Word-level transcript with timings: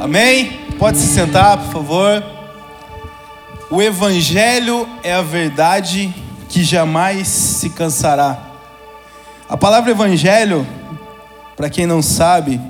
Amém? 0.00 0.60
Pode 0.78 0.96
se 0.96 1.08
sentar, 1.08 1.58
por 1.58 1.72
favor. 1.72 2.22
O 3.68 3.82
Evangelho 3.82 4.88
é 5.02 5.12
a 5.12 5.22
verdade 5.22 6.14
que 6.48 6.62
jamais 6.62 7.26
se 7.26 7.70
cansará. 7.70 8.60
A 9.48 9.56
palavra 9.56 9.90
Evangelho, 9.90 10.64
para 11.56 11.68
quem 11.68 11.84
não 11.84 12.00
sabe, 12.00 12.60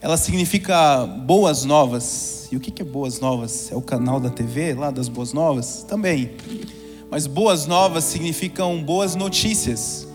ela 0.00 0.16
significa 0.16 1.06
boas 1.06 1.64
novas. 1.64 2.48
E 2.50 2.56
o 2.56 2.60
que 2.60 2.82
é 2.82 2.84
boas 2.84 3.20
novas? 3.20 3.70
É 3.70 3.76
o 3.76 3.82
canal 3.82 4.18
da 4.18 4.30
TV 4.30 4.74
lá 4.74 4.90
das 4.90 5.08
boas 5.08 5.32
novas? 5.32 5.84
Também. 5.88 6.32
Mas 7.08 7.28
boas 7.28 7.66
novas 7.66 8.02
significam 8.02 8.82
boas 8.82 9.14
notícias. 9.14 10.08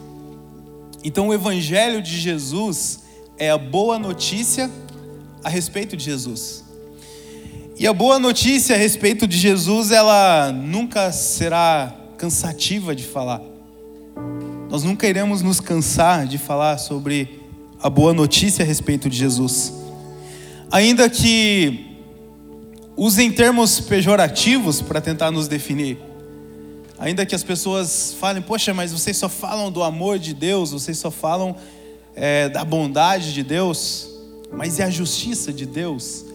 Então 1.05 1.30
o 1.30 1.34
Evangelho 1.34 2.02
de 2.02 2.20
Jesus 2.20 3.00
é 3.38 3.50
a 3.50 3.57
boa 3.57 3.98
notícia 3.98 4.70
a 5.46 5.50
respeito 5.50 5.96
de 5.96 6.04
Jesus. 6.04 6.64
E 7.78 7.86
a 7.86 7.93
boa 7.93 8.18
notícia 8.18 8.75
a 8.75 8.79
respeito 8.79 9.28
de 9.28 9.38
Jesus, 9.38 9.92
ela 9.92 10.51
nunca 10.51 11.11
será 11.11 11.96
cansativa 12.18 12.96
de 12.96 13.04
falar. 13.04 13.43
Nós 14.71 14.84
nunca 14.84 15.07
iremos 15.07 15.43
nos 15.43 15.60
cansar 15.60 16.25
de 16.25 16.39
falar 16.39 16.79
sobre 16.79 17.43
a 17.79 17.92
boa 17.92 18.11
notícia 18.11 18.65
a 18.65 18.65
respeito 18.65 19.07
de 19.07 19.18
Jesus. 19.18 19.71
Ainda 20.71 21.07
que 21.07 21.96
usem 22.98 23.32
termos 23.32 23.79
pejorativos 23.79 24.82
para 24.82 25.00
tentar 25.00 25.29
nos 25.29 25.48
definir. 25.48 26.00
Ainda 26.98 27.23
que 27.23 27.36
as 27.36 27.43
pessoas 27.43 28.15
falem, 28.20 28.42
poxa, 28.42 28.73
mas 28.73 28.92
vocês 28.92 29.15
só 29.15 29.29
falam 29.29 29.71
do 29.71 29.84
amor 29.84 30.18
de 30.18 30.34
Deus, 30.34 30.71
vocês 30.71 30.98
só 30.98 31.12
falam 31.12 31.56
é, 32.16 32.50
da 32.50 32.66
bondade 32.66 33.31
de 33.31 33.44
Deus, 33.44 34.14
mas 34.55 34.80
e 34.80 34.83
a 34.83 34.89
justiça 34.89 35.52
de 35.52 35.66
Deus? 35.66 36.25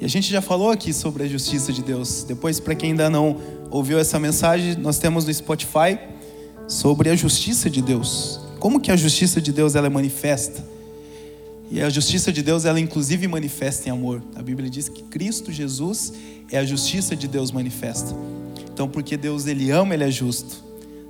E 0.00 0.04
a 0.04 0.08
gente 0.08 0.30
já 0.30 0.40
falou 0.40 0.70
aqui 0.70 0.92
sobre 0.92 1.24
a 1.24 1.26
justiça 1.26 1.72
de 1.72 1.82
Deus. 1.82 2.24
Depois, 2.24 2.58
para 2.58 2.74
quem 2.74 2.90
ainda 2.90 3.10
não 3.10 3.36
ouviu 3.70 3.98
essa 3.98 4.18
mensagem, 4.18 4.74
nós 4.76 4.98
temos 4.98 5.26
no 5.26 5.34
Spotify 5.34 5.98
sobre 6.66 7.10
a 7.10 7.16
justiça 7.16 7.68
de 7.68 7.82
Deus. 7.82 8.40
Como 8.58 8.80
que 8.80 8.90
a 8.90 8.96
justiça 8.96 9.40
de 9.40 9.52
Deus 9.52 9.74
ela 9.74 9.86
é 9.86 9.90
manifesta? 9.90 10.64
E 11.70 11.80
a 11.80 11.88
justiça 11.88 12.32
de 12.32 12.42
Deus 12.42 12.64
ela 12.64 12.80
inclusive 12.80 13.28
manifesta 13.28 13.88
em 13.88 13.92
amor. 13.92 14.22
A 14.34 14.42
Bíblia 14.42 14.68
diz 14.68 14.88
que 14.88 15.02
Cristo 15.02 15.52
Jesus 15.52 16.12
é 16.50 16.58
a 16.58 16.64
justiça 16.64 17.14
de 17.14 17.28
Deus 17.28 17.52
manifesta. 17.52 18.14
Então, 18.72 18.88
porque 18.88 19.16
Deus 19.16 19.46
ele 19.46 19.70
ama, 19.70 19.94
ele 19.94 20.04
é 20.04 20.10
justo. 20.10 20.64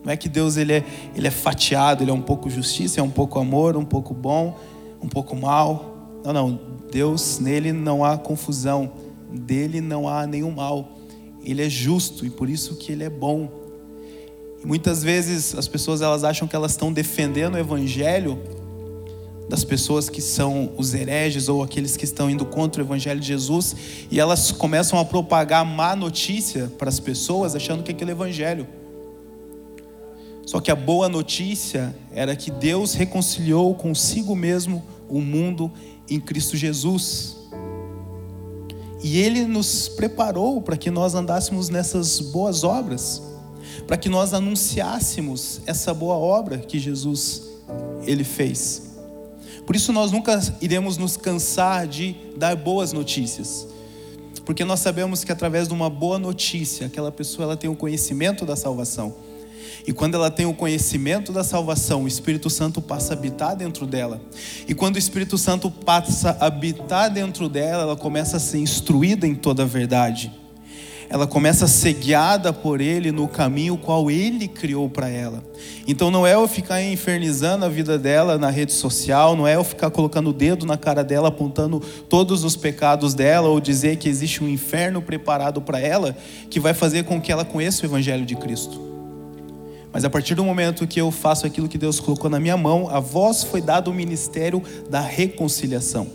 Não 0.05 0.13
é 0.13 0.17
que 0.17 0.29
Deus 0.29 0.57
ele 0.57 0.73
é, 0.73 0.85
ele 1.15 1.27
é 1.27 1.31
fatiado, 1.31 2.03
ele 2.03 2.11
é 2.11 2.15
um 2.15 2.21
pouco 2.21 2.51
justiça, 2.51 3.01
é 3.01 3.03
um 3.03 3.11
pouco 3.11 3.39
amor, 3.39 3.77
um 3.77 3.85
pouco 3.85 4.13
bom, 4.13 4.59
um 5.01 5.09
pouco 5.09 5.37
mal. 5.37 5.90
Não, 6.25 6.33
não. 6.33 6.61
Deus, 6.91 7.39
nele 7.39 7.73
não 7.73 8.05
há 8.05 8.19
confusão, 8.19 8.93
dele 9.33 9.81
não 9.81 10.09
há 10.09 10.27
nenhum 10.27 10.51
mal. 10.51 10.97
Ele 11.43 11.65
é 11.65 11.69
justo 11.69 12.27
e 12.27 12.31
por 12.31 12.51
isso 12.51 12.77
que 12.77 12.93
ele 12.93 13.05
é 13.05 13.11
bom. 13.11 13.51
E 14.63 14.67
muitas 14.67 15.03
vezes 15.03 15.55
as 15.55 15.67
pessoas 15.67 16.03
elas 16.03 16.25
acham 16.25 16.47
que 16.47 16.55
elas 16.55 16.73
estão 16.73 16.93
defendendo 16.93 17.55
o 17.55 17.59
evangelho 17.59 18.39
das 19.49 19.65
pessoas 19.65 20.09
que 20.09 20.21
são 20.21 20.71
os 20.77 20.95
hereges 20.95 21.49
ou 21.49 21.63
aqueles 21.63 21.97
que 21.97 22.05
estão 22.05 22.31
indo 22.31 22.45
contra 22.45 22.83
o 22.83 22.87
evangelho 22.87 23.19
de 23.19 23.27
Jesus 23.27 23.75
e 24.09 24.21
elas 24.21 24.53
começam 24.53 24.99
a 24.99 25.05
propagar 25.05 25.65
má 25.65 25.97
notícia 25.97 26.71
para 26.79 26.89
as 26.89 27.01
pessoas 27.01 27.57
achando 27.57 27.83
que 27.83 27.91
aquilo 27.91 28.11
é 28.11 28.13
evangelho. 28.13 28.67
Só 30.47 30.61
que 30.61 30.71
a 30.71 30.77
boa 30.77 31.09
notícia 31.09 31.95
era 32.13 32.37
que 32.37 32.51
Deus 32.51 32.95
reconciliou 32.95 33.75
consigo 33.75 34.37
mesmo 34.37 34.85
o 35.09 35.21
mundo 35.21 35.71
em 36.11 36.21
Cristo 36.21 36.57
Jesus. 36.57 37.37
E 39.03 39.19
Ele 39.19 39.47
nos 39.47 39.89
preparou 39.89 40.61
para 40.61 40.77
que 40.77 40.91
nós 40.91 41.15
andássemos 41.15 41.69
nessas 41.69 42.21
boas 42.21 42.65
obras, 42.65 43.23
para 43.87 43.97
que 43.97 44.09
nós 44.09 44.35
anunciássemos 44.35 45.61
essa 45.65 45.95
boa 45.95 46.17
obra 46.17 46.59
que 46.59 46.79
Jesus 46.79 47.43
Ele 48.05 48.25
fez. 48.25 48.91
Por 49.65 49.77
isso 49.77 49.93
nós 49.93 50.11
nunca 50.11 50.39
iremos 50.61 50.97
nos 50.97 51.17
cansar 51.17 51.87
de 51.87 52.17
dar 52.37 52.57
boas 52.57 52.93
notícias, 52.93 53.67
porque 54.45 54.65
nós 54.65 54.81
sabemos 54.81 55.23
que 55.23 55.31
através 55.31 55.69
de 55.69 55.75
uma 55.75 55.89
boa 55.89 56.19
notícia, 56.19 56.89
aquela 56.89 57.13
pessoa 57.13 57.45
ela 57.45 57.57
tem 57.57 57.71
o 57.71 57.77
conhecimento 57.77 58.45
da 58.45 58.57
salvação. 58.57 59.15
E 59.91 59.93
quando 59.93 60.15
ela 60.15 60.31
tem 60.31 60.47
o 60.47 60.55
conhecimento 60.55 61.33
da 61.33 61.43
salvação, 61.43 62.05
o 62.05 62.07
Espírito 62.07 62.49
Santo 62.49 62.81
passa 62.81 63.13
a 63.13 63.17
habitar 63.17 63.57
dentro 63.57 63.89
dela. 63.89 64.21
E 64.69 64.73
quando 64.73 64.95
o 64.95 64.99
Espírito 65.01 65.37
Santo 65.37 65.69
passa 65.69 66.37
a 66.39 66.47
habitar 66.47 67.11
dentro 67.11 67.49
dela, 67.49 67.83
ela 67.83 67.97
começa 67.97 68.37
a 68.37 68.41
ser 68.41 68.59
instruída 68.59 69.27
em 69.27 69.35
toda 69.35 69.65
a 69.65 69.67
verdade. 69.67 70.31
Ela 71.09 71.27
começa 71.27 71.65
a 71.65 71.69
ser 71.69 71.95
guiada 71.95 72.53
por 72.53 72.81
Ele 72.81 73.11
no 73.11 73.27
caminho 73.27 73.77
qual 73.77 74.09
Ele 74.09 74.47
criou 74.47 74.89
para 74.89 75.09
ela. 75.09 75.43
Então 75.89 76.09
não 76.09 76.25
é 76.25 76.35
eu 76.35 76.47
ficar 76.47 76.81
infernizando 76.81 77.65
a 77.65 77.69
vida 77.69 77.99
dela 77.99 78.39
na 78.39 78.49
rede 78.49 78.73
social, 78.73 79.35
não 79.35 79.45
é 79.45 79.57
eu 79.57 79.65
ficar 79.65 79.91
colocando 79.91 80.31
o 80.31 80.33
dedo 80.33 80.65
na 80.65 80.77
cara 80.77 81.03
dela, 81.03 81.27
apontando 81.27 81.81
todos 82.09 82.45
os 82.45 82.55
pecados 82.55 83.13
dela, 83.13 83.49
ou 83.49 83.59
dizer 83.59 83.97
que 83.97 84.09
existe 84.09 84.45
um 84.45 84.49
inferno 84.49 85.03
preparado 85.03 85.61
para 85.61 85.81
ela, 85.81 86.17
que 86.49 86.61
vai 86.61 86.75
fazer 86.75 87.03
com 87.03 87.21
que 87.21 87.33
ela 87.33 87.45
conheça 87.45 87.83
o 87.83 87.87
Evangelho 87.87 88.25
de 88.25 88.37
Cristo. 88.37 88.90
Mas 89.93 90.05
a 90.05 90.11
partir 90.11 90.35
do 90.35 90.45
momento 90.45 90.87
que 90.87 91.01
eu 91.01 91.11
faço 91.11 91.47
aquilo 91.47 91.69
que 91.69 91.79
Deus 91.79 91.99
colocou 91.99 92.31
na 92.31 92.39
minha 92.39 92.57
mão, 92.57 92.89
a 92.89 93.01
vós 93.01 93.43
foi 93.43 93.61
dado 93.61 93.91
o 93.91 93.95
ministério 93.95 94.63
da 94.89 95.01
reconciliação. 95.01 96.07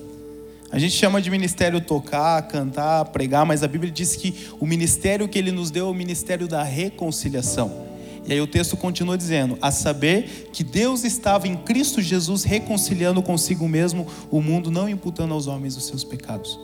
A 0.71 0.79
gente 0.79 0.93
chama 0.93 1.21
de 1.21 1.29
ministério 1.29 1.79
tocar, 1.81 2.41
cantar, 2.47 3.05
pregar, 3.05 3.45
mas 3.45 3.63
a 3.63 3.67
Bíblia 3.67 3.91
diz 3.91 4.15
que 4.15 4.47
o 4.59 4.65
ministério 4.65 5.27
que 5.27 5.37
ele 5.37 5.51
nos 5.51 5.71
deu 5.71 5.87
é 5.87 5.89
o 5.89 5.93
ministério 5.93 6.47
da 6.47 6.63
reconciliação. 6.63 7.85
E 8.25 8.33
aí 8.33 8.41
o 8.41 8.47
texto 8.47 8.75
continua 8.75 9.17
dizendo: 9.17 9.57
a 9.61 9.71
saber 9.71 10.49
que 10.51 10.63
Deus 10.63 11.03
estava 11.03 11.47
em 11.47 11.55
Cristo 11.55 12.01
Jesus 12.01 12.43
reconciliando 12.43 13.21
consigo 13.21 13.67
mesmo 13.67 14.07
o 14.31 14.41
mundo, 14.41 14.71
não 14.71 14.89
imputando 14.89 15.33
aos 15.33 15.47
homens 15.47 15.77
os 15.77 15.85
seus 15.85 16.03
pecados. 16.03 16.59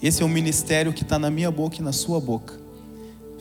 Esse 0.00 0.22
é 0.22 0.24
o 0.24 0.28
ministério 0.28 0.92
que 0.92 1.02
está 1.02 1.18
na 1.18 1.30
minha 1.30 1.50
boca 1.50 1.78
e 1.80 1.82
na 1.82 1.92
sua 1.92 2.20
boca. 2.20 2.54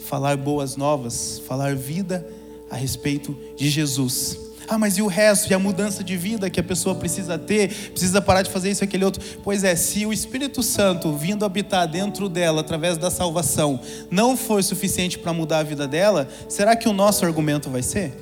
Falar 0.08 0.36
boas 0.38 0.76
novas, 0.76 1.42
falar 1.48 1.76
vida 1.76 2.26
a 2.70 2.76
respeito 2.76 3.38
de 3.56 3.70
Jesus. 3.70 4.48
Ah, 4.68 4.78
mas 4.78 4.98
e 4.98 5.02
o 5.02 5.08
resto? 5.08 5.50
E 5.50 5.54
a 5.54 5.60
mudança 5.60 6.04
de 6.04 6.18
vida 6.18 6.50
que 6.50 6.60
a 6.60 6.64
pessoa 6.64 6.94
precisa 6.94 7.38
ter? 7.38 7.74
Precisa 7.92 8.22
parar 8.22 8.42
de 8.42 8.52
fazer 8.52 8.70
isso 8.70 8.84
e 8.84 8.86
aquele 8.86 9.06
outro? 9.06 9.24
Pois 9.42 9.64
é, 9.64 9.76
se 9.78 10.06
o 10.06 10.12
Espírito 10.12 10.62
Santo 10.62 11.16
vindo 11.16 11.46
habitar 11.46 11.88
dentro 11.88 12.28
dela 12.28 12.60
através 12.60 12.98
da 12.98 13.10
salvação 13.10 13.80
não 14.12 14.36
for 14.36 14.62
suficiente 14.62 15.18
para 15.18 15.32
mudar 15.32 15.60
a 15.60 15.64
vida 15.64 15.88
dela, 15.88 16.28
será 16.50 16.76
que 16.76 16.90
o 16.90 16.94
nosso 16.94 17.26
argumento 17.26 17.70
vai 17.70 17.82
ser? 17.82 18.14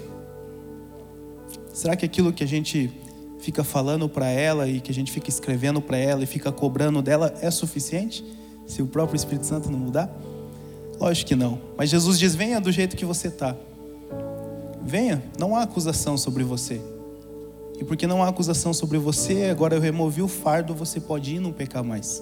Será 1.73 1.95
que 1.95 2.05
aquilo 2.05 2.31
que 2.31 2.44
a 2.44 2.47
gente 2.47 2.91
fica 3.39 3.63
falando 3.63 4.07
para 4.07 4.29
ela 4.29 4.67
e 4.67 4.79
que 4.79 4.91
a 4.91 4.94
gente 4.94 5.11
fica 5.11 5.29
escrevendo 5.29 5.81
para 5.81 5.97
ela 5.97 6.23
e 6.23 6.28
fica 6.28 6.51
cobrando 6.51 7.01
dela 7.01 7.34
é 7.41 7.50
suficiente? 7.50 8.23
Se 8.67 8.84
o 8.84 8.88
próprio 8.88 9.16
Espírito 9.16 9.47
Santo 9.47 9.72
não 9.72 9.79
mudar? 9.79 10.16
Lógico 11.00 11.29
que 11.29 11.35
não. 11.35 11.59
Mas 11.75 11.89
Jesus 11.89 12.17
diz: 12.19 12.35
venha 12.35 12.61
do 12.61 12.72
jeito 12.72 12.95
que 12.95 13.03
você 13.03 13.28
está. 13.28 13.55
Venha, 14.85 15.23
não 15.40 15.56
há 15.56 15.63
acusação 15.63 16.16
sobre 16.16 16.44
você. 16.44 16.79
E 17.79 17.84
porque 17.84 18.06
não 18.06 18.22
há 18.22 18.28
acusação 18.28 18.72
sobre 18.72 19.00
você, 19.00 19.46
agora 19.46 19.75
eu 19.75 19.81
removi 19.81 20.22
o 20.22 20.28
fardo, 20.28 20.75
você 20.75 21.00
pode 21.00 21.34
ir 21.34 21.40
não 21.40 21.51
pecar 21.51 21.84
mais. 21.84 22.22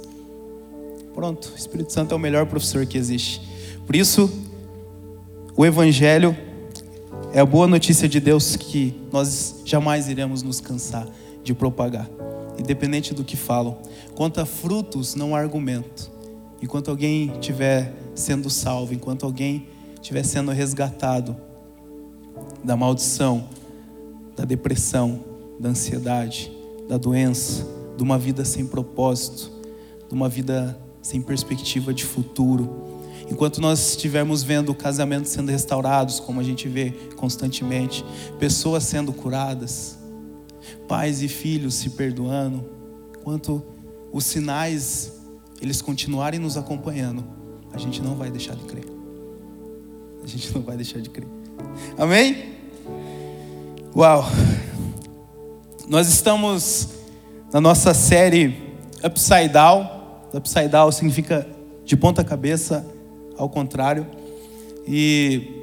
Pronto, 1.13 1.51
o 1.53 1.57
Espírito 1.57 1.91
Santo 1.91 2.13
é 2.13 2.15
o 2.15 2.19
melhor 2.19 2.45
professor 2.45 2.85
que 2.85 2.97
existe. 2.97 3.41
Por 3.85 3.97
isso, 3.97 4.31
o 5.57 5.65
Evangelho 5.65 6.35
é 7.33 7.41
a 7.41 7.45
boa 7.45 7.67
notícia 7.67 8.07
de 8.07 8.21
Deus 8.21 8.55
que 8.55 8.97
nós 9.11 9.61
jamais 9.65 10.07
iremos 10.07 10.41
nos 10.41 10.61
cansar 10.61 11.05
de 11.43 11.53
propagar, 11.53 12.09
independente 12.57 13.13
do 13.13 13.25
que 13.25 13.35
falam. 13.35 13.77
Quanto 14.15 14.39
a 14.39 14.45
frutos, 14.45 15.15
não 15.15 15.35
há 15.35 15.39
argumento. 15.39 16.09
Enquanto 16.61 16.89
alguém 16.89 17.33
estiver 17.33 17.93
sendo 18.15 18.49
salvo, 18.49 18.93
enquanto 18.93 19.25
alguém 19.25 19.67
estiver 19.95 20.23
sendo 20.23 20.49
resgatado, 20.51 21.35
da 22.63 22.75
maldição, 22.75 23.47
da 24.35 24.45
depressão, 24.45 25.23
da 25.59 25.69
ansiedade, 25.69 26.51
da 26.87 26.97
doença, 26.97 27.65
de 27.95 28.03
uma 28.03 28.17
vida 28.17 28.43
sem 28.45 28.65
propósito, 28.65 29.51
de 30.07 30.13
uma 30.13 30.29
vida 30.29 30.79
sem 31.01 31.21
perspectiva 31.21 31.93
de 31.93 32.03
futuro. 32.03 32.93
Enquanto 33.29 33.61
nós 33.61 33.91
estivermos 33.91 34.43
vendo 34.43 34.73
casamentos 34.73 35.31
sendo 35.31 35.49
restaurados, 35.49 36.19
como 36.19 36.39
a 36.39 36.43
gente 36.43 36.67
vê 36.67 36.91
constantemente, 37.15 38.03
pessoas 38.39 38.83
sendo 38.83 39.13
curadas, 39.13 39.97
pais 40.87 41.21
e 41.21 41.27
filhos 41.27 41.75
se 41.75 41.91
perdoando, 41.91 42.65
enquanto 43.17 43.63
os 44.11 44.25
sinais 44.25 45.13
eles 45.61 45.81
continuarem 45.81 46.39
nos 46.39 46.57
acompanhando, 46.57 47.23
a 47.71 47.77
gente 47.77 48.01
não 48.01 48.15
vai 48.15 48.29
deixar 48.29 48.55
de 48.55 48.63
crer. 48.63 48.85
A 50.23 50.27
gente 50.27 50.53
não 50.53 50.61
vai 50.61 50.75
deixar 50.75 50.99
de 50.99 51.09
crer. 51.09 51.27
Amém? 51.97 52.53
Uau! 53.95 54.25
Nós 55.87 56.07
estamos 56.07 56.89
na 57.51 57.61
nossa 57.61 57.93
série 57.93 58.73
Upside 59.03 59.49
Down 59.49 60.03
upside 60.37 60.67
down 60.67 60.91
significa 60.91 61.47
de 61.85 61.95
ponta 61.95 62.23
cabeça 62.23 62.85
ao 63.37 63.47
contrário. 63.47 64.05
E 64.87 65.61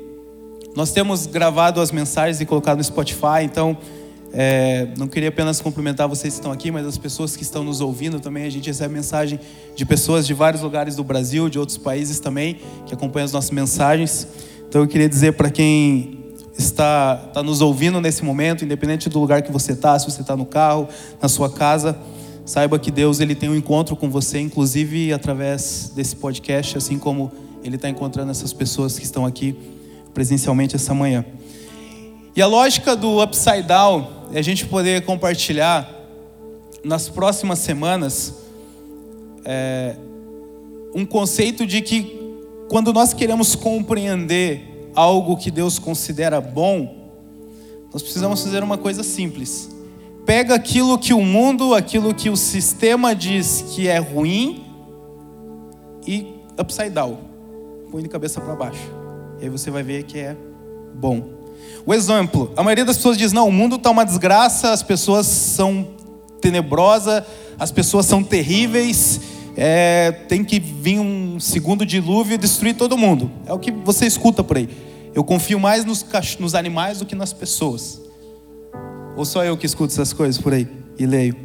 nós 0.74 0.92
temos 0.92 1.26
gravado 1.26 1.80
as 1.80 1.90
mensagens 1.90 2.40
e 2.40 2.46
colocado 2.46 2.78
no 2.78 2.84
Spotify, 2.84 3.42
então 3.42 3.76
é, 4.32 4.88
não 4.96 5.08
queria 5.08 5.28
apenas 5.28 5.60
cumprimentar 5.60 6.08
vocês 6.08 6.34
que 6.34 6.40
estão 6.40 6.52
aqui, 6.52 6.70
mas 6.70 6.86
as 6.86 6.96
pessoas 6.96 7.34
que 7.34 7.42
estão 7.42 7.64
nos 7.64 7.80
ouvindo 7.80 8.20
também. 8.20 8.44
A 8.44 8.50
gente 8.50 8.68
recebe 8.68 8.94
mensagem 8.94 9.40
de 9.74 9.84
pessoas 9.84 10.26
de 10.26 10.32
vários 10.32 10.62
lugares 10.62 10.94
do 10.94 11.02
Brasil, 11.02 11.48
de 11.48 11.58
outros 11.58 11.76
países 11.76 12.20
também, 12.20 12.60
que 12.86 12.94
acompanham 12.94 13.24
as 13.24 13.32
nossas 13.32 13.50
mensagens. 13.50 14.26
Então 14.70 14.82
eu 14.82 14.87
queria 14.87 15.08
dizer 15.08 15.32
para 15.32 15.50
quem 15.50 16.20
está, 16.56 17.25
está 17.26 17.43
nos 17.43 17.61
ouvindo 17.61 18.00
nesse 18.00 18.25
momento, 18.25 18.64
independente 18.64 19.08
do 19.08 19.19
lugar 19.19 19.43
que 19.43 19.50
você 19.50 19.72
está, 19.72 19.99
se 19.99 20.08
você 20.08 20.20
está 20.20 20.37
no 20.37 20.46
carro, 20.46 20.88
na 21.20 21.28
sua 21.28 21.50
casa, 21.50 21.99
saiba 22.46 22.78
que 22.78 22.88
Deus 22.93 23.19
ele 23.19 23.34
tem 23.34 23.49
um 23.49 23.56
encontro 23.56 23.96
com 23.96 24.08
você, 24.08 24.38
inclusive 24.38 25.12
através 25.12 25.90
desse 25.93 26.14
podcast, 26.14 26.78
assim 26.78 27.00
como 27.00 27.32
Ele 27.64 27.75
está 27.75 27.88
encontrando 27.88 28.31
essas 28.31 28.52
pessoas 28.52 28.96
que 28.96 29.05
estão 29.05 29.26
aqui 29.26 29.56
presencialmente 30.14 30.76
essa 30.76 30.94
manhã. 30.94 31.25
E 32.37 32.40
a 32.40 32.46
lógica 32.46 32.94
do 32.94 33.20
upside 33.20 33.64
down 33.64 34.06
é 34.32 34.38
a 34.38 34.43
gente 34.43 34.67
poder 34.67 35.05
compartilhar 35.05 35.93
nas 36.84 37.08
próximas 37.08 37.58
semanas 37.58 38.34
é, 39.44 39.96
um 40.94 41.05
conceito 41.05 41.67
de 41.67 41.81
que 41.81 42.19
quando 42.70 42.93
nós 42.93 43.12
queremos 43.12 43.56
compreender 43.56 44.93
algo 44.94 45.37
que 45.37 45.50
Deus 45.50 45.76
considera 45.76 46.40
bom, 46.40 47.11
nós 47.93 48.00
precisamos 48.00 48.44
fazer 48.44 48.62
uma 48.62 48.78
coisa 48.78 49.02
simples. 49.02 49.69
Pega 50.25 50.55
aquilo 50.55 50.96
que 50.96 51.12
o 51.12 51.20
mundo, 51.20 51.75
aquilo 51.75 52.14
que 52.14 52.31
o 52.31 52.37
sistema 52.37 53.12
diz 53.12 53.64
que 53.70 53.88
é 53.88 53.99
ruim 53.99 54.64
e 56.06 56.32
upside 56.56 56.90
down. 56.90 57.19
Põe 57.90 58.05
de 58.05 58.08
cabeça 58.08 58.40
para 58.40 58.55
baixo. 58.55 58.88
E 59.40 59.44
aí 59.46 59.50
você 59.50 59.69
vai 59.69 59.82
ver 59.82 60.05
que 60.05 60.20
é 60.20 60.37
bom. 60.94 61.25
O 61.84 61.93
exemplo, 61.93 62.52
a 62.56 62.62
maioria 62.62 62.84
das 62.84 62.99
pessoas 62.99 63.19
diz: 63.19 63.32
não, 63.32 63.49
o 63.49 63.52
mundo 63.52 63.76
está 63.76 63.90
uma 63.90 64.05
desgraça, 64.05 64.70
as 64.70 64.84
pessoas 64.84 65.26
são 65.26 65.88
tenebrosas, 66.40 67.25
as 67.58 67.72
pessoas 67.72 68.06
são 68.06 68.22
terríveis, 68.22 69.20
é, 69.62 70.10
tem 70.10 70.42
que 70.42 70.58
vir 70.58 70.98
um 70.98 71.38
segundo 71.38 71.84
dilúvio 71.84 72.34
e 72.34 72.38
destruir 72.38 72.74
todo 72.74 72.96
mundo. 72.96 73.30
É 73.44 73.52
o 73.52 73.58
que 73.58 73.70
você 73.70 74.06
escuta 74.06 74.42
por 74.42 74.56
aí. 74.56 74.66
Eu 75.14 75.22
confio 75.22 75.60
mais 75.60 75.84
nos, 75.84 76.02
nos 76.38 76.54
animais 76.54 77.00
do 77.00 77.04
que 77.04 77.14
nas 77.14 77.34
pessoas. 77.34 78.00
Ou 79.14 79.22
só 79.26 79.44
eu 79.44 79.58
que 79.58 79.66
escuto 79.66 79.92
essas 79.92 80.14
coisas 80.14 80.40
por 80.40 80.54
aí 80.54 80.66
e 80.98 81.04
leio? 81.04 81.36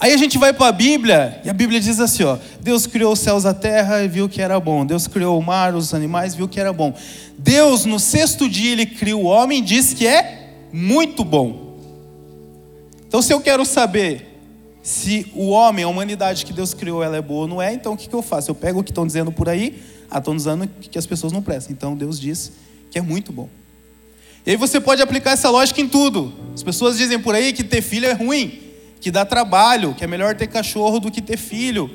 Aí 0.00 0.12
a 0.12 0.16
gente 0.16 0.36
vai 0.38 0.52
para 0.52 0.66
a 0.66 0.72
Bíblia 0.72 1.40
e 1.44 1.50
a 1.50 1.52
Bíblia 1.52 1.78
diz 1.78 2.00
assim: 2.00 2.24
ó, 2.24 2.36
Deus 2.60 2.84
criou 2.84 3.12
os 3.12 3.20
céus, 3.20 3.46
a 3.46 3.54
terra 3.54 4.02
e 4.02 4.08
viu 4.08 4.28
que 4.28 4.42
era 4.42 4.58
bom. 4.58 4.84
Deus 4.84 5.06
criou 5.06 5.38
o 5.38 5.42
mar, 5.42 5.76
os 5.76 5.94
animais, 5.94 6.34
viu 6.34 6.48
que 6.48 6.58
era 6.58 6.72
bom. 6.72 6.92
Deus, 7.38 7.84
no 7.84 8.00
sexto 8.00 8.48
dia, 8.48 8.72
ele 8.72 8.86
criou 8.86 9.22
o 9.22 9.26
homem 9.26 9.60
e 9.60 9.62
diz 9.62 9.94
que 9.94 10.04
é 10.04 10.48
muito 10.72 11.22
bom. 11.22 11.76
Então, 13.06 13.22
se 13.22 13.32
eu 13.32 13.40
quero 13.40 13.64
saber 13.64 14.31
se 14.82 15.30
o 15.34 15.50
homem, 15.50 15.84
a 15.84 15.88
humanidade 15.88 16.44
que 16.44 16.52
Deus 16.52 16.74
criou, 16.74 17.02
ela 17.02 17.16
é 17.16 17.22
boa 17.22 17.42
ou 17.42 17.48
não 17.48 17.62
é, 17.62 17.72
então 17.72 17.92
o 17.92 17.96
que, 17.96 18.12
eu 18.12 18.22
faço? 18.22 18.50
Eu 18.50 18.54
pego 18.54 18.80
o 18.80 18.84
que 18.84 18.90
estão 18.90 19.06
dizendo 19.06 19.30
por 19.30 19.48
aí, 19.48 19.80
ah, 20.10 20.18
estão 20.18 20.34
dizendo 20.34 20.68
que 20.68 20.98
as 20.98 21.06
pessoas 21.06 21.32
não 21.32 21.40
prestam. 21.40 21.72
Então 21.72 21.96
Deus 21.96 22.18
diz 22.18 22.52
que 22.90 22.98
é 22.98 23.02
muito 23.02 23.32
bom. 23.32 23.48
E 24.44 24.50
aí 24.50 24.56
você 24.56 24.80
pode 24.80 25.00
aplicar 25.00 25.32
essa 25.32 25.48
lógica 25.48 25.80
em 25.80 25.88
tudo. 25.88 26.32
As 26.52 26.62
pessoas 26.62 26.98
dizem 26.98 27.18
por 27.18 27.34
aí 27.34 27.52
que 27.52 27.62
ter 27.62 27.80
filho 27.80 28.06
é 28.06 28.12
ruim 28.12 28.60
que 29.00 29.10
dá 29.10 29.24
trabalho, 29.24 29.94
que 29.94 30.04
é 30.04 30.06
melhor 30.06 30.36
ter 30.36 30.46
cachorro 30.46 31.00
do 31.00 31.10
que 31.10 31.20
ter 31.20 31.36
filho. 31.36 31.90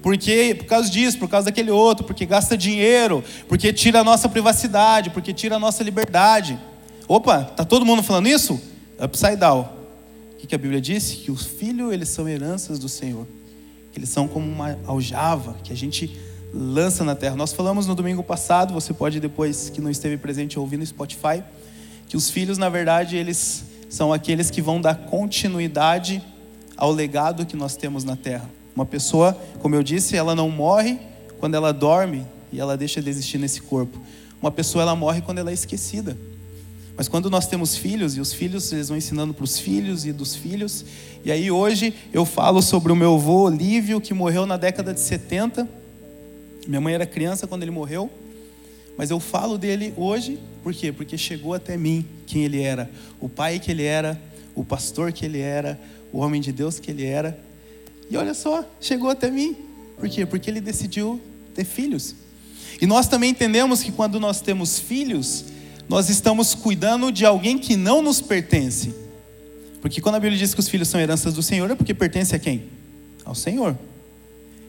Porque 0.00 0.54
por 0.56 0.66
causa 0.66 0.88
disso, 0.88 1.18
por 1.18 1.28
causa 1.28 1.46
daquele 1.46 1.70
outro, 1.70 2.04
porque 2.04 2.24
gasta 2.24 2.56
dinheiro, 2.56 3.24
porque 3.48 3.72
tira 3.72 4.00
a 4.00 4.04
nossa 4.04 4.28
privacidade, 4.28 5.10
porque 5.10 5.32
tira 5.32 5.56
a 5.56 5.58
nossa 5.58 5.82
liberdade. 5.82 6.58
Opa, 7.08 7.42
tá 7.42 7.64
todo 7.64 7.84
mundo 7.84 8.02
falando 8.02 8.28
isso? 8.28 8.60
Upside 9.02 9.36
down. 9.36 9.83
O 10.44 10.46
que 10.46 10.54
a 10.54 10.58
Bíblia 10.58 10.78
diz? 10.78 11.12
Que 11.12 11.30
os 11.30 11.46
filhos, 11.46 11.90
eles 11.90 12.10
são 12.10 12.28
heranças 12.28 12.78
do 12.78 12.86
Senhor. 12.86 13.26
Que 13.90 13.98
eles 13.98 14.10
são 14.10 14.28
como 14.28 14.46
uma 14.46 14.78
aljava 14.86 15.56
que 15.64 15.72
a 15.72 15.76
gente 15.76 16.20
lança 16.52 17.02
na 17.02 17.14
terra. 17.14 17.34
Nós 17.34 17.54
falamos 17.54 17.86
no 17.86 17.94
domingo 17.94 18.22
passado, 18.22 18.74
você 18.74 18.92
pode 18.92 19.20
depois 19.20 19.70
que 19.70 19.80
não 19.80 19.90
esteve 19.90 20.18
presente 20.18 20.58
ouvir 20.58 20.76
no 20.76 20.84
Spotify, 20.84 21.42
que 22.06 22.14
os 22.14 22.28
filhos, 22.28 22.58
na 22.58 22.68
verdade, 22.68 23.16
eles 23.16 23.64
são 23.88 24.12
aqueles 24.12 24.50
que 24.50 24.60
vão 24.60 24.82
dar 24.82 24.94
continuidade 25.06 26.22
ao 26.76 26.92
legado 26.92 27.46
que 27.46 27.56
nós 27.56 27.74
temos 27.74 28.04
na 28.04 28.14
terra. 28.14 28.48
Uma 28.76 28.84
pessoa, 28.84 29.32
como 29.60 29.74
eu 29.74 29.82
disse, 29.82 30.14
ela 30.14 30.34
não 30.34 30.50
morre 30.50 30.98
quando 31.40 31.54
ela 31.54 31.72
dorme 31.72 32.26
e 32.52 32.60
ela 32.60 32.76
deixa 32.76 33.00
de 33.00 33.08
existir 33.08 33.38
nesse 33.38 33.62
corpo. 33.62 33.98
Uma 34.42 34.50
pessoa 34.50 34.82
ela 34.82 34.94
morre 34.94 35.22
quando 35.22 35.38
ela 35.38 35.50
é 35.50 35.54
esquecida. 35.54 36.14
Mas 36.96 37.08
quando 37.08 37.28
nós 37.28 37.46
temos 37.46 37.76
filhos, 37.76 38.16
e 38.16 38.20
os 38.20 38.32
filhos 38.32 38.72
eles 38.72 38.88
vão 38.88 38.96
ensinando 38.96 39.34
para 39.34 39.44
os 39.44 39.58
filhos 39.58 40.06
e 40.06 40.12
dos 40.12 40.36
filhos, 40.36 40.84
e 41.24 41.32
aí 41.32 41.50
hoje 41.50 41.92
eu 42.12 42.24
falo 42.24 42.62
sobre 42.62 42.92
o 42.92 42.96
meu 42.96 43.14
avô 43.14 43.44
Olívio, 43.44 44.00
que 44.00 44.14
morreu 44.14 44.46
na 44.46 44.56
década 44.56 44.94
de 44.94 45.00
70. 45.00 45.68
Minha 46.68 46.80
mãe 46.80 46.94
era 46.94 47.04
criança 47.04 47.46
quando 47.46 47.62
ele 47.62 47.72
morreu, 47.72 48.08
mas 48.96 49.10
eu 49.10 49.18
falo 49.18 49.58
dele 49.58 49.92
hoje, 49.96 50.38
por 50.62 50.72
quê? 50.72 50.92
Porque 50.92 51.18
chegou 51.18 51.52
até 51.52 51.76
mim 51.76 52.06
quem 52.26 52.44
ele 52.44 52.62
era, 52.62 52.88
o 53.20 53.28
pai 53.28 53.58
que 53.58 53.72
ele 53.72 53.82
era, 53.82 54.20
o 54.54 54.64
pastor 54.64 55.12
que 55.12 55.24
ele 55.24 55.40
era, 55.40 55.78
o 56.12 56.18
homem 56.18 56.40
de 56.40 56.52
Deus 56.52 56.78
que 56.78 56.92
ele 56.92 57.04
era. 57.04 57.36
E 58.08 58.16
olha 58.16 58.34
só, 58.34 58.64
chegou 58.80 59.10
até 59.10 59.30
mim. 59.30 59.56
Por 59.98 60.08
quê? 60.08 60.24
Porque 60.24 60.48
ele 60.48 60.60
decidiu 60.60 61.20
ter 61.54 61.64
filhos. 61.64 62.14
E 62.80 62.86
nós 62.86 63.08
também 63.08 63.30
entendemos 63.30 63.82
que 63.82 63.90
quando 63.90 64.20
nós 64.20 64.40
temos 64.40 64.78
filhos, 64.78 65.44
nós 65.88 66.08
estamos 66.08 66.54
cuidando 66.54 67.12
de 67.12 67.24
alguém 67.24 67.58
que 67.58 67.76
não 67.76 68.02
nos 68.02 68.20
pertence. 68.20 68.94
Porque 69.80 70.00
quando 70.00 70.14
a 70.14 70.20
Bíblia 70.20 70.38
diz 70.38 70.54
que 70.54 70.60
os 70.60 70.68
filhos 70.68 70.88
são 70.88 71.00
heranças 71.00 71.34
do 71.34 71.42
Senhor, 71.42 71.70
é 71.70 71.74
porque 71.74 71.92
pertence 71.92 72.34
a 72.34 72.38
quem? 72.38 72.64
Ao 73.24 73.34
Senhor. 73.34 73.78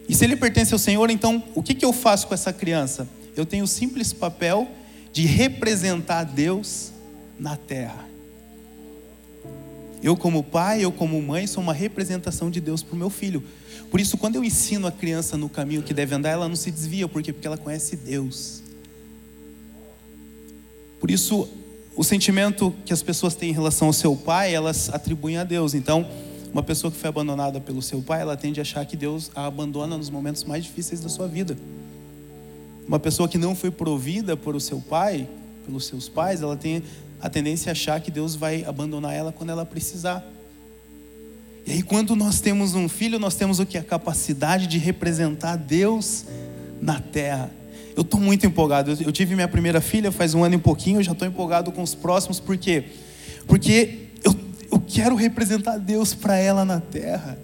E 0.08 0.14
se 0.14 0.24
ele 0.24 0.36
pertence 0.36 0.72
ao 0.72 0.78
Senhor, 0.78 1.08
então 1.10 1.42
o 1.54 1.62
que, 1.62 1.74
que 1.74 1.84
eu 1.84 1.92
faço 1.92 2.26
com 2.26 2.34
essa 2.34 2.52
criança? 2.52 3.08
Eu 3.34 3.46
tenho 3.46 3.64
o 3.64 3.68
simples 3.68 4.12
papel 4.12 4.68
de 5.12 5.26
representar 5.26 6.24
Deus 6.24 6.92
na 7.38 7.56
terra. 7.56 8.06
Eu, 10.02 10.16
como 10.16 10.42
pai, 10.42 10.84
eu, 10.84 10.92
como 10.92 11.20
mãe, 11.20 11.46
sou 11.46 11.62
uma 11.62 11.72
representação 11.72 12.50
de 12.50 12.60
Deus 12.60 12.82
para 12.82 12.94
o 12.94 12.98
meu 12.98 13.10
filho. 13.10 13.42
Por 13.90 14.00
isso, 14.00 14.16
quando 14.18 14.36
eu 14.36 14.44
ensino 14.44 14.86
a 14.86 14.92
criança 14.92 15.36
no 15.36 15.48
caminho 15.48 15.82
que 15.82 15.94
deve 15.94 16.14
andar, 16.14 16.30
ela 16.30 16.48
não 16.48 16.56
se 16.56 16.70
desvia. 16.70 17.08
Por 17.08 17.22
quê? 17.22 17.32
Porque 17.32 17.46
ela 17.46 17.56
conhece 17.56 17.96
Deus. 17.96 18.62
Por 21.06 21.12
isso, 21.12 21.48
o 21.94 22.02
sentimento 22.02 22.74
que 22.84 22.92
as 22.92 23.00
pessoas 23.00 23.36
têm 23.36 23.50
em 23.50 23.52
relação 23.52 23.86
ao 23.86 23.92
seu 23.92 24.16
pai, 24.16 24.52
elas 24.52 24.90
atribuem 24.92 25.36
a 25.36 25.44
Deus. 25.44 25.72
Então, 25.72 26.04
uma 26.52 26.64
pessoa 26.64 26.90
que 26.90 26.96
foi 26.96 27.08
abandonada 27.08 27.60
pelo 27.60 27.80
seu 27.80 28.02
pai, 28.02 28.22
ela 28.22 28.36
tende 28.36 28.58
a 28.58 28.62
achar 28.62 28.84
que 28.84 28.96
Deus 28.96 29.30
a 29.32 29.46
abandona 29.46 29.96
nos 29.96 30.10
momentos 30.10 30.42
mais 30.42 30.64
difíceis 30.64 31.00
da 31.00 31.08
sua 31.08 31.28
vida. 31.28 31.56
Uma 32.88 32.98
pessoa 32.98 33.28
que 33.28 33.38
não 33.38 33.54
foi 33.54 33.70
provida 33.70 34.36
por 34.36 34.56
o 34.56 34.60
seu 34.60 34.80
pai, 34.80 35.28
pelos 35.64 35.86
seus 35.86 36.08
pais, 36.08 36.42
ela 36.42 36.56
tem 36.56 36.82
a 37.20 37.30
tendência 37.30 37.70
é 37.70 37.72
achar 37.72 38.00
que 38.00 38.10
Deus 38.10 38.34
vai 38.34 38.64
abandonar 38.64 39.14
ela 39.14 39.30
quando 39.30 39.50
ela 39.50 39.64
precisar. 39.64 40.28
E 41.64 41.70
aí, 41.70 41.82
quando 41.84 42.16
nós 42.16 42.40
temos 42.40 42.74
um 42.74 42.88
filho, 42.88 43.20
nós 43.20 43.36
temos 43.36 43.60
o 43.60 43.64
que? 43.64 43.78
A 43.78 43.84
capacidade 43.84 44.66
de 44.66 44.78
representar 44.78 45.54
Deus 45.54 46.24
na 46.82 46.98
terra. 46.98 47.48
Eu 47.96 48.02
estou 48.02 48.20
muito 48.20 48.46
empolgado. 48.46 48.92
Eu 49.00 49.10
tive 49.10 49.34
minha 49.34 49.48
primeira 49.48 49.80
filha 49.80 50.12
faz 50.12 50.34
um 50.34 50.44
ano 50.44 50.54
e 50.54 50.58
pouquinho, 50.58 51.00
eu 51.00 51.02
já 51.02 51.12
estou 51.12 51.26
empolgado 51.26 51.72
com 51.72 51.82
os 51.82 51.94
próximos, 51.94 52.38
por 52.38 52.56
quê? 52.56 52.84
Porque 53.46 54.10
eu, 54.22 54.38
eu 54.70 54.78
quero 54.78 55.16
representar 55.16 55.78
Deus 55.78 56.14
para 56.14 56.36
ela 56.36 56.64
na 56.64 56.80
terra. 56.80 57.38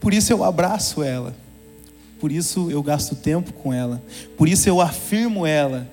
Por 0.00 0.12
isso 0.12 0.32
eu 0.32 0.42
abraço 0.42 1.02
ela. 1.02 1.34
Por 2.20 2.32
isso 2.32 2.70
eu 2.70 2.82
gasto 2.82 3.14
tempo 3.14 3.52
com 3.52 3.72
ela. 3.72 4.02
Por 4.36 4.48
isso 4.48 4.68
eu 4.68 4.80
afirmo 4.80 5.46
ela 5.46 5.88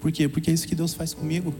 por 0.00 0.10
quê? 0.10 0.28
Porque 0.28 0.50
é 0.50 0.54
isso 0.54 0.66
que 0.66 0.74
Deus 0.74 0.94
faz 0.94 1.12
comigo. 1.12 1.54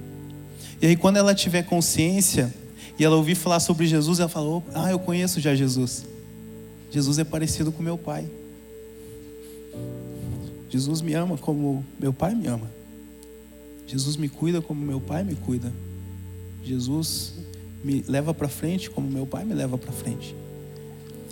E 0.81 0.87
aí, 0.87 0.97
quando 0.97 1.19
ela 1.19 1.35
tiver 1.35 1.63
consciência 1.63 2.53
e 2.99 3.05
ela 3.05 3.17
ouvir 3.17 3.35
falar 3.35 3.61
sobre 3.61 3.87
Jesus, 3.87 4.19
ela 4.19 4.29
falou: 4.29 4.65
Ah, 4.75 4.91
eu 4.91 4.99
conheço 4.99 5.41
já 5.41 5.55
Jesus. 5.55 6.07
Jesus 6.91 7.19
é 7.19 7.25
parecido 7.25 7.71
com 7.71 7.83
meu 7.83 7.99
pai. 7.99 8.29
Jesus 10.71 11.03
me 11.03 11.12
ama 11.15 11.37
como 11.37 11.85
meu 11.99 12.12
pai 12.12 12.35
me 12.35 12.47
ama. 12.47 12.71
Jesus 13.87 14.17
me 14.17 14.29
cuida 14.29 14.62
como 14.62 14.81
meu 14.81 15.00
pai 15.00 15.25
me 15.25 15.35
cuida. 15.35 15.73
Jesus 16.62 17.35
me 17.83 18.05
leva 18.07 18.33
para 18.33 18.49
frente 18.49 18.89
como 18.89 19.11
meu 19.11 19.27
pai 19.27 19.45
me 19.45 19.53
leva 19.53 19.77
para 19.77 19.91
frente. 19.91 20.35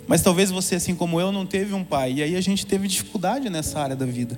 Mas 0.05 0.21
talvez 0.21 0.51
você, 0.51 0.75
assim 0.75 0.95
como 0.95 1.21
eu, 1.21 1.31
não 1.31 1.45
teve 1.45 1.73
um 1.73 1.83
pai. 1.83 2.13
E 2.13 2.23
aí 2.23 2.35
a 2.35 2.41
gente 2.41 2.65
teve 2.65 2.87
dificuldade 2.87 3.49
nessa 3.49 3.79
área 3.79 3.95
da 3.95 4.05
vida. 4.05 4.37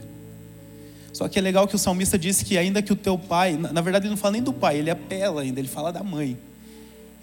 Só 1.14 1.28
que 1.28 1.40
é 1.40 1.42
legal 1.42 1.68
que 1.68 1.76
o 1.76 1.80
salmista 1.80 2.18
disse 2.18 2.46
que 2.46 2.58
ainda 2.58 2.82
que 2.82 2.94
o 2.94 2.96
teu 2.96 3.18
pai, 3.18 3.58
na 3.58 3.82
verdade 3.82 4.06
ele 4.06 4.12
não 4.12 4.18
fala 4.18 4.34
nem 4.34 4.44
do 4.44 4.54
pai, 4.54 4.78
ele 4.78 4.90
apela 4.90 5.42
ainda, 5.42 5.60
ele 5.60 5.68
fala 5.68 5.92
da 5.92 6.04
mãe. 6.04 6.38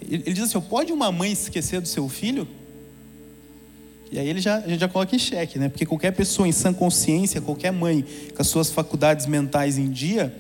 Ele, 0.01 0.33
diz 0.33 0.45
assim: 0.45 0.61
pode 0.61 0.93
uma 0.93 1.13
mãe 1.13 1.33
esquecer 1.33 1.81
do 1.81 1.89
seu 1.89 2.09
filho? 2.09 2.47
E 4.11 4.19
aí 4.19 4.29
ele 4.29 4.41
já, 4.41 4.57
a 4.57 4.69
gente 4.69 4.81
já 4.81 4.89
coloca 4.89 5.15
em 5.15 5.19
xeque, 5.19 5.59
né? 5.59 5.69
Porque 5.69 5.85
qualquer 5.85 6.13
pessoa 6.13 6.49
em 6.49 6.53
sã 6.53 6.73
consciência, 6.73 7.41
qualquer 7.41 7.73
mãe 7.73 8.05
com 8.35 8.41
as 8.41 8.49
suas 8.49 8.71
faculdades 8.71 9.27
mentais 9.27 9.77
em 9.77 9.91
dia, 9.91 10.35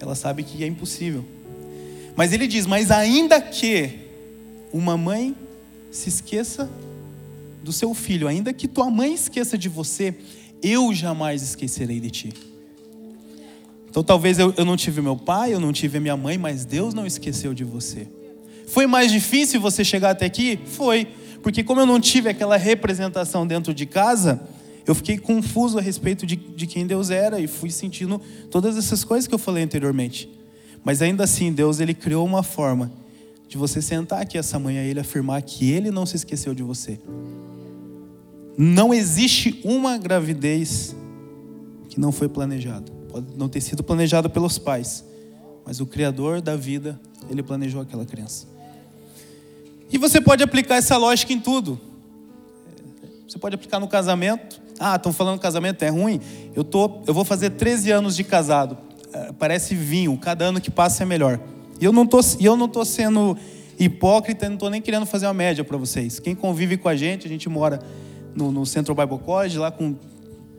ela 0.00 0.14
sabe 0.14 0.42
que 0.42 0.62
é 0.62 0.66
impossível. 0.66 1.24
Mas 2.14 2.32
ele 2.32 2.46
diz: 2.46 2.66
Mas 2.66 2.90
ainda 2.90 3.40
que 3.40 3.90
uma 4.72 4.96
mãe 4.96 5.34
se 5.90 6.08
esqueça 6.08 6.70
do 7.62 7.72
seu 7.72 7.92
filho, 7.92 8.28
ainda 8.28 8.52
que 8.52 8.68
tua 8.68 8.90
mãe 8.90 9.14
esqueça 9.14 9.58
de 9.58 9.68
você, 9.68 10.14
eu 10.62 10.92
jamais 10.94 11.42
esquecerei 11.42 11.98
de 11.98 12.10
ti. 12.10 12.34
Então 13.90 14.04
talvez 14.04 14.38
eu, 14.38 14.54
eu 14.56 14.64
não 14.64 14.76
tive 14.76 15.00
meu 15.00 15.16
pai, 15.16 15.52
eu 15.52 15.60
não 15.60 15.72
tive 15.72 15.98
a 15.98 16.00
minha 16.00 16.16
mãe, 16.16 16.38
mas 16.38 16.64
Deus 16.64 16.94
não 16.94 17.06
esqueceu 17.06 17.52
de 17.52 17.64
você. 17.64 18.06
Foi 18.68 18.86
mais 18.86 19.10
difícil 19.10 19.60
você 19.60 19.82
chegar 19.82 20.10
até 20.10 20.26
aqui? 20.26 20.58
Foi. 20.66 21.08
Porque 21.48 21.64
como 21.64 21.80
eu 21.80 21.86
não 21.86 21.98
tive 21.98 22.28
aquela 22.28 22.58
representação 22.58 23.46
dentro 23.46 23.72
de 23.72 23.86
casa, 23.86 24.38
eu 24.86 24.94
fiquei 24.94 25.16
confuso 25.16 25.78
a 25.78 25.80
respeito 25.80 26.26
de, 26.26 26.36
de 26.36 26.66
quem 26.66 26.86
Deus 26.86 27.08
era 27.08 27.40
e 27.40 27.46
fui 27.46 27.70
sentindo 27.70 28.20
todas 28.50 28.76
essas 28.76 29.02
coisas 29.02 29.26
que 29.26 29.34
eu 29.34 29.38
falei 29.38 29.64
anteriormente. 29.64 30.28
Mas 30.84 31.00
ainda 31.00 31.24
assim, 31.24 31.50
Deus 31.50 31.80
ele 31.80 31.94
criou 31.94 32.26
uma 32.26 32.42
forma 32.42 32.92
de 33.48 33.56
você 33.56 33.80
sentar 33.80 34.20
aqui 34.20 34.36
essa 34.36 34.58
manhã 34.58 34.84
e 34.84 34.90
ele 34.90 35.00
afirmar 35.00 35.40
que 35.40 35.70
ele 35.70 35.90
não 35.90 36.04
se 36.04 36.16
esqueceu 36.16 36.54
de 36.54 36.62
você. 36.62 37.00
Não 38.54 38.92
existe 38.92 39.58
uma 39.64 39.96
gravidez 39.96 40.94
que 41.88 41.98
não 41.98 42.12
foi 42.12 42.28
planejada. 42.28 42.92
Pode 43.08 43.26
não 43.38 43.48
ter 43.48 43.62
sido 43.62 43.82
planejada 43.82 44.28
pelos 44.28 44.58
pais, 44.58 45.02
mas 45.64 45.80
o 45.80 45.86
Criador 45.86 46.42
da 46.42 46.56
vida, 46.56 47.00
ele 47.30 47.42
planejou 47.42 47.80
aquela 47.80 48.04
criança. 48.04 48.57
E 49.90 49.98
você 49.98 50.20
pode 50.20 50.42
aplicar 50.42 50.76
essa 50.76 50.96
lógica 50.96 51.32
em 51.32 51.40
tudo. 51.40 51.80
Você 53.26 53.38
pode 53.38 53.54
aplicar 53.54 53.80
no 53.80 53.88
casamento. 53.88 54.60
Ah, 54.78 54.96
estão 54.96 55.12
falando 55.12 55.36
que 55.36 55.42
casamento 55.42 55.82
é 55.82 55.88
ruim? 55.88 56.20
Eu, 56.54 56.64
tô, 56.64 57.02
eu 57.06 57.14
vou 57.14 57.24
fazer 57.24 57.50
13 57.50 57.90
anos 57.90 58.16
de 58.16 58.24
casado. 58.24 58.78
É, 59.12 59.32
parece 59.32 59.74
vinho, 59.74 60.16
cada 60.18 60.46
ano 60.46 60.60
que 60.60 60.70
passa 60.70 61.02
é 61.02 61.06
melhor. 61.06 61.40
E 61.80 61.84
eu 61.84 61.92
não 61.92 62.06
tô, 62.06 62.20
eu 62.40 62.56
não 62.56 62.68
tô 62.68 62.84
sendo 62.84 63.36
hipócrita, 63.78 64.46
não 64.46 64.54
estou 64.54 64.70
nem 64.70 64.82
querendo 64.82 65.06
fazer 65.06 65.26
uma 65.26 65.34
média 65.34 65.64
para 65.64 65.76
vocês. 65.76 66.18
Quem 66.18 66.34
convive 66.34 66.76
com 66.76 66.88
a 66.88 66.96
gente, 66.96 67.26
a 67.26 67.28
gente 67.28 67.48
mora 67.48 67.80
no, 68.34 68.50
no 68.50 68.66
Central 68.66 68.96
Bible 68.96 69.18
College, 69.24 69.58
lá 69.58 69.70
com 69.70 69.94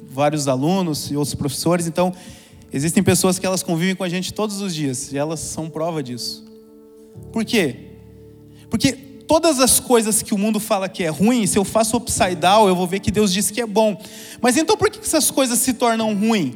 vários 0.09 0.47
alunos 0.47 1.11
e 1.11 1.15
outros 1.15 1.35
professores. 1.35 1.87
Então, 1.87 2.13
existem 2.71 3.03
pessoas 3.03 3.37
que 3.37 3.45
elas 3.45 3.61
convivem 3.61 3.95
com 3.95 4.03
a 4.03 4.09
gente 4.09 4.33
todos 4.33 4.61
os 4.61 4.73
dias 4.73 5.11
e 5.11 5.17
elas 5.17 5.39
são 5.39 5.69
prova 5.69 6.01
disso. 6.01 6.45
Por 7.31 7.43
quê? 7.43 7.75
Porque 8.69 9.08
todas 9.29 9.59
as 9.59 9.79
coisas 9.79 10.23
que 10.23 10.33
o 10.33 10.39
mundo 10.39 10.59
fala 10.59 10.89
que 10.89 11.03
é 11.03 11.07
ruim, 11.07 11.45
se 11.45 11.55
eu 11.55 11.63
faço 11.63 11.95
upside 11.95 12.33
down, 12.33 12.67
eu 12.67 12.75
vou 12.75 12.87
ver 12.87 12.99
que 12.99 13.11
Deus 13.11 13.31
disse 13.31 13.53
que 13.53 13.61
é 13.61 13.65
bom. 13.67 13.95
Mas 14.41 14.57
então 14.57 14.75
por 14.75 14.89
que 14.89 14.97
essas 14.97 15.29
coisas 15.29 15.59
se 15.59 15.73
tornam 15.73 16.15
ruins? 16.15 16.55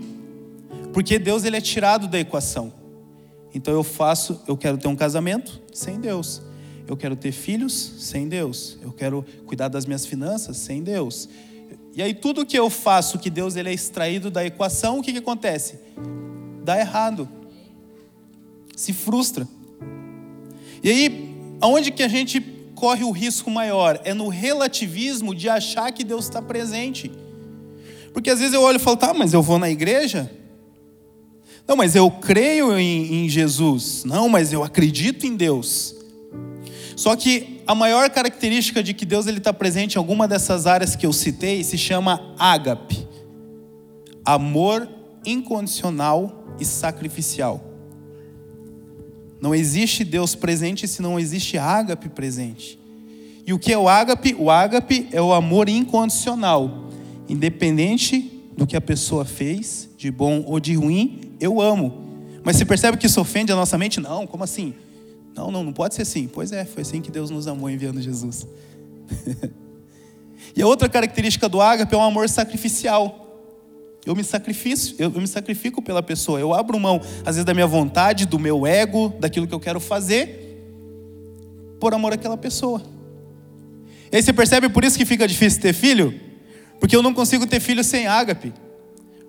Porque 0.91 1.19
Deus 1.19 1.43
ele 1.43 1.55
é 1.55 1.61
tirado 1.61 2.07
da 2.07 2.19
equação. 2.19 2.73
Então 3.53 3.71
eu 3.75 3.83
faço, 3.83 4.41
eu 4.47 4.57
quero 4.57 4.79
ter 4.79 4.87
um 4.87 4.95
casamento 4.95 5.61
sem 5.71 5.99
Deus. 5.99 6.41
Eu 6.87 6.97
quero 6.97 7.15
ter 7.15 7.31
filhos 7.31 7.93
sem 7.99 8.27
Deus. 8.27 8.79
Eu 8.81 8.91
quero 8.91 9.23
cuidar 9.45 9.67
das 9.67 9.85
minhas 9.85 10.07
finanças 10.07 10.57
sem 10.57 10.81
Deus. 10.81 11.29
E 11.95 12.01
aí 12.01 12.15
tudo 12.15 12.43
que 12.43 12.57
eu 12.57 12.71
faço 12.71 13.19
que 13.19 13.29
Deus 13.29 13.55
ele 13.55 13.69
é 13.69 13.73
extraído 13.73 14.31
da 14.31 14.43
equação, 14.43 14.97
o 14.97 15.03
que, 15.03 15.11
que 15.11 15.19
acontece? 15.19 15.79
Dá 16.63 16.79
errado. 16.79 17.29
Se 18.75 18.91
frustra. 18.93 19.47
E 20.81 20.89
aí, 20.89 21.35
aonde 21.61 21.91
que 21.91 22.01
a 22.01 22.07
gente 22.07 22.52
corre 22.83 23.05
o 23.05 23.11
risco 23.11 23.49
maior? 23.49 24.01
É 24.03 24.13
no 24.13 24.27
relativismo 24.27 25.33
de 25.33 25.47
achar 25.47 25.89
que 25.93 26.03
Deus 26.03 26.25
está 26.25 26.41
presente. 26.41 27.09
Porque 28.11 28.29
às 28.29 28.39
vezes 28.39 28.53
eu 28.53 28.61
olho 28.61 28.75
e 28.75 28.79
falo, 28.79 28.97
tá, 28.97 29.13
mas 29.13 29.33
eu 29.33 29.41
vou 29.41 29.57
na 29.57 29.69
igreja? 29.69 30.29
Não, 31.65 31.77
mas 31.77 31.95
eu 31.95 32.11
creio 32.11 32.77
em, 32.77 33.23
em 33.23 33.29
Jesus. 33.29 34.03
Não, 34.03 34.27
mas 34.27 34.51
eu 34.51 34.65
acredito 34.65 35.25
em 35.25 35.33
Deus. 35.33 35.95
Só 36.93 37.15
que 37.15 37.61
a 37.65 37.73
maior 37.73 38.09
característica 38.09 38.83
de 38.83 38.93
que 38.93 39.05
Deus 39.05 39.27
ele 39.27 39.37
está 39.37 39.53
presente 39.53 39.95
em 39.95 39.97
alguma 39.97 40.27
dessas 40.27 40.67
áreas 40.67 40.93
que 40.93 41.05
eu 41.05 41.13
citei 41.13 41.63
se 41.63 41.77
chama 41.77 42.35
ágape, 42.37 43.07
amor 44.25 44.89
incondicional 45.25 46.53
e 46.59 46.65
sacrificial. 46.65 47.72
Não 49.43 49.53
existe 49.53 50.05
Deus 50.05 50.35
presente 50.35 50.87
se 50.87 51.01
não 51.01 51.19
existe 51.19 51.57
ágape 51.57 52.07
presente. 52.07 52.79
E 53.45 53.51
o 53.51 53.59
que 53.59 53.73
é 53.73 53.77
o 53.77 53.89
ágape? 53.89 54.33
O 54.39 54.49
ágape 54.49 55.09
é 55.11 55.21
o 55.21 55.33
amor 55.33 55.67
incondicional. 55.67 56.87
Independente 57.27 58.41
do 58.55 58.65
que 58.65 58.77
a 58.77 58.79
pessoa 58.79 59.25
fez, 59.25 59.89
de 59.97 60.09
bom 60.09 60.45
ou 60.47 60.61
de 60.61 60.75
ruim, 60.75 61.33
eu 61.41 61.59
amo. 61.59 62.07
Mas 62.41 62.55
você 62.55 62.63
percebe 62.63 62.95
que 62.95 63.05
isso 63.05 63.19
ofende 63.19 63.51
a 63.51 63.55
nossa 63.57 63.77
mente? 63.77 63.99
Não, 63.99 64.25
como 64.25 64.45
assim? 64.45 64.75
Não, 65.35 65.51
não, 65.51 65.61
não 65.61 65.73
pode 65.73 65.93
ser 65.93 66.03
assim. 66.03 66.25
Pois 66.25 66.53
é, 66.53 66.63
foi 66.63 66.83
assim 66.83 67.01
que 67.01 67.11
Deus 67.11 67.29
nos 67.29 67.45
amou 67.45 67.69
enviando 67.69 68.01
Jesus. 68.01 68.47
e 70.55 70.61
a 70.61 70.65
outra 70.65 70.87
característica 70.87 71.49
do 71.49 71.59
ágape 71.59 71.93
é 71.93 71.97
um 71.97 72.03
amor 72.03 72.29
sacrificial. 72.29 73.22
Eu 74.05 74.15
me 74.15 74.23
sacrifico, 74.23 75.01
eu, 75.01 75.09
me 75.11 75.27
sacrifico 75.27 75.81
pela 75.81 76.03
pessoa. 76.03 76.39
Eu 76.39 76.53
abro 76.53 76.77
mão, 76.79 76.99
às 77.25 77.35
vezes, 77.35 77.45
da 77.45 77.53
minha 77.53 77.67
vontade, 77.67 78.25
do 78.25 78.37
meu 78.37 78.67
ego, 78.67 79.13
daquilo 79.19 79.47
que 79.47 79.53
eu 79.53 79.59
quero 79.59 79.79
fazer, 79.79 80.59
por 81.79 81.93
amor 81.93 82.13
àquela 82.13 82.37
pessoa. 82.37 82.81
E 84.11 84.17
aí 84.17 84.21
você 84.21 84.33
percebe 84.33 84.69
por 84.69 84.83
isso 84.83 84.97
que 84.97 85.05
fica 85.05 85.27
difícil 85.27 85.61
ter 85.61 85.73
filho? 85.73 86.13
Porque 86.79 86.95
eu 86.95 87.01
não 87.01 87.13
consigo 87.13 87.47
ter 87.47 87.59
filho 87.59 87.83
sem 87.83 88.07
ágape. 88.07 88.53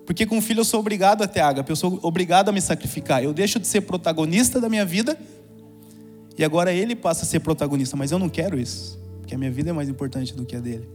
Porque 0.05 0.25
com 0.25 0.39
filho 0.41 0.59
eu 0.59 0.65
sou 0.65 0.79
obrigado 0.79 1.23
a 1.23 1.27
ter 1.27 1.39
ágape, 1.39 1.69
eu 1.71 1.75
sou 1.75 1.99
obrigado 2.03 2.49
a 2.49 2.51
me 2.51 2.61
sacrificar. 2.61 3.23
Eu 3.23 3.33
deixo 3.33 3.59
de 3.59 3.65
ser 3.65 3.81
protagonista 3.81 4.61
da 4.61 4.69
minha 4.69 4.85
vida 4.85 5.17
e 6.37 6.43
agora 6.43 6.71
ele 6.71 6.95
passa 6.95 7.23
a 7.23 7.25
ser 7.25 7.39
protagonista. 7.39 7.97
Mas 7.97 8.11
eu 8.11 8.19
não 8.19 8.29
quero 8.29 8.59
isso, 8.59 8.99
porque 9.21 9.33
a 9.33 9.37
minha 9.37 9.49
vida 9.49 9.69
é 9.69 9.73
mais 9.73 9.89
importante 9.89 10.35
do 10.35 10.45
que 10.45 10.55
a 10.55 10.59
dele. 10.59 10.87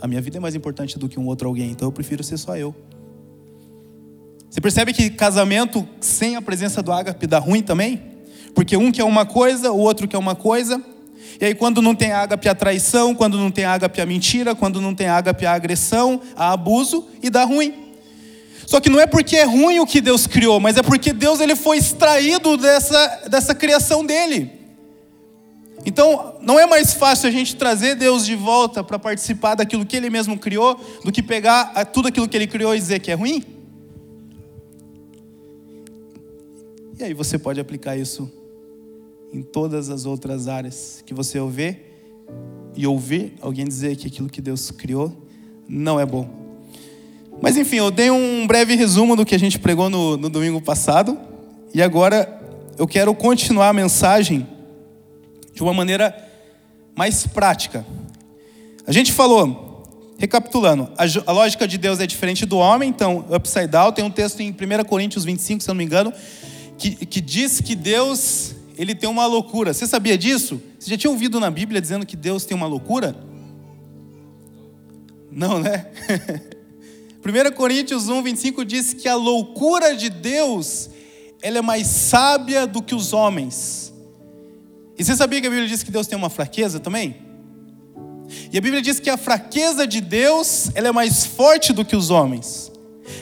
A 0.00 0.06
minha 0.06 0.20
vida 0.20 0.38
é 0.38 0.40
mais 0.40 0.54
importante 0.54 0.98
do 0.98 1.08
que 1.08 1.18
um 1.18 1.26
outro 1.26 1.48
alguém, 1.48 1.70
então 1.70 1.88
eu 1.88 1.92
prefiro 1.92 2.22
ser 2.22 2.38
só 2.38 2.56
eu. 2.56 2.74
Você 4.56 4.60
percebe 4.62 4.94
que 4.94 5.10
casamento 5.10 5.86
sem 6.00 6.34
a 6.34 6.40
presença 6.40 6.82
do 6.82 6.90
ágape 6.90 7.26
dá 7.26 7.38
ruim 7.38 7.60
também? 7.60 8.00
Porque 8.54 8.74
um 8.74 8.90
quer 8.90 9.04
uma 9.04 9.26
coisa, 9.26 9.70
o 9.70 9.76
outro 9.76 10.08
quer 10.08 10.16
uma 10.16 10.34
coisa. 10.34 10.82
E 11.38 11.44
aí, 11.44 11.54
quando 11.54 11.82
não 11.82 11.94
tem 11.94 12.10
ágape, 12.10 12.48
a 12.48 12.54
traição, 12.54 13.14
quando 13.14 13.36
não 13.36 13.50
tem 13.50 13.66
ágape, 13.66 14.00
a 14.00 14.06
mentira, 14.06 14.54
quando 14.54 14.80
não 14.80 14.94
tem 14.94 15.08
ágape, 15.08 15.44
a 15.44 15.52
agressão, 15.52 16.22
a 16.34 16.54
abuso, 16.54 17.06
e 17.22 17.28
dá 17.28 17.44
ruim. 17.44 17.92
Só 18.66 18.80
que 18.80 18.88
não 18.88 18.98
é 18.98 19.06
porque 19.06 19.36
é 19.36 19.44
ruim 19.44 19.78
o 19.78 19.86
que 19.86 20.00
Deus 20.00 20.26
criou, 20.26 20.58
mas 20.58 20.78
é 20.78 20.82
porque 20.82 21.12
Deus 21.12 21.38
ele 21.40 21.54
foi 21.54 21.76
extraído 21.76 22.56
dessa, 22.56 23.28
dessa 23.28 23.54
criação 23.54 24.06
dele. 24.06 24.50
Então, 25.84 26.36
não 26.40 26.58
é 26.58 26.64
mais 26.64 26.94
fácil 26.94 27.28
a 27.28 27.30
gente 27.30 27.56
trazer 27.56 27.94
Deus 27.94 28.24
de 28.24 28.34
volta 28.34 28.82
para 28.82 28.98
participar 28.98 29.54
daquilo 29.54 29.84
que 29.84 29.98
ele 29.98 30.08
mesmo 30.08 30.38
criou, 30.38 30.80
do 31.04 31.12
que 31.12 31.22
pegar 31.22 31.74
tudo 31.92 32.08
aquilo 32.08 32.26
que 32.26 32.38
ele 32.38 32.46
criou 32.46 32.74
e 32.74 32.78
dizer 32.78 33.00
que 33.00 33.10
é 33.10 33.14
ruim? 33.14 33.55
E 36.98 37.04
aí 37.04 37.12
você 37.12 37.38
pode 37.38 37.60
aplicar 37.60 37.94
isso 37.94 38.30
em 39.30 39.42
todas 39.42 39.90
as 39.90 40.06
outras 40.06 40.48
áreas 40.48 41.02
que 41.04 41.12
você 41.12 41.38
ouvir 41.38 41.78
e 42.74 42.86
ouvir 42.86 43.34
alguém 43.42 43.66
dizer 43.66 43.96
que 43.96 44.06
aquilo 44.06 44.30
que 44.30 44.40
Deus 44.40 44.70
criou 44.70 45.14
não 45.68 46.00
é 46.00 46.06
bom. 46.06 46.26
Mas 47.42 47.58
enfim, 47.58 47.76
eu 47.76 47.90
dei 47.90 48.10
um 48.10 48.46
breve 48.46 48.74
resumo 48.76 49.14
do 49.14 49.26
que 49.26 49.34
a 49.34 49.38
gente 49.38 49.58
pregou 49.58 49.90
no, 49.90 50.16
no 50.16 50.30
domingo 50.30 50.58
passado 50.58 51.18
e 51.74 51.82
agora 51.82 52.40
eu 52.78 52.86
quero 52.86 53.14
continuar 53.14 53.68
a 53.68 53.72
mensagem 53.74 54.46
de 55.52 55.62
uma 55.62 55.74
maneira 55.74 56.16
mais 56.94 57.26
prática. 57.26 57.84
A 58.86 58.92
gente 58.92 59.12
falou, 59.12 59.82
recapitulando, 60.16 60.88
a, 60.96 61.32
lógica 61.32 61.68
de 61.68 61.76
Deus 61.76 62.00
é 62.00 62.06
diferente 62.06 62.46
do 62.46 62.56
homem, 62.56 62.88
então, 62.88 63.26
upside 63.30 63.66
down, 63.66 63.92
tem 63.92 64.02
um 64.02 64.10
texto 64.10 64.40
em 64.40 64.50
1 64.50 64.84
Coríntios 64.84 65.26
25, 65.26 65.62
se 65.62 65.68
eu 65.68 65.74
não 65.74 65.78
me 65.78 65.84
engano, 65.84 66.10
que, 66.78 67.06
que 67.06 67.20
diz 67.20 67.60
que 67.60 67.74
Deus 67.74 68.54
ele 68.76 68.94
tem 68.94 69.08
uma 69.08 69.26
loucura. 69.26 69.72
Você 69.72 69.86
sabia 69.86 70.18
disso? 70.18 70.60
Você 70.78 70.90
já 70.90 70.96
tinha 70.96 71.10
ouvido 71.10 71.40
na 71.40 71.50
Bíblia 71.50 71.80
dizendo 71.80 72.04
que 72.04 72.16
Deus 72.16 72.44
tem 72.44 72.56
uma 72.56 72.66
loucura? 72.66 73.16
Não, 75.30 75.58
né? 75.58 75.86
1 77.24 77.52
Coríntios 77.56 78.08
1, 78.08 78.22
25 78.22 78.64
diz 78.64 78.94
que 78.94 79.08
a 79.08 79.16
loucura 79.16 79.96
de 79.96 80.08
Deus 80.08 80.90
ela 81.42 81.58
é 81.58 81.62
mais 81.62 81.86
sábia 81.86 82.66
do 82.66 82.82
que 82.82 82.94
os 82.94 83.12
homens. 83.12 83.92
E 84.98 85.04
você 85.04 85.14
sabia 85.16 85.40
que 85.40 85.46
a 85.46 85.50
Bíblia 85.50 85.68
diz 85.68 85.82
que 85.82 85.90
Deus 85.90 86.06
tem 86.06 86.16
uma 86.16 86.30
fraqueza 86.30 86.78
também? 86.80 87.16
E 88.52 88.58
a 88.58 88.60
Bíblia 88.60 88.80
diz 88.80 88.98
que 88.98 89.10
a 89.10 89.16
fraqueza 89.16 89.86
de 89.86 90.00
Deus 90.00 90.70
ela 90.74 90.88
é 90.88 90.92
mais 90.92 91.26
forte 91.26 91.72
do 91.72 91.84
que 91.84 91.96
os 91.96 92.10
homens. 92.10 92.72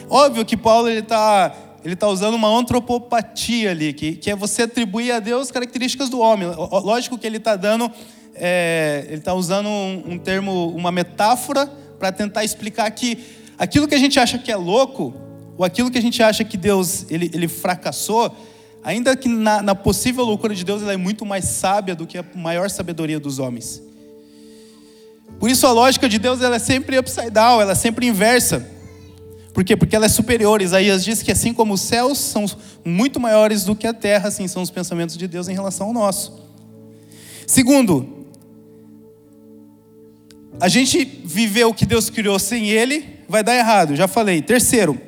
Óbvio 0.09 0.45
que 0.45 0.55
Paulo 0.55 0.89
está 0.89 1.55
ele 1.85 1.93
está 1.93 2.07
usando 2.07 2.33
uma 2.33 2.47
antropopatia 2.49 3.69
ali, 3.69 3.93
que, 3.93 4.15
que 4.15 4.31
é 4.31 4.35
você 4.35 4.63
atribuir 4.63 5.11
a 5.11 5.19
Deus 5.19 5.51
características 5.51 6.09
do 6.09 6.19
homem. 6.19 6.47
Lógico 6.47 7.15
que 7.15 7.27
ele 7.27 7.37
está 7.37 7.55
dando, 7.55 7.91
é, 8.33 9.05
ele 9.07 9.17
está 9.19 9.35
usando 9.35 9.69
um, 9.69 10.13
um, 10.13 10.17
termo, 10.17 10.69
uma 10.75 10.91
metáfora 10.91 11.67
para 11.99 12.11
tentar 12.11 12.43
explicar 12.43 12.89
que 12.89 13.19
aquilo 13.55 13.87
que 13.87 13.93
a 13.93 13.99
gente 13.99 14.19
acha 14.19 14.39
que 14.39 14.51
é 14.51 14.55
louco, 14.55 15.13
ou 15.55 15.63
aquilo 15.63 15.91
que 15.91 15.99
a 15.99 16.01
gente 16.01 16.23
acha 16.23 16.43
que 16.43 16.57
Deus 16.57 17.05
ele, 17.07 17.29
ele 17.31 17.47
fracassou, 17.47 18.35
ainda 18.83 19.15
que 19.15 19.29
na, 19.29 19.61
na 19.61 19.75
possível 19.75 20.25
loucura 20.25 20.55
de 20.55 20.65
Deus, 20.65 20.81
ela 20.81 20.93
é 20.93 20.97
muito 20.97 21.23
mais 21.23 21.45
sábia 21.45 21.93
do 21.93 22.07
que 22.07 22.17
a 22.17 22.25
maior 22.33 22.67
sabedoria 22.67 23.19
dos 23.19 23.37
homens. 23.37 23.79
Por 25.39 25.51
isso 25.51 25.67
a 25.67 25.71
lógica 25.71 26.09
de 26.09 26.17
Deus 26.17 26.41
ela 26.41 26.55
é 26.55 26.59
sempre 26.59 26.97
upside 26.97 27.29
down, 27.29 27.61
ela 27.61 27.73
é 27.73 27.75
sempre 27.75 28.07
inversa. 28.07 28.73
Por 29.55 29.63
quê? 29.63 29.77
Porque 29.77 29.95
ela 29.95 30.05
é 30.05 30.09
superior. 30.09 30.61
Isaías 30.61 31.01
diz 31.01 31.23
que 31.23 31.31
assim 31.31 31.53
como 31.53 31.75
os 31.75 31.79
céus 31.79 32.17
são 32.17 32.45
muito 32.83 33.21
maiores 33.21 33.63
do 33.63 33.73
que 33.73 33.87
a 33.87 33.93
terra, 33.93 34.27
assim 34.27 34.49
são 34.49 34.61
os 34.61 34.69
pensamentos 34.69 35.15
de 35.15 35.29
Deus 35.29 35.47
em 35.47 35.53
relação 35.53 35.87
ao 35.87 35.93
nosso. 35.93 36.45
Segundo, 37.47 38.27
a 40.59 40.67
gente 40.67 41.05
viver 41.23 41.63
o 41.63 41.73
que 41.73 41.85
Deus 41.85 42.09
criou 42.09 42.37
sem 42.37 42.67
Ele 42.67 43.21
vai 43.29 43.41
dar 43.45 43.55
errado, 43.55 43.95
já 43.95 44.09
falei. 44.09 44.41
Terceiro, 44.41 44.99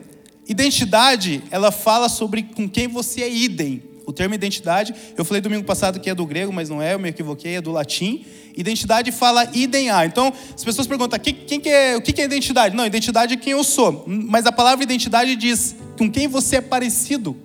identidade, 0.47 1.43
ela 1.51 1.69
fala 1.69 2.07
sobre 2.07 2.43
com 2.43 2.69
quem 2.69 2.87
você 2.87 3.23
é 3.23 3.29
idem. 3.29 3.83
O 4.07 4.13
termo 4.13 4.33
identidade, 4.33 4.95
eu 5.17 5.25
falei 5.25 5.41
domingo 5.41 5.65
passado 5.65 5.99
que 5.99 6.09
é 6.09 6.15
do 6.15 6.25
grego, 6.25 6.53
mas 6.53 6.69
não 6.69 6.81
é, 6.81 6.93
eu 6.93 6.99
me 6.99 7.09
equivoquei, 7.09 7.55
é 7.55 7.61
do 7.61 7.73
latim. 7.73 8.25
Identidade 8.55 9.11
fala 9.11 9.51
idem 9.53 9.89
a. 9.89 10.05
Então, 10.05 10.31
as 10.55 10.63
pessoas 10.63 10.87
perguntam, 10.87 11.19
quem, 11.19 11.35
quem 11.35 11.59
que 11.59 11.67
é, 11.67 11.97
o 11.97 12.01
que 12.01 12.21
é 12.21 12.23
identidade? 12.23 12.73
Não, 12.73 12.85
identidade 12.85 13.33
é 13.33 13.37
quem 13.37 13.51
eu 13.51 13.65
sou. 13.65 14.05
Mas 14.07 14.45
a 14.45 14.51
palavra 14.53 14.81
identidade 14.81 15.35
diz 15.35 15.75
com 15.97 16.09
quem 16.09 16.25
você 16.25 16.55
é 16.55 16.61
parecido, 16.61 17.35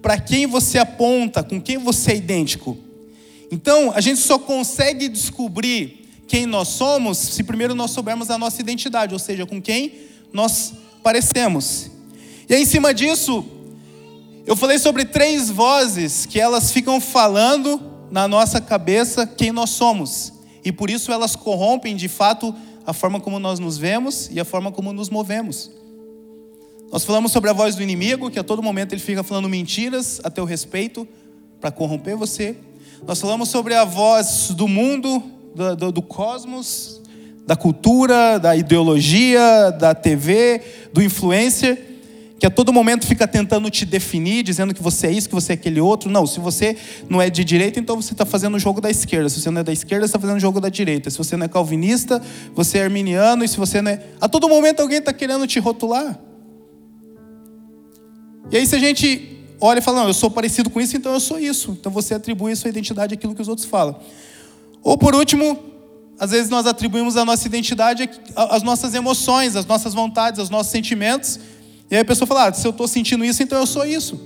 para 0.00 0.18
quem 0.18 0.46
você 0.46 0.78
aponta, 0.78 1.42
com 1.42 1.60
quem 1.60 1.76
você 1.76 2.12
é 2.12 2.16
idêntico. 2.16 2.78
Então, 3.52 3.92
a 3.94 4.00
gente 4.00 4.18
só 4.18 4.38
consegue 4.38 5.10
descobrir 5.10 6.08
quem 6.26 6.46
nós 6.46 6.68
somos 6.68 7.18
se 7.18 7.44
primeiro 7.44 7.74
nós 7.74 7.90
soubermos 7.90 8.30
a 8.30 8.38
nossa 8.38 8.62
identidade, 8.62 9.12
ou 9.12 9.18
seja, 9.18 9.44
com 9.44 9.60
quem 9.60 9.92
nós 10.32 10.72
parecemos. 11.02 11.90
E 12.48 12.54
aí, 12.54 12.62
em 12.62 12.66
cima 12.66 12.94
disso, 12.94 13.44
eu 14.46 14.54
falei 14.54 14.78
sobre 14.78 15.04
três 15.04 15.50
vozes 15.50 16.24
que 16.24 16.38
elas 16.38 16.70
ficam 16.70 17.00
falando 17.00 17.82
na 18.12 18.28
nossa 18.28 18.60
cabeça 18.60 19.26
quem 19.26 19.50
nós 19.50 19.70
somos. 19.70 20.32
E 20.64 20.70
por 20.70 20.88
isso 20.88 21.10
elas 21.10 21.34
corrompem 21.34 21.96
de 21.96 22.08
fato 22.08 22.54
a 22.86 22.92
forma 22.92 23.18
como 23.18 23.40
nós 23.40 23.58
nos 23.58 23.76
vemos 23.76 24.28
e 24.30 24.38
a 24.38 24.44
forma 24.44 24.70
como 24.70 24.92
nos 24.92 25.10
movemos. 25.10 25.70
Nós 26.92 27.04
falamos 27.04 27.32
sobre 27.32 27.50
a 27.50 27.52
voz 27.52 27.74
do 27.74 27.82
inimigo, 27.82 28.30
que 28.30 28.38
a 28.38 28.44
todo 28.44 28.62
momento 28.62 28.92
ele 28.92 29.00
fica 29.00 29.24
falando 29.24 29.48
mentiras 29.48 30.20
a 30.22 30.30
teu 30.30 30.44
respeito 30.44 31.06
para 31.60 31.72
corromper 31.72 32.16
você. 32.16 32.56
Nós 33.04 33.20
falamos 33.20 33.48
sobre 33.48 33.74
a 33.74 33.84
voz 33.84 34.50
do 34.50 34.68
mundo, 34.68 35.20
do, 35.56 35.74
do, 35.74 35.92
do 35.92 36.02
cosmos, 36.02 37.02
da 37.44 37.56
cultura, 37.56 38.38
da 38.38 38.54
ideologia, 38.54 39.72
da 39.72 39.92
TV, 39.92 40.62
do 40.92 41.02
influencer, 41.02 41.85
que 42.38 42.44
a 42.44 42.50
todo 42.50 42.72
momento 42.72 43.06
fica 43.06 43.26
tentando 43.26 43.70
te 43.70 43.86
definir, 43.86 44.42
dizendo 44.42 44.74
que 44.74 44.82
você 44.82 45.06
é 45.06 45.12
isso, 45.12 45.28
que 45.28 45.34
você 45.34 45.52
é 45.52 45.54
aquele 45.54 45.80
outro. 45.80 46.10
Não, 46.10 46.26
se 46.26 46.38
você 46.38 46.76
não 47.08 47.20
é 47.20 47.30
de 47.30 47.42
direita, 47.42 47.80
então 47.80 48.00
você 48.00 48.12
está 48.12 48.26
fazendo 48.26 48.56
o 48.56 48.58
jogo 48.58 48.80
da 48.80 48.90
esquerda. 48.90 49.28
Se 49.28 49.40
você 49.40 49.50
não 49.50 49.62
é 49.62 49.64
da 49.64 49.72
esquerda, 49.72 50.06
você 50.06 50.10
está 50.10 50.18
fazendo 50.18 50.36
o 50.36 50.40
jogo 50.40 50.60
da 50.60 50.68
direita. 50.68 51.08
Se 51.08 51.16
você 51.16 51.36
não 51.36 51.46
é 51.46 51.48
calvinista, 51.48 52.20
você 52.54 52.78
é 52.78 52.84
arminiano. 52.84 53.42
E 53.42 53.48
se 53.48 53.56
você 53.56 53.80
não 53.80 53.90
é. 53.90 54.02
A 54.20 54.28
todo 54.28 54.48
momento 54.48 54.80
alguém 54.80 54.98
está 54.98 55.14
querendo 55.14 55.46
te 55.46 55.58
rotular. 55.58 56.18
E 58.50 58.58
aí, 58.58 58.66
se 58.66 58.76
a 58.76 58.78
gente 58.78 59.36
olha 59.58 59.78
e 59.78 59.82
fala, 59.82 60.00
não, 60.00 60.08
eu 60.08 60.14
sou 60.14 60.30
parecido 60.30 60.68
com 60.68 60.78
isso, 60.78 60.94
então 60.94 61.14
eu 61.14 61.20
sou 61.20 61.38
isso. 61.38 61.76
Então 61.80 61.90
você 61.90 62.12
atribui 62.12 62.52
a 62.52 62.56
sua 62.56 62.68
identidade 62.68 63.14
àquilo 63.14 63.34
que 63.34 63.40
os 63.40 63.48
outros 63.48 63.66
falam. 63.66 63.98
Ou 64.82 64.98
por 64.98 65.14
último, 65.14 65.58
às 66.18 66.30
vezes 66.30 66.50
nós 66.50 66.66
atribuímos 66.66 67.16
a 67.16 67.24
nossa 67.24 67.46
identidade 67.46 68.08
às 68.36 68.62
nossas 68.62 68.94
emoções, 68.94 69.56
às 69.56 69.64
nossas 69.64 69.94
vontades, 69.94 70.38
aos 70.38 70.50
nossos 70.50 70.70
sentimentos. 70.70 71.40
E 71.90 71.94
aí 71.94 72.00
a 72.00 72.04
pessoa 72.04 72.26
fala, 72.26 72.48
ah, 72.48 72.52
se 72.52 72.66
eu 72.66 72.70
estou 72.70 72.88
sentindo 72.88 73.24
isso, 73.24 73.42
então 73.42 73.58
eu 73.58 73.66
sou 73.66 73.84
isso. 73.84 74.20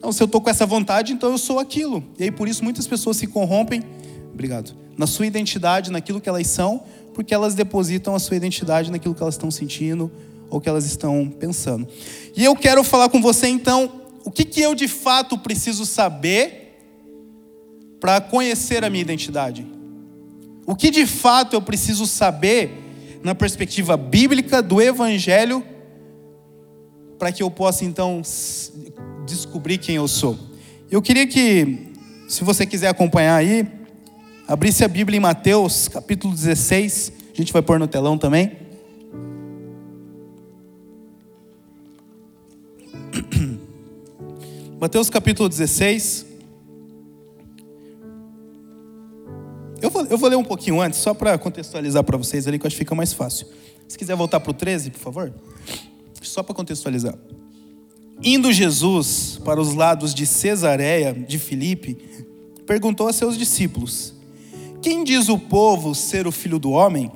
Não, 0.00 0.12
se 0.12 0.22
eu 0.22 0.26
estou 0.26 0.40
com 0.40 0.50
essa 0.50 0.66
vontade, 0.66 1.12
então 1.12 1.30
eu 1.30 1.38
sou 1.38 1.58
aquilo. 1.58 2.02
E 2.18 2.24
aí 2.24 2.30
por 2.30 2.48
isso 2.48 2.62
muitas 2.64 2.86
pessoas 2.86 3.16
se 3.16 3.26
corrompem, 3.26 3.82
obrigado, 4.32 4.74
na 4.96 5.06
sua 5.06 5.26
identidade, 5.26 5.90
naquilo 5.90 6.20
que 6.20 6.28
elas 6.28 6.46
são, 6.46 6.82
porque 7.14 7.34
elas 7.34 7.54
depositam 7.54 8.14
a 8.14 8.18
sua 8.18 8.36
identidade 8.36 8.90
naquilo 8.90 9.14
que 9.14 9.22
elas 9.22 9.34
estão 9.34 9.50
sentindo 9.50 10.10
ou 10.50 10.60
que 10.60 10.68
elas 10.68 10.84
estão 10.84 11.32
pensando. 11.38 11.86
E 12.36 12.44
eu 12.44 12.54
quero 12.56 12.82
falar 12.84 13.08
com 13.08 13.20
você 13.20 13.46
então 13.46 14.02
o 14.24 14.30
que, 14.30 14.44
que 14.44 14.60
eu 14.60 14.74
de 14.74 14.86
fato 14.86 15.36
preciso 15.38 15.84
saber 15.84 16.78
para 18.00 18.20
conhecer 18.20 18.84
a 18.84 18.90
minha 18.90 19.02
identidade? 19.02 19.66
O 20.66 20.76
que 20.76 20.90
de 20.90 21.06
fato 21.06 21.54
eu 21.54 21.62
preciso 21.62 22.06
saber 22.06 23.18
na 23.22 23.34
perspectiva 23.34 23.96
bíblica 23.96 24.62
do 24.62 24.80
Evangelho 24.80 25.64
para 27.22 27.30
que 27.30 27.40
eu 27.40 27.48
possa 27.48 27.84
então 27.84 28.20
descobrir 29.24 29.78
quem 29.78 29.94
eu 29.94 30.08
sou? 30.08 30.36
Eu 30.90 31.00
queria 31.00 31.24
que, 31.24 31.92
se 32.26 32.42
você 32.42 32.66
quiser 32.66 32.88
acompanhar 32.88 33.36
aí, 33.36 33.64
abrisse 34.48 34.84
a 34.84 34.88
Bíblia 34.88 35.18
em 35.18 35.20
Mateus 35.20 35.86
capítulo 35.86 36.34
16, 36.34 37.12
a 37.32 37.36
gente 37.36 37.52
vai 37.52 37.62
pôr 37.62 37.78
no 37.78 37.86
telão 37.86 38.18
também. 38.18 38.56
Mateus 44.80 45.08
capítulo 45.08 45.48
16. 45.48 46.26
Eu 49.80 49.90
vou, 49.90 50.04
eu 50.06 50.18
vou 50.18 50.28
ler 50.28 50.34
um 50.34 50.44
pouquinho 50.44 50.80
antes, 50.80 50.98
só 50.98 51.14
para 51.14 51.38
contextualizar 51.38 52.02
para 52.02 52.16
vocês 52.16 52.48
ali, 52.48 52.58
que 52.58 52.66
eu 52.66 52.66
acho 52.66 52.74
que 52.74 52.80
fica 52.80 52.96
mais 52.96 53.12
fácil. 53.12 53.46
Se 53.86 53.96
quiser 53.96 54.16
voltar 54.16 54.40
para 54.40 54.50
o 54.50 54.54
13, 54.54 54.90
por 54.90 54.98
favor. 54.98 55.32
Só 56.22 56.42
para 56.42 56.54
contextualizar. 56.54 57.16
Indo 58.22 58.52
Jesus 58.52 59.40
para 59.44 59.60
os 59.60 59.74
lados 59.74 60.14
de 60.14 60.26
Cesareia 60.26 61.12
de 61.12 61.38
Filipe, 61.38 61.98
perguntou 62.66 63.08
a 63.08 63.12
seus 63.12 63.36
discípulos: 63.36 64.14
Quem 64.80 65.02
diz 65.02 65.28
o 65.28 65.38
povo 65.38 65.94
ser 65.94 66.26
o 66.26 66.32
filho 66.32 66.58
do 66.58 66.70
homem? 66.70 67.10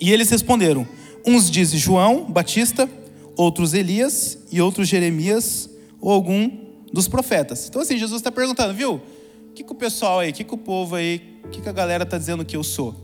E 0.00 0.10
eles 0.12 0.30
responderam: 0.30 0.86
Uns 1.26 1.50
dizem 1.50 1.78
João 1.78 2.24
Batista, 2.24 2.88
outros 3.36 3.74
Elias 3.74 4.38
e 4.50 4.60
outros 4.60 4.88
Jeremias 4.88 5.68
ou 6.00 6.10
algum 6.10 6.50
dos 6.92 7.06
profetas. 7.08 7.68
Então, 7.68 7.80
assim, 7.80 7.96
Jesus 7.96 8.20
está 8.20 8.32
perguntando, 8.32 8.74
viu? 8.74 8.94
O 8.94 9.54
que, 9.54 9.62
que 9.62 9.72
o 9.72 9.74
pessoal 9.74 10.20
aí, 10.20 10.30
o 10.30 10.32
que, 10.32 10.44
que 10.44 10.54
o 10.54 10.58
povo 10.58 10.94
aí, 10.94 11.38
o 11.44 11.48
que, 11.48 11.60
que 11.60 11.68
a 11.68 11.72
galera 11.72 12.04
está 12.04 12.18
dizendo 12.18 12.44
que 12.44 12.56
eu 12.56 12.64
sou? 12.64 12.94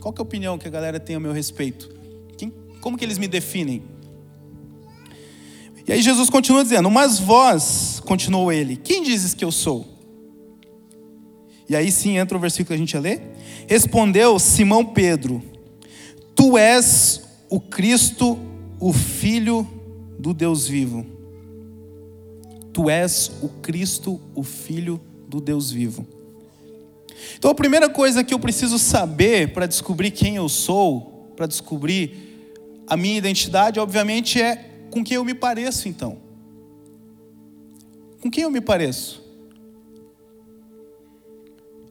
Qual 0.00 0.12
que 0.12 0.20
é 0.20 0.22
a 0.22 0.24
opinião 0.24 0.58
que 0.58 0.66
a 0.66 0.70
galera 0.70 0.98
tem 0.98 1.16
a 1.16 1.20
meu 1.20 1.32
respeito? 1.32 1.88
Quem, 2.36 2.52
como 2.80 2.96
que 2.96 3.04
eles 3.04 3.18
me 3.18 3.28
definem? 3.28 3.82
E 5.86 5.92
aí 5.92 6.02
Jesus 6.02 6.30
continua 6.30 6.62
dizendo, 6.62 6.90
mas 6.90 7.18
vós, 7.18 8.00
continuou 8.04 8.52
ele, 8.52 8.76
quem 8.76 9.02
dizes 9.02 9.34
que 9.34 9.44
eu 9.44 9.50
sou? 9.50 9.92
E 11.68 11.74
aí 11.74 11.90
sim 11.90 12.18
entra 12.18 12.36
o 12.36 12.40
versículo 12.40 12.68
que 12.68 12.74
a 12.74 12.76
gente 12.76 12.92
ia 12.92 13.00
ler. 13.00 13.22
Respondeu 13.66 14.38
Simão 14.38 14.84
Pedro, 14.84 15.42
tu 16.34 16.58
és 16.58 17.22
o 17.48 17.60
Cristo, 17.60 18.38
o 18.78 18.92
Filho 18.92 19.66
do 20.18 20.34
Deus 20.34 20.68
vivo. 20.68 21.06
Tu 22.72 22.88
és 22.88 23.30
o 23.42 23.48
Cristo, 23.48 24.20
o 24.34 24.42
Filho 24.42 25.00
do 25.28 25.40
Deus 25.40 25.70
vivo. 25.70 26.06
Então 27.36 27.50
a 27.50 27.54
primeira 27.54 27.88
coisa 27.88 28.24
que 28.24 28.32
eu 28.32 28.38
preciso 28.38 28.78
saber 28.78 29.52
para 29.52 29.66
descobrir 29.66 30.10
quem 30.10 30.36
eu 30.36 30.48
sou, 30.48 31.32
para 31.36 31.46
descobrir 31.46 32.84
a 32.86 32.96
minha 32.96 33.16
identidade, 33.16 33.80
obviamente 33.80 34.40
é 34.40 34.71
com 34.92 35.02
quem 35.02 35.16
eu 35.16 35.24
me 35.24 35.34
pareço 35.34 35.88
então. 35.88 36.18
Com 38.20 38.30
quem 38.30 38.44
eu 38.44 38.50
me 38.50 38.60
pareço? 38.60 39.22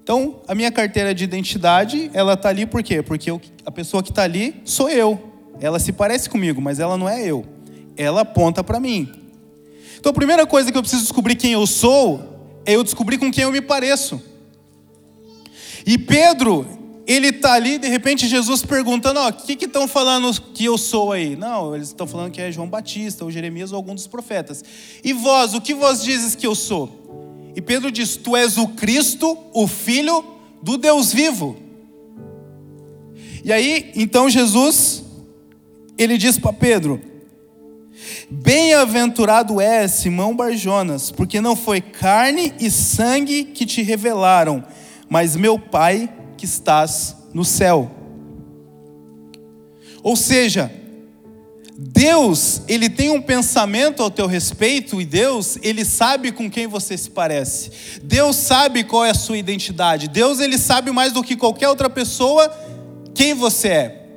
Então, 0.03 0.41
a 0.47 0.55
minha 0.55 0.71
carteira 0.71 1.13
de 1.13 1.23
identidade, 1.23 2.09
ela 2.13 2.33
está 2.33 2.49
ali 2.49 2.65
por 2.65 2.81
quê? 2.81 3.01
Porque 3.01 3.29
eu, 3.29 3.41
a 3.65 3.71
pessoa 3.71 4.01
que 4.01 4.11
está 4.11 4.23
ali 4.23 4.61
sou 4.63 4.89
eu. 4.89 5.19
Ela 5.59 5.79
se 5.79 5.91
parece 5.91 6.29
comigo, 6.29 6.61
mas 6.61 6.79
ela 6.79 6.95
não 6.95 7.09
é 7.09 7.25
eu. 7.25 7.45
Ela 7.97 8.21
aponta 8.21 8.63
para 8.63 8.79
mim. 8.79 9.11
Então 9.99 10.11
a 10.11 10.15
primeira 10.15 10.45
coisa 10.45 10.71
que 10.71 10.77
eu 10.77 10.81
preciso 10.81 11.03
descobrir 11.03 11.35
quem 11.35 11.51
eu 11.53 11.65
sou 11.67 12.61
é 12.65 12.75
eu 12.75 12.83
descobrir 12.83 13.17
com 13.17 13.31
quem 13.31 13.43
eu 13.43 13.51
me 13.51 13.61
pareço. 13.61 14.21
E 15.85 15.97
Pedro, 15.97 16.65
ele 17.11 17.27
está 17.27 17.53
ali, 17.53 17.77
de 17.77 17.87
repente 17.87 18.27
Jesus 18.27 18.63
perguntando: 18.63 19.19
ó, 19.19 19.29
o 19.29 19.33
que 19.33 19.65
estão 19.65 19.87
falando 19.87 20.31
que 20.53 20.65
eu 20.65 20.77
sou 20.77 21.11
aí? 21.11 21.35
Não, 21.35 21.75
eles 21.75 21.89
estão 21.89 22.07
falando 22.07 22.31
que 22.31 22.41
é 22.41 22.51
João 22.51 22.67
Batista, 22.67 23.23
ou 23.23 23.31
Jeremias, 23.31 23.71
ou 23.71 23.77
algum 23.77 23.95
dos 23.95 24.07
profetas. 24.07 24.63
E 25.03 25.11
vós, 25.11 25.53
o 25.53 25.61
que 25.61 25.73
vós 25.73 26.03
dizes 26.03 26.35
que 26.35 26.45
eu 26.45 26.55
sou? 26.55 27.51
E 27.55 27.61
Pedro 27.61 27.91
diz: 27.91 28.15
Tu 28.15 28.35
és 28.35 28.57
o 28.57 28.67
Cristo, 28.69 29.37
o 29.53 29.67
Filho 29.67 30.23
do 30.61 30.77
Deus 30.77 31.11
vivo. 31.11 31.57
E 33.43 33.51
aí, 33.51 33.91
então 33.95 34.29
Jesus, 34.29 35.03
ele 35.97 36.17
diz 36.17 36.37
para 36.37 36.53
Pedro: 36.53 37.01
Bem-aventurado 38.29 39.59
é 39.59 39.87
Simão 39.87 40.35
Barjonas, 40.35 41.11
porque 41.11 41.41
não 41.41 41.55
foi 41.55 41.81
carne 41.81 42.53
e 42.59 42.69
sangue 42.71 43.43
que 43.43 43.65
te 43.65 43.81
revelaram, 43.81 44.63
mas 45.09 45.35
meu 45.35 45.59
Pai 45.59 46.09
que 46.41 46.45
estás 46.45 47.15
no 47.35 47.45
céu. 47.45 47.91
Ou 50.01 50.15
seja, 50.15 50.71
Deus, 51.77 52.63
ele 52.67 52.89
tem 52.89 53.11
um 53.11 53.21
pensamento 53.21 54.01
ao 54.01 54.09
teu 54.09 54.25
respeito 54.25 54.99
e 54.99 55.05
Deus, 55.05 55.59
ele 55.61 55.85
sabe 55.85 56.31
com 56.31 56.49
quem 56.49 56.65
você 56.65 56.97
se 56.97 57.11
parece. 57.11 58.01
Deus 58.01 58.37
sabe 58.37 58.83
qual 58.83 59.05
é 59.05 59.11
a 59.11 59.13
sua 59.13 59.37
identidade. 59.37 60.07
Deus, 60.07 60.39
ele 60.39 60.57
sabe 60.57 60.89
mais 60.91 61.13
do 61.13 61.21
que 61.21 61.35
qualquer 61.35 61.69
outra 61.69 61.91
pessoa 61.91 62.51
quem 63.13 63.35
você 63.35 63.67
é. 63.67 64.07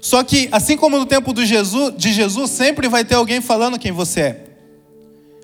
Só 0.00 0.24
que, 0.24 0.48
assim 0.50 0.76
como 0.76 0.98
no 0.98 1.06
tempo 1.06 1.32
do 1.32 1.46
Jesus, 1.46 1.94
de 1.96 2.12
Jesus, 2.12 2.50
sempre 2.50 2.88
vai 2.88 3.04
ter 3.04 3.14
alguém 3.14 3.40
falando 3.40 3.78
quem 3.78 3.92
você 3.92 4.20
é. 4.20 4.44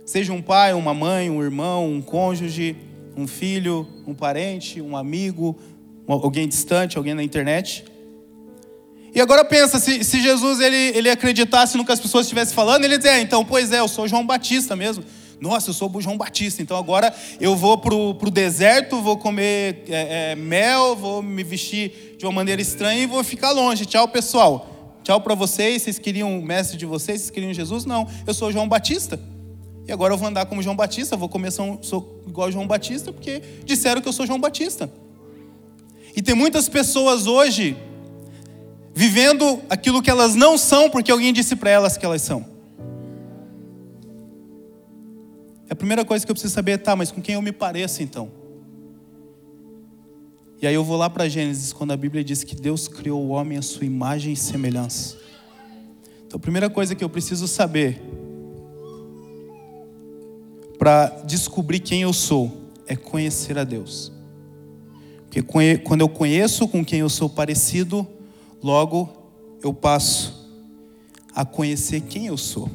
Seja 0.05 0.33
um 0.33 0.43
pai, 0.43 0.73
uma 0.73 0.93
mãe, 0.93 1.31
um 1.31 1.41
irmão, 1.41 1.89
um 1.89 2.03
cônjuge, 2.03 2.77
um 3.21 3.27
filho, 3.27 3.87
um 4.07 4.15
parente, 4.15 4.81
um 4.81 4.97
amigo, 4.97 5.59
alguém 6.07 6.49
distante, 6.49 6.97
alguém 6.97 7.15
na 7.15 7.23
internet. 7.23 7.85
E 9.15 9.21
agora 9.21 9.45
pensa, 9.45 9.79
se, 9.79 10.05
se 10.05 10.21
Jesus 10.21 10.61
ele, 10.61 10.97
ele 10.97 11.11
acreditasse 11.11 11.77
no 11.77 11.85
que 11.85 11.93
as 11.93 12.01
pessoas 12.01 12.27
estivessem 12.27 12.55
falando, 12.55 12.85
ele 12.85 12.95
ia 12.95 12.99
dizer, 12.99 13.11
é, 13.11 13.21
então, 13.21 13.45
pois 13.45 13.73
é, 13.73 13.81
eu 13.81 13.89
sou 13.89 14.07
João 14.09 14.25
Batista 14.25 14.75
mesmo. 14.75 15.05
Nossa, 15.41 15.71
eu 15.71 15.75
sou 15.75 15.91
o 15.93 16.01
João 16.01 16.17
Batista, 16.19 16.63
então 16.63 16.77
agora 16.77 17.15
eu 17.41 17.57
vou 17.57 17.79
para 17.79 17.95
o 17.95 18.31
deserto, 18.31 19.01
vou 19.01 19.17
comer 19.17 19.85
é, 19.89 20.33
é, 20.33 20.37
mel, 20.37 20.95
vou 20.95 21.23
me 21.23 21.43
vestir 21.43 22.17
de 22.19 22.27
uma 22.27 22.33
maneira 22.33 22.61
estranha 22.61 23.03
e 23.03 23.07
vou 23.07 23.25
ficar 23.25 23.51
longe. 23.51 23.87
Tchau, 23.87 24.07
pessoal. 24.07 25.01
Tchau 25.03 25.21
para 25.21 25.35
vocês, 25.35 25.83
vocês 25.83 25.99
queriam 25.99 26.39
o 26.39 26.43
mestre 26.43 26.77
de 26.77 26.85
vocês, 26.85 27.23
vocês 27.23 27.31
queriam 27.31 27.53
Jesus? 27.55 27.87
Não, 27.87 28.07
eu 28.27 28.35
sou 28.35 28.53
João 28.53 28.69
Batista. 28.69 29.19
E 29.87 29.93
agora 29.93 30.15
eu 30.15 30.19
vou 30.19 30.29
andar 30.29 30.47
como 30.47 30.63
João 30.63 30.77
Batista, 30.77 31.17
vou 31.17 31.29
comer 31.29 31.51
sou 31.51 32.23
igual 32.27 32.51
João 32.51 32.67
Batista, 32.67 33.13
porque 33.13 33.43
disseram 33.65 34.01
que 34.01 34.09
eu 34.09 34.13
sou 34.13 34.27
João 34.27 34.41
Batista. 34.41 34.91
E 36.15 36.23
tem 36.23 36.35
muitas 36.35 36.69
pessoas 36.69 37.27
hoje 37.27 37.77
vivendo 38.95 39.63
aquilo 39.71 40.03
que 40.03 40.11
elas 40.11 40.35
não 40.35 40.59
são 40.59 40.91
porque 40.91 41.11
alguém 41.11 41.33
disse 41.33 41.57
para 41.57 41.71
elas 41.71 41.97
que 41.97 42.05
elas 42.05 42.23
são. 42.23 42.45
A 45.69 45.75
primeira 45.77 46.05
coisa 46.05 46.27
que 46.27 46.31
eu 46.31 46.35
preciso 46.35 46.53
saber 46.53 46.73
é, 46.73 46.77
tá, 46.77 46.97
mas 46.97 47.13
com 47.13 47.23
quem 47.23 47.37
eu 47.37 47.43
me 47.43 47.53
pareço 47.53 48.03
então? 48.03 48.31
E 50.61 50.67
aí 50.67 50.75
eu 50.75 50.85
vou 50.85 50.97
lá 50.97 51.09
para 51.09 51.29
Gênesis, 51.29 51.73
quando 51.73 51.93
a 51.93 51.97
Bíblia 51.97 52.23
diz 52.23 52.45
que 52.45 52.55
Deus 52.55 52.89
criou 52.89 53.25
o 53.25 53.29
homem 53.29 53.57
à 53.57 53.63
sua 53.63 53.87
imagem 53.87 54.33
e 54.33 54.37
semelhança. 54.37 55.17
Então 56.27 56.37
a 56.37 56.41
primeira 56.41 56.69
coisa 56.69 56.95
que 56.95 57.03
eu 57.03 57.09
preciso 57.09 57.47
saber 57.47 58.03
para 60.81 61.23
descobrir 61.25 61.79
quem 61.79 62.03
eu 62.03 62.13
sou 62.13 62.73
é 62.89 62.97
conhecer 62.97 63.57
a 63.57 63.63
Deus. 63.63 64.11
Porque 65.29 65.79
quando 65.79 66.01
eu 66.01 66.09
conheço 66.09 66.67
com 66.67 66.85
quem 66.85 66.99
eu 66.99 67.09
sou 67.09 67.29
parecido, 67.29 68.05
Logo, 68.63 69.09
eu 69.63 69.73
passo 69.73 70.49
a 71.35 71.45
conhecer 71.45 72.03
quem 72.03 72.27
eu 72.27 72.37
sou. 72.37 72.69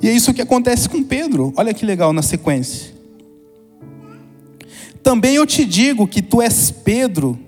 E 0.00 0.08
é 0.08 0.12
isso 0.12 0.34
que 0.34 0.42
acontece 0.42 0.88
com 0.88 1.02
Pedro. 1.02 1.52
Olha 1.56 1.72
que 1.72 1.86
legal 1.86 2.12
na 2.12 2.20
sequência. 2.20 2.92
Também 5.02 5.36
eu 5.36 5.46
te 5.46 5.64
digo 5.64 6.06
que 6.06 6.20
tu 6.20 6.42
és 6.42 6.70
Pedro, 6.70 7.38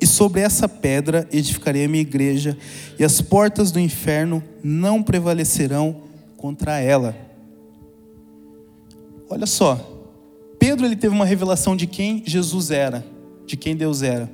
e 0.00 0.06
sobre 0.06 0.40
essa 0.40 0.68
pedra 0.68 1.26
edificarei 1.32 1.84
a 1.84 1.88
minha 1.88 2.00
igreja, 2.00 2.56
e 2.98 3.04
as 3.04 3.20
portas 3.20 3.70
do 3.70 3.78
inferno 3.78 4.42
não 4.62 5.02
prevalecerão 5.02 6.02
contra 6.36 6.80
ela. 6.80 7.25
Olha 9.28 9.46
só, 9.46 9.96
Pedro 10.58 10.86
ele 10.86 10.96
teve 10.96 11.14
uma 11.14 11.24
revelação 11.24 11.76
de 11.76 11.86
quem 11.86 12.22
Jesus 12.26 12.70
era, 12.70 13.04
de 13.44 13.56
quem 13.56 13.76
Deus 13.76 14.02
era. 14.02 14.30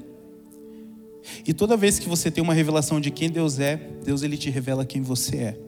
E 1.47 1.53
toda 1.53 1.77
vez 1.77 1.99
que 1.99 2.09
você 2.09 2.31
tem 2.31 2.43
uma 2.43 2.55
revelação 2.55 3.01
de 3.01 3.11
quem 3.11 3.31
Deus 3.31 3.59
é, 3.59 3.77
Deus 4.05 4.23
ele 4.23 4.37
te 4.37 4.51
revela 4.51 4.85
quem 4.85 5.03
você 5.03 5.37
é. 5.37 5.59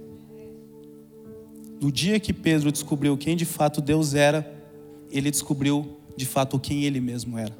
No 1.81 1.91
dia 1.91 2.19
que 2.19 2.33
Pedro 2.33 2.73
descobriu 2.73 3.17
quem 3.17 3.37
de 3.37 3.45
fato 3.45 3.81
Deus 3.81 4.15
era, 4.15 4.51
ele 5.11 5.31
descobriu 5.31 5.99
de 6.17 6.27
fato 6.27 6.59
quem 6.59 6.85
ele 6.85 7.01
mesmo 7.01 7.39
era. 7.39 7.57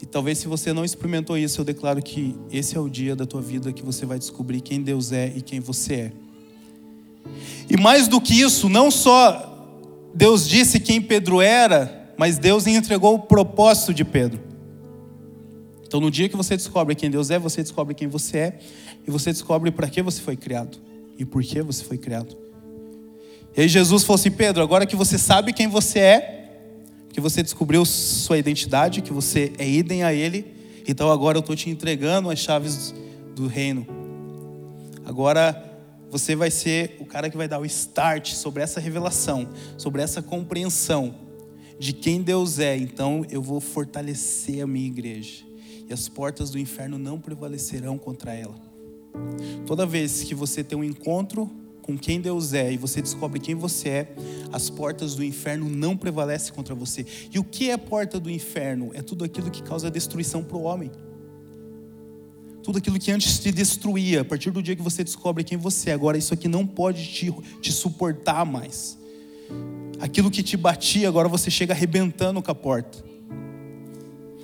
E 0.00 0.06
talvez 0.06 0.38
se 0.38 0.46
você 0.46 0.72
não 0.72 0.84
experimentou 0.84 1.36
isso, 1.36 1.60
eu 1.60 1.64
declaro 1.64 2.00
que 2.00 2.36
esse 2.52 2.76
é 2.76 2.80
o 2.80 2.88
dia 2.88 3.16
da 3.16 3.26
tua 3.26 3.40
vida 3.40 3.72
que 3.72 3.82
você 3.82 4.06
vai 4.06 4.18
descobrir 4.18 4.60
quem 4.60 4.80
Deus 4.80 5.12
é 5.12 5.32
e 5.34 5.42
quem 5.42 5.60
você 5.60 5.94
é. 5.94 6.12
E 7.68 7.76
mais 7.76 8.06
do 8.06 8.20
que 8.20 8.40
isso, 8.40 8.68
não 8.68 8.90
só 8.90 9.47
Deus 10.18 10.48
disse 10.48 10.80
quem 10.80 11.00
Pedro 11.00 11.40
era, 11.40 12.12
mas 12.16 12.38
Deus 12.38 12.66
entregou 12.66 13.14
o 13.14 13.20
propósito 13.20 13.94
de 13.94 14.04
Pedro. 14.04 14.40
Então, 15.86 16.00
no 16.00 16.10
dia 16.10 16.28
que 16.28 16.36
você 16.36 16.56
descobre 16.56 16.96
quem 16.96 17.08
Deus 17.08 17.30
é, 17.30 17.38
você 17.38 17.62
descobre 17.62 17.94
quem 17.94 18.08
você 18.08 18.36
é, 18.38 18.58
e 19.06 19.12
você 19.12 19.30
descobre 19.30 19.70
para 19.70 19.88
que 19.88 20.02
você 20.02 20.20
foi 20.20 20.36
criado 20.36 20.76
e 21.16 21.24
por 21.24 21.40
que 21.44 21.62
você 21.62 21.84
foi 21.84 21.96
criado. 21.96 22.36
E 23.56 23.60
aí 23.60 23.68
Jesus 23.68 24.02
falou 24.02 24.16
assim: 24.16 24.32
Pedro, 24.32 24.60
agora 24.60 24.84
que 24.86 24.96
você 24.96 25.16
sabe 25.16 25.52
quem 25.52 25.68
você 25.68 26.00
é, 26.00 26.50
que 27.12 27.20
você 27.20 27.40
descobriu 27.40 27.84
sua 27.84 28.38
identidade, 28.38 29.02
que 29.02 29.12
você 29.12 29.52
é 29.56 29.68
idem 29.68 30.02
a 30.02 30.12
Ele, 30.12 30.52
então 30.88 31.12
agora 31.12 31.38
eu 31.38 31.40
estou 31.40 31.54
te 31.54 31.70
entregando 31.70 32.28
as 32.28 32.40
chaves 32.40 32.92
do 33.36 33.46
reino. 33.46 33.86
Agora 35.06 35.67
você 36.10 36.34
vai 36.34 36.50
ser 36.50 36.96
o 37.00 37.04
cara 37.04 37.28
que 37.28 37.36
vai 37.36 37.48
dar 37.48 37.58
o 37.58 37.66
start 37.66 38.32
sobre 38.32 38.62
essa 38.62 38.80
revelação, 38.80 39.48
sobre 39.76 40.02
essa 40.02 40.22
compreensão 40.22 41.14
de 41.78 41.92
quem 41.92 42.22
Deus 42.22 42.58
é. 42.58 42.76
Então 42.76 43.24
eu 43.30 43.42
vou 43.42 43.60
fortalecer 43.60 44.62
a 44.62 44.66
minha 44.66 44.86
igreja 44.86 45.44
e 45.88 45.92
as 45.92 46.08
portas 46.08 46.50
do 46.50 46.58
inferno 46.58 46.98
não 46.98 47.20
prevalecerão 47.20 47.98
contra 47.98 48.34
ela. 48.34 48.56
Toda 49.66 49.86
vez 49.86 50.22
que 50.22 50.34
você 50.34 50.62
tem 50.62 50.78
um 50.78 50.84
encontro 50.84 51.50
com 51.82 51.96
quem 51.96 52.20
Deus 52.20 52.52
é 52.52 52.70
e 52.70 52.76
você 52.76 53.00
descobre 53.00 53.40
quem 53.40 53.54
você 53.54 53.88
é, 53.88 54.14
as 54.52 54.68
portas 54.68 55.14
do 55.14 55.24
inferno 55.24 55.68
não 55.70 55.96
prevalecem 55.96 56.52
contra 56.52 56.74
você. 56.74 57.06
E 57.32 57.38
o 57.38 57.44
que 57.44 57.70
é 57.70 57.72
a 57.72 57.78
porta 57.78 58.20
do 58.20 58.30
inferno? 58.30 58.90
É 58.92 59.00
tudo 59.00 59.24
aquilo 59.24 59.50
que 59.50 59.62
causa 59.62 59.90
destruição 59.90 60.44
para 60.44 60.56
o 60.56 60.62
homem. 60.62 60.90
Tudo 62.68 62.76
aquilo 62.76 62.98
que 62.98 63.10
antes 63.10 63.38
te 63.38 63.50
destruía, 63.50 64.20
a 64.20 64.24
partir 64.26 64.50
do 64.50 64.62
dia 64.62 64.76
que 64.76 64.82
você 64.82 65.02
descobre 65.02 65.42
quem 65.42 65.56
você 65.56 65.88
é, 65.88 65.94
agora 65.94 66.18
isso 66.18 66.34
aqui 66.34 66.48
não 66.48 66.66
pode 66.66 67.02
te, 67.06 67.34
te 67.62 67.72
suportar 67.72 68.44
mais. 68.44 68.98
Aquilo 69.98 70.30
que 70.30 70.42
te 70.42 70.54
batia, 70.54 71.08
agora 71.08 71.30
você 71.30 71.50
chega 71.50 71.72
arrebentando 71.72 72.42
com 72.42 72.50
a 72.50 72.54
porta 72.54 73.02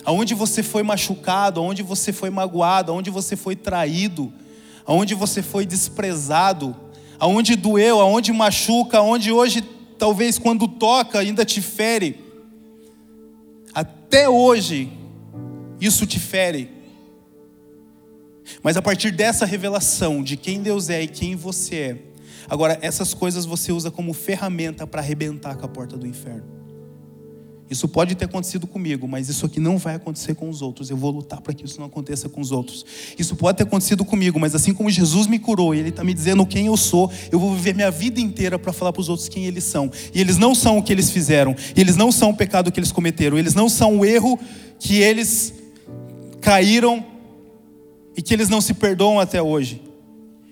aonde 0.07 0.33
você 0.33 0.63
foi 0.63 0.83
machucado, 0.83 1.61
aonde 1.61 1.83
você 1.83 2.15
foi 2.15 2.31
magoado, 2.31 2.93
aonde 2.93 3.11
você 3.11 3.37
foi 3.37 3.55
traído, 3.55 4.33
aonde 4.87 5.15
você 5.15 5.43
foi 5.43 5.67
desprezado, 5.67 6.75
aonde 7.19 7.57
doeu, 7.57 8.01
aonde 8.01 8.33
machuca, 8.33 8.99
aonde 8.99 9.33
hoje 9.33 9.63
talvez 9.99 10.39
quando 10.39 10.67
toca 10.67 11.19
ainda 11.19 11.45
te 11.45 11.61
fere. 11.61 12.25
Até 13.75 14.31
hoje 14.31 14.91
isso 15.79 16.07
te 16.07 16.19
fere. 16.19 16.74
Mas 18.63 18.77
a 18.77 18.83
partir 18.83 19.11
dessa 19.11 19.45
revelação 19.47 20.23
de 20.23 20.37
quem 20.37 20.63
Deus 20.63 20.91
é 20.91 21.03
e 21.03 21.09
quem 21.09 21.37
você 21.37 21.75
é, 21.75 21.99
agora 22.49 22.79
essas 22.83 23.15
coisas 23.15 23.45
você 23.45 23.73
usa 23.73 23.91
como 23.91 24.13
ferramenta 24.13 24.87
para 24.87 25.01
arrebentar 25.01 25.57
com 25.57 25.67
a 25.67 25.69
porta 25.69 25.97
do 25.97 26.07
inferno. 26.07 26.55
Isso 27.71 27.89
pode 27.89 28.15
ter 28.15 28.27
acontecido 28.27 28.67
comigo, 28.67 29.09
mas 29.09 29.29
isso 29.29 29.47
aqui 29.47 29.59
não 29.59 29.79
vai 29.79 29.95
acontecer 29.95 30.35
com 30.35 30.51
os 30.51 30.61
outros. 30.61 30.91
Eu 30.91 30.97
vou 30.97 31.11
lutar 31.11 31.41
para 31.41 31.55
que 31.55 31.65
isso 31.65 31.79
não 31.81 31.87
aconteça 31.87 32.29
com 32.29 32.41
os 32.41 32.53
outros. 32.53 32.85
Isso 33.19 33.35
pode 33.35 33.57
ter 33.57 33.65
acontecido 33.65 34.05
comigo, 34.05 34.39
mas 34.39 34.55
assim 34.55 34.75
como 34.75 34.91
Jesus 34.91 35.27
me 35.27 35.39
curou 35.39 35.75
e 35.75 35.79
Ele 35.79 35.89
está 35.89 36.05
me 36.05 36.13
dizendo 36.13 36.45
quem 36.45 36.67
eu 36.67 36.77
sou, 36.77 37.11
eu 37.33 37.39
vou 37.39 37.55
viver 37.55 37.75
minha 37.75 37.91
vida 37.91 38.21
inteira 38.21 38.59
para 38.59 38.73
falar 38.73 38.93
para 38.93 39.01
os 39.01 39.09
outros 39.09 39.29
quem 39.29 39.47
eles 39.47 39.65
são. 39.65 39.91
E 40.15 40.21
eles 40.21 40.37
não 40.37 40.55
são 40.55 40.79
o 40.79 40.83
que 40.83 40.93
eles 40.93 41.11
fizeram, 41.11 41.57
eles 41.75 41.97
não 41.97 42.13
são 42.13 42.31
o 42.31 42.37
pecado 42.37 42.71
que 42.71 42.79
eles 42.79 42.93
cometeram, 42.93 43.39
eles 43.39 43.55
não 43.55 43.69
são 43.69 43.99
o 43.99 44.05
erro 44.05 44.39
que 44.79 44.99
eles 44.99 45.55
caíram 46.43 47.14
e 48.17 48.23
que 48.23 48.33
eles 48.33 48.49
não 48.49 48.61
se 48.61 48.75
perdoam 48.75 49.19
até 49.19 49.43
hoje. 49.43 49.83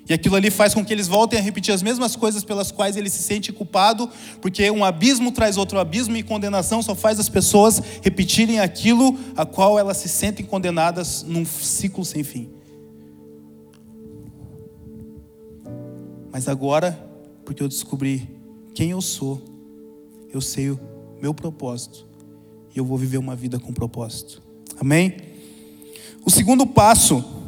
E 0.08 0.12
aquilo 0.12 0.34
ali 0.34 0.50
faz 0.50 0.74
com 0.74 0.84
que 0.84 0.92
eles 0.92 1.06
voltem 1.06 1.38
a 1.38 1.42
repetir 1.42 1.72
as 1.72 1.82
mesmas 1.82 2.16
coisas 2.16 2.42
pelas 2.42 2.72
quais 2.72 2.96
ele 2.96 3.08
se 3.08 3.22
sente 3.22 3.52
culpado, 3.52 4.10
porque 4.40 4.68
um 4.70 4.84
abismo 4.84 5.30
traz 5.30 5.56
outro 5.56 5.78
abismo 5.78 6.16
e 6.16 6.22
condenação 6.22 6.82
só 6.82 6.94
faz 6.94 7.20
as 7.20 7.28
pessoas 7.28 7.80
repetirem 8.02 8.58
aquilo 8.58 9.16
a 9.36 9.46
qual 9.46 9.78
elas 9.78 9.98
se 9.98 10.08
sentem 10.08 10.44
condenadas 10.44 11.22
num 11.22 11.44
ciclo 11.44 12.04
sem 12.04 12.24
fim. 12.24 12.50
Mas 16.32 16.48
agora, 16.48 16.98
porque 17.44 17.62
eu 17.62 17.68
descobri 17.68 18.28
quem 18.74 18.90
eu 18.90 19.00
sou, 19.00 19.40
eu 20.32 20.40
sei 20.40 20.70
o 20.70 20.80
meu 21.20 21.32
propósito 21.32 22.06
e 22.74 22.78
eu 22.78 22.84
vou 22.84 22.98
viver 22.98 23.18
uma 23.18 23.36
vida 23.36 23.60
com 23.60 23.72
propósito. 23.72 24.42
Amém? 24.80 25.14
O 26.24 26.30
segundo 26.30 26.66
passo 26.66 27.41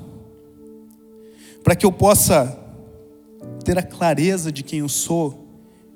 para 1.65 1.75
que 1.75 1.87
eu 1.87 1.91
possa 1.91 2.61
ter 3.65 3.79
a 3.79 3.83
clareza 3.83 4.53
de 4.53 4.63
quem 4.63 4.81
eu 4.81 4.89
sou, 4.89 5.49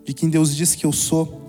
de 0.03 0.15
quem 0.15 0.31
Deus 0.31 0.57
diz 0.57 0.75
que 0.75 0.87
eu 0.87 0.93
sou, 0.93 1.43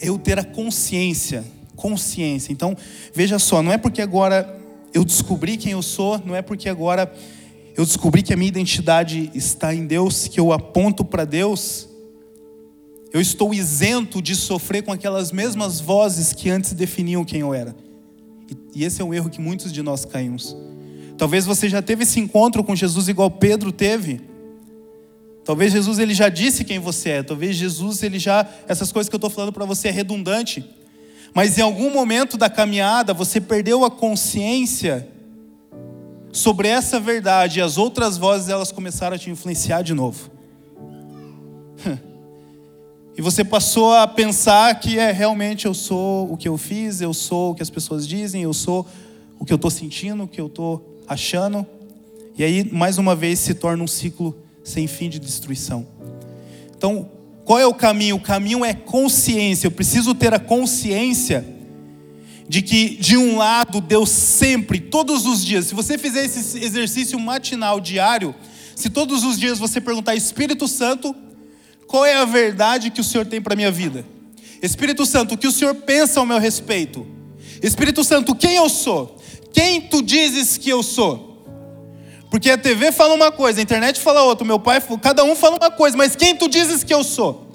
eu 0.00 0.16
ter 0.16 0.38
a 0.38 0.44
consciência, 0.44 1.44
consciência. 1.74 2.52
Então, 2.52 2.76
veja 3.12 3.40
só, 3.40 3.60
não 3.62 3.72
é 3.72 3.76
porque 3.76 4.00
agora 4.00 4.56
eu 4.94 5.04
descobri 5.04 5.56
quem 5.56 5.72
eu 5.72 5.82
sou, 5.82 6.22
não 6.24 6.36
é 6.36 6.40
porque 6.40 6.68
agora 6.68 7.12
eu 7.76 7.84
descobri 7.84 8.22
que 8.22 8.32
a 8.32 8.36
minha 8.36 8.48
identidade 8.48 9.30
está 9.34 9.74
em 9.74 9.84
Deus, 9.86 10.28
que 10.28 10.38
eu 10.38 10.52
aponto 10.52 11.04
para 11.04 11.24
Deus, 11.24 11.88
eu 13.12 13.20
estou 13.20 13.52
isento 13.52 14.22
de 14.22 14.36
sofrer 14.36 14.84
com 14.84 14.92
aquelas 14.92 15.32
mesmas 15.32 15.80
vozes 15.80 16.32
que 16.32 16.48
antes 16.48 16.72
definiam 16.74 17.24
quem 17.24 17.40
eu 17.40 17.52
era. 17.52 17.74
E 18.72 18.84
esse 18.84 19.02
é 19.02 19.04
um 19.04 19.12
erro 19.12 19.28
que 19.28 19.40
muitos 19.40 19.72
de 19.72 19.82
nós 19.82 20.04
caímos. 20.04 20.56
Talvez 21.16 21.46
você 21.46 21.68
já 21.68 21.80
teve 21.80 22.02
esse 22.02 22.20
encontro 22.20 22.62
com 22.62 22.76
Jesus 22.76 23.08
igual 23.08 23.30
Pedro 23.30 23.72
teve. 23.72 24.20
Talvez 25.44 25.72
Jesus 25.72 25.98
ele 25.98 26.12
já 26.12 26.28
disse 26.28 26.64
quem 26.64 26.78
você 26.78 27.10
é. 27.10 27.22
Talvez 27.22 27.56
Jesus 27.56 28.02
ele 28.02 28.18
já 28.18 28.46
essas 28.68 28.92
coisas 28.92 29.08
que 29.08 29.14
eu 29.14 29.18
estou 29.18 29.30
falando 29.30 29.52
para 29.52 29.64
você 29.64 29.88
é 29.88 29.90
redundante. 29.90 30.64
Mas 31.32 31.56
em 31.58 31.62
algum 31.62 31.90
momento 31.90 32.36
da 32.36 32.50
caminhada 32.50 33.14
você 33.14 33.40
perdeu 33.40 33.84
a 33.84 33.90
consciência 33.90 35.08
sobre 36.32 36.68
essa 36.68 37.00
verdade 37.00 37.60
e 37.60 37.62
as 37.62 37.78
outras 37.78 38.18
vozes 38.18 38.48
elas 38.48 38.70
começaram 38.70 39.16
a 39.16 39.18
te 39.18 39.30
influenciar 39.30 39.82
de 39.82 39.94
novo. 39.94 40.30
E 43.18 43.22
você 43.22 43.42
passou 43.42 43.94
a 43.94 44.06
pensar 44.06 44.78
que 44.78 44.98
é 44.98 45.10
realmente 45.10 45.64
eu 45.64 45.72
sou 45.72 46.30
o 46.30 46.36
que 46.36 46.46
eu 46.46 46.58
fiz, 46.58 47.00
eu 47.00 47.14
sou 47.14 47.52
o 47.52 47.54
que 47.54 47.62
as 47.62 47.70
pessoas 47.70 48.06
dizem, 48.06 48.42
eu 48.42 48.52
sou 48.52 48.86
o 49.38 49.44
que 49.46 49.54
eu 49.54 49.56
estou 49.56 49.70
sentindo, 49.70 50.24
o 50.24 50.28
que 50.28 50.38
eu 50.38 50.48
estou 50.48 50.95
achando. 51.08 51.66
E 52.36 52.44
aí, 52.44 52.68
mais 52.70 52.98
uma 52.98 53.14
vez, 53.14 53.38
se 53.38 53.54
torna 53.54 53.82
um 53.82 53.86
ciclo 53.86 54.36
sem 54.62 54.86
fim 54.86 55.08
de 55.08 55.18
destruição. 55.18 55.86
Então, 56.76 57.08
qual 57.44 57.58
é 57.58 57.66
o 57.66 57.74
caminho? 57.74 58.16
O 58.16 58.20
caminho 58.20 58.64
é 58.64 58.74
consciência. 58.74 59.66
Eu 59.66 59.70
preciso 59.70 60.14
ter 60.14 60.34
a 60.34 60.38
consciência 60.38 61.46
de 62.48 62.62
que, 62.62 62.96
de 62.96 63.16
um 63.16 63.36
lado, 63.36 63.80
Deus 63.80 64.10
sempre, 64.10 64.80
todos 64.80 65.26
os 65.26 65.44
dias, 65.44 65.66
se 65.66 65.74
você 65.74 65.96
fizer 65.96 66.24
esse 66.24 66.58
exercício 66.62 67.18
matinal 67.18 67.80
diário, 67.80 68.34
se 68.74 68.90
todos 68.90 69.24
os 69.24 69.38
dias 69.38 69.58
você 69.58 69.80
perguntar, 69.80 70.14
Espírito 70.14 70.68
Santo, 70.68 71.14
qual 71.86 72.04
é 72.04 72.14
a 72.14 72.24
verdade 72.24 72.90
que 72.90 73.00
o 73.00 73.04
Senhor 73.04 73.24
tem 73.26 73.40
para 73.40 73.54
a 73.54 73.56
minha 73.56 73.70
vida? 73.70 74.04
Espírito 74.62 75.06
Santo, 75.06 75.34
o 75.34 75.38
que 75.38 75.46
o 75.46 75.52
Senhor 75.52 75.74
pensa 75.74 76.20
ao 76.20 76.26
meu 76.26 76.38
respeito? 76.38 77.06
Espírito 77.62 78.04
Santo, 78.04 78.34
quem 78.34 78.56
eu 78.56 78.68
sou? 78.68 79.18
Quem 79.56 79.80
tu 79.80 80.02
dizes 80.02 80.58
que 80.58 80.68
eu 80.68 80.82
sou? 80.82 81.42
Porque 82.30 82.50
a 82.50 82.58
TV 82.58 82.92
fala 82.92 83.14
uma 83.14 83.32
coisa, 83.32 83.58
a 83.58 83.62
internet 83.62 83.98
fala 83.98 84.22
outra, 84.22 84.46
meu 84.46 84.60
pai, 84.60 84.82
cada 85.00 85.24
um 85.24 85.34
fala 85.34 85.56
uma 85.56 85.70
coisa, 85.70 85.96
mas 85.96 86.14
quem 86.14 86.36
tu 86.36 86.46
dizes 86.46 86.84
que 86.84 86.92
eu 86.92 87.02
sou? 87.02 87.50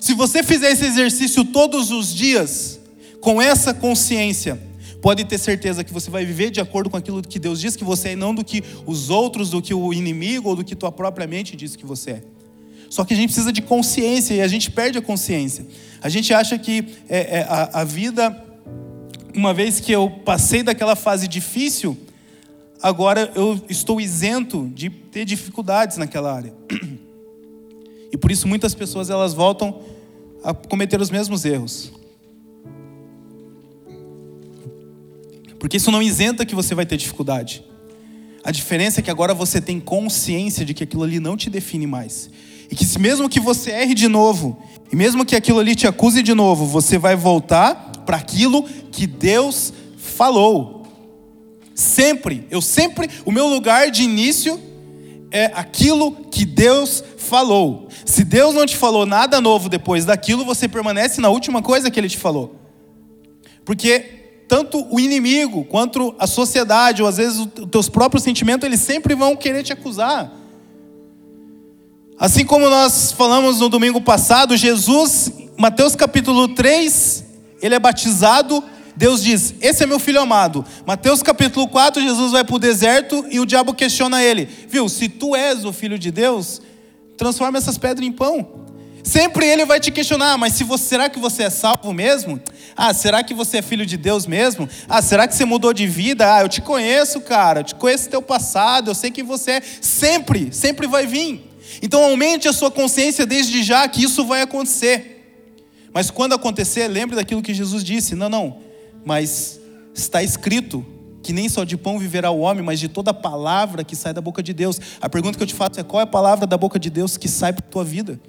Se 0.00 0.14
você 0.14 0.42
fizer 0.42 0.72
esse 0.72 0.86
exercício 0.86 1.44
todos 1.44 1.90
os 1.90 2.14
dias, 2.14 2.80
com 3.20 3.42
essa 3.42 3.74
consciência, 3.74 4.58
pode 5.02 5.26
ter 5.26 5.36
certeza 5.36 5.84
que 5.84 5.92
você 5.92 6.08
vai 6.08 6.24
viver 6.24 6.50
de 6.50 6.58
acordo 6.58 6.88
com 6.88 6.96
aquilo 6.96 7.20
que 7.20 7.38
Deus 7.38 7.60
diz 7.60 7.76
que 7.76 7.84
você 7.84 8.08
é, 8.08 8.12
e 8.12 8.16
não 8.16 8.34
do 8.34 8.42
que 8.42 8.64
os 8.86 9.10
outros, 9.10 9.50
do 9.50 9.60
que 9.60 9.74
o 9.74 9.92
inimigo 9.92 10.48
ou 10.48 10.56
do 10.56 10.64
que 10.64 10.74
tua 10.74 10.90
própria 10.90 11.26
mente 11.26 11.54
diz 11.54 11.76
que 11.76 11.84
você 11.84 12.12
é. 12.12 12.22
Só 12.88 13.04
que 13.04 13.12
a 13.12 13.16
gente 13.16 13.26
precisa 13.26 13.52
de 13.52 13.60
consciência 13.60 14.32
e 14.32 14.40
a 14.40 14.48
gente 14.48 14.70
perde 14.70 14.96
a 14.96 15.02
consciência. 15.02 15.66
A 16.00 16.08
gente 16.08 16.32
acha 16.32 16.56
que 16.56 16.82
é, 17.10 17.40
é, 17.40 17.46
a, 17.46 17.80
a 17.80 17.84
vida, 17.84 18.45
uma 19.36 19.52
vez 19.52 19.78
que 19.78 19.92
eu 19.92 20.08
passei 20.24 20.62
daquela 20.62 20.96
fase 20.96 21.28
difícil, 21.28 21.96
agora 22.82 23.30
eu 23.34 23.60
estou 23.68 24.00
isento 24.00 24.70
de 24.74 24.88
ter 24.88 25.24
dificuldades 25.24 25.98
naquela 25.98 26.34
área. 26.34 26.54
E 28.12 28.16
por 28.16 28.30
isso 28.30 28.46
muitas 28.46 28.72
pessoas 28.72 29.10
elas 29.10 29.34
voltam 29.34 29.80
a 30.42 30.54
cometer 30.54 30.98
os 31.00 31.10
mesmos 31.10 31.44
erros. 31.44 31.92
Porque 35.58 35.76
isso 35.76 35.90
não 35.90 36.00
isenta 36.00 36.46
que 36.46 36.54
você 36.54 36.72
vai 36.72 36.86
ter 36.86 36.96
dificuldade. 36.96 37.64
A 38.44 38.52
diferença 38.52 39.00
é 39.00 39.02
que 39.02 39.10
agora 39.10 39.34
você 39.34 39.60
tem 39.60 39.80
consciência 39.80 40.64
de 40.64 40.72
que 40.72 40.84
aquilo 40.84 41.02
ali 41.02 41.18
não 41.18 41.36
te 41.36 41.50
define 41.50 41.86
mais. 41.86 42.30
E 42.70 42.76
que 42.76 42.98
mesmo 42.98 43.28
que 43.28 43.40
você 43.40 43.72
erre 43.72 43.92
de 43.92 44.06
novo, 44.06 44.62
e 44.90 44.96
mesmo 44.96 45.24
que 45.24 45.34
aquilo 45.34 45.58
ali 45.58 45.74
te 45.74 45.86
acuse 45.86 46.22
de 46.22 46.32
novo, 46.32 46.64
você 46.64 46.96
vai 46.96 47.16
voltar 47.16 47.90
para 48.06 48.16
aquilo 48.16 48.62
que 48.62 49.06
Deus 49.06 49.72
falou. 49.98 50.86
Sempre, 51.74 52.46
eu 52.50 52.62
sempre, 52.62 53.10
o 53.26 53.30
meu 53.30 53.46
lugar 53.48 53.90
de 53.90 54.02
início 54.02 54.58
é 55.30 55.50
aquilo 55.54 56.12
que 56.30 56.46
Deus 56.46 57.04
falou. 57.18 57.88
Se 58.06 58.24
Deus 58.24 58.54
não 58.54 58.64
te 58.64 58.76
falou 58.76 59.04
nada 59.04 59.40
novo 59.40 59.68
depois 59.68 60.04
daquilo, 60.04 60.44
você 60.44 60.68
permanece 60.68 61.20
na 61.20 61.28
última 61.28 61.60
coisa 61.60 61.90
que 61.90 62.00
ele 62.00 62.08
te 62.08 62.16
falou. 62.16 62.54
Porque 63.64 64.44
tanto 64.48 64.86
o 64.90 65.00
inimigo 65.00 65.64
quanto 65.64 66.14
a 66.18 66.26
sociedade, 66.26 67.02
ou 67.02 67.08
às 67.08 67.16
vezes 67.16 67.40
os 67.40 67.68
teus 67.70 67.88
próprios 67.88 68.22
sentimentos, 68.22 68.64
eles 68.64 68.80
sempre 68.80 69.14
vão 69.14 69.36
querer 69.36 69.62
te 69.62 69.72
acusar. 69.72 70.32
Assim 72.18 72.46
como 72.46 72.70
nós 72.70 73.12
falamos 73.12 73.60
no 73.60 73.68
domingo 73.68 74.00
passado, 74.00 74.56
Jesus, 74.56 75.30
Mateus 75.58 75.94
capítulo 75.94 76.48
3, 76.48 77.25
ele 77.60 77.74
é 77.74 77.78
batizado, 77.78 78.62
Deus 78.96 79.22
diz: 79.22 79.54
Esse 79.60 79.84
é 79.84 79.86
meu 79.86 79.98
filho 79.98 80.20
amado. 80.20 80.64
Mateus 80.86 81.22
capítulo 81.22 81.68
4, 81.68 82.02
Jesus 82.02 82.32
vai 82.32 82.44
para 82.44 82.56
o 82.56 82.58
deserto 82.58 83.24
e 83.30 83.38
o 83.38 83.46
diabo 83.46 83.74
questiona 83.74 84.22
ele: 84.22 84.48
Viu, 84.68 84.88
se 84.88 85.08
tu 85.08 85.36
és 85.36 85.64
o 85.64 85.72
filho 85.72 85.98
de 85.98 86.10
Deus, 86.10 86.62
transforma 87.16 87.58
essas 87.58 87.76
pedras 87.76 88.06
em 88.06 88.12
pão. 88.12 88.64
Sempre 89.02 89.46
ele 89.46 89.64
vai 89.64 89.78
te 89.78 89.92
questionar, 89.92 90.36
mas 90.36 90.54
se 90.54 90.64
você, 90.64 90.84
será 90.84 91.08
que 91.08 91.20
você 91.20 91.44
é 91.44 91.50
salvo 91.50 91.92
mesmo? 91.92 92.40
Ah, 92.76 92.92
será 92.92 93.22
que 93.22 93.32
você 93.32 93.58
é 93.58 93.62
filho 93.62 93.86
de 93.86 93.96
Deus 93.96 94.26
mesmo? 94.26 94.68
Ah, 94.88 95.00
será 95.00 95.28
que 95.28 95.34
você 95.36 95.44
mudou 95.44 95.72
de 95.72 95.86
vida? 95.86 96.34
Ah, 96.34 96.42
eu 96.42 96.48
te 96.48 96.60
conheço, 96.60 97.20
cara, 97.20 97.60
eu 97.60 97.64
te 97.64 97.74
conheço 97.76 98.10
teu 98.10 98.20
passado, 98.20 98.90
eu 98.90 98.94
sei 98.96 99.12
quem 99.12 99.22
você 99.22 99.52
é. 99.52 99.62
Sempre, 99.80 100.52
sempre 100.52 100.88
vai 100.88 101.06
vir. 101.06 101.48
Então 101.80 102.02
aumente 102.02 102.48
a 102.48 102.52
sua 102.52 102.70
consciência 102.70 103.24
desde 103.24 103.62
já 103.62 103.86
que 103.86 104.02
isso 104.02 104.24
vai 104.24 104.42
acontecer. 104.42 105.15
Mas 105.96 106.10
quando 106.10 106.34
acontecer, 106.34 106.86
lembre 106.88 107.16
daquilo 107.16 107.40
que 107.40 107.54
Jesus 107.54 107.82
disse: 107.82 108.14
não, 108.14 108.28
não, 108.28 108.58
mas 109.02 109.58
está 109.94 110.22
escrito 110.22 110.84
que 111.22 111.32
nem 111.32 111.48
só 111.48 111.64
de 111.64 111.74
pão 111.74 111.98
viverá 111.98 112.30
o 112.30 112.40
homem, 112.40 112.62
mas 112.62 112.78
de 112.78 112.86
toda 112.86 113.14
palavra 113.14 113.82
que 113.82 113.96
sai 113.96 114.12
da 114.12 114.20
boca 114.20 114.42
de 114.42 114.52
Deus. 114.52 114.78
A 115.00 115.08
pergunta 115.08 115.38
que 115.38 115.42
eu 115.42 115.46
te 115.46 115.54
faço 115.54 115.80
é: 115.80 115.82
qual 115.82 116.00
é 116.00 116.04
a 116.04 116.06
palavra 116.06 116.46
da 116.46 116.58
boca 116.58 116.78
de 116.78 116.90
Deus 116.90 117.16
que 117.16 117.30
sai 117.30 117.50
para 117.54 117.64
a 117.64 117.70
tua 117.70 117.82
vida? 117.82 118.20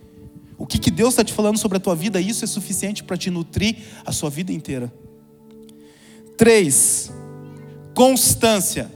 O 0.58 0.66
que, 0.66 0.80
que 0.80 0.90
Deus 0.90 1.10
está 1.10 1.26
te 1.26 1.34
falando 1.34 1.58
sobre 1.58 1.76
a 1.76 1.82
tua 1.82 1.94
vida, 1.94 2.22
isso 2.22 2.46
é 2.46 2.48
suficiente 2.48 3.04
para 3.04 3.18
te 3.18 3.30
nutrir 3.30 3.76
a 4.06 4.14
sua 4.14 4.30
vida 4.30 4.54
inteira. 4.54 4.90
Três, 6.38 7.12
constância. 7.94 8.90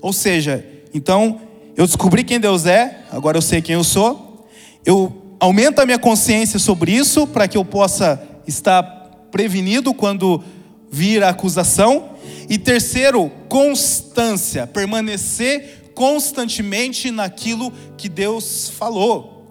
Ou 0.00 0.12
seja, 0.12 0.66
então, 0.92 1.40
eu 1.76 1.86
descobri 1.86 2.24
quem 2.24 2.40
Deus 2.40 2.66
é, 2.66 3.04
agora 3.08 3.38
eu 3.38 3.42
sei 3.42 3.62
quem 3.62 3.76
eu 3.76 3.84
sou. 3.84 4.48
Eu 4.84 5.21
aumento 5.42 5.80
a 5.80 5.84
minha 5.84 5.98
consciência 5.98 6.56
sobre 6.56 6.92
isso 6.92 7.26
para 7.26 7.48
que 7.48 7.58
eu 7.58 7.64
possa 7.64 8.22
estar 8.46 8.84
prevenido 9.32 9.92
quando 9.92 10.40
vir 10.88 11.24
a 11.24 11.30
acusação. 11.30 12.10
E 12.48 12.56
terceiro, 12.56 13.28
constância, 13.48 14.68
permanecer 14.68 15.90
constantemente 15.96 17.10
naquilo 17.10 17.72
que 17.98 18.08
Deus 18.08 18.70
falou. 18.70 19.50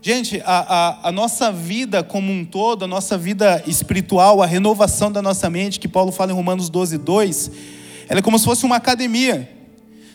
Gente, 0.00 0.40
a, 0.46 1.00
a, 1.04 1.08
a, 1.08 1.12
nossa 1.12 1.52
vida 1.52 2.02
como 2.02 2.32
um 2.32 2.42
todo, 2.42 2.86
a 2.86 2.88
nossa 2.88 3.18
vida 3.18 3.62
espiritual, 3.66 4.40
a 4.40 4.46
renovação 4.46 5.12
da 5.12 5.20
nossa 5.20 5.50
mente, 5.50 5.78
que 5.78 5.88
Paulo 5.88 6.10
fala 6.10 6.32
em 6.32 6.34
Romanos 6.34 6.70
12, 6.70 6.96
2, 6.96 7.50
ela 8.08 8.20
é 8.20 8.22
como 8.22 8.38
se 8.38 8.46
fosse 8.46 8.64
uma 8.64 8.76
academia. 8.76 9.46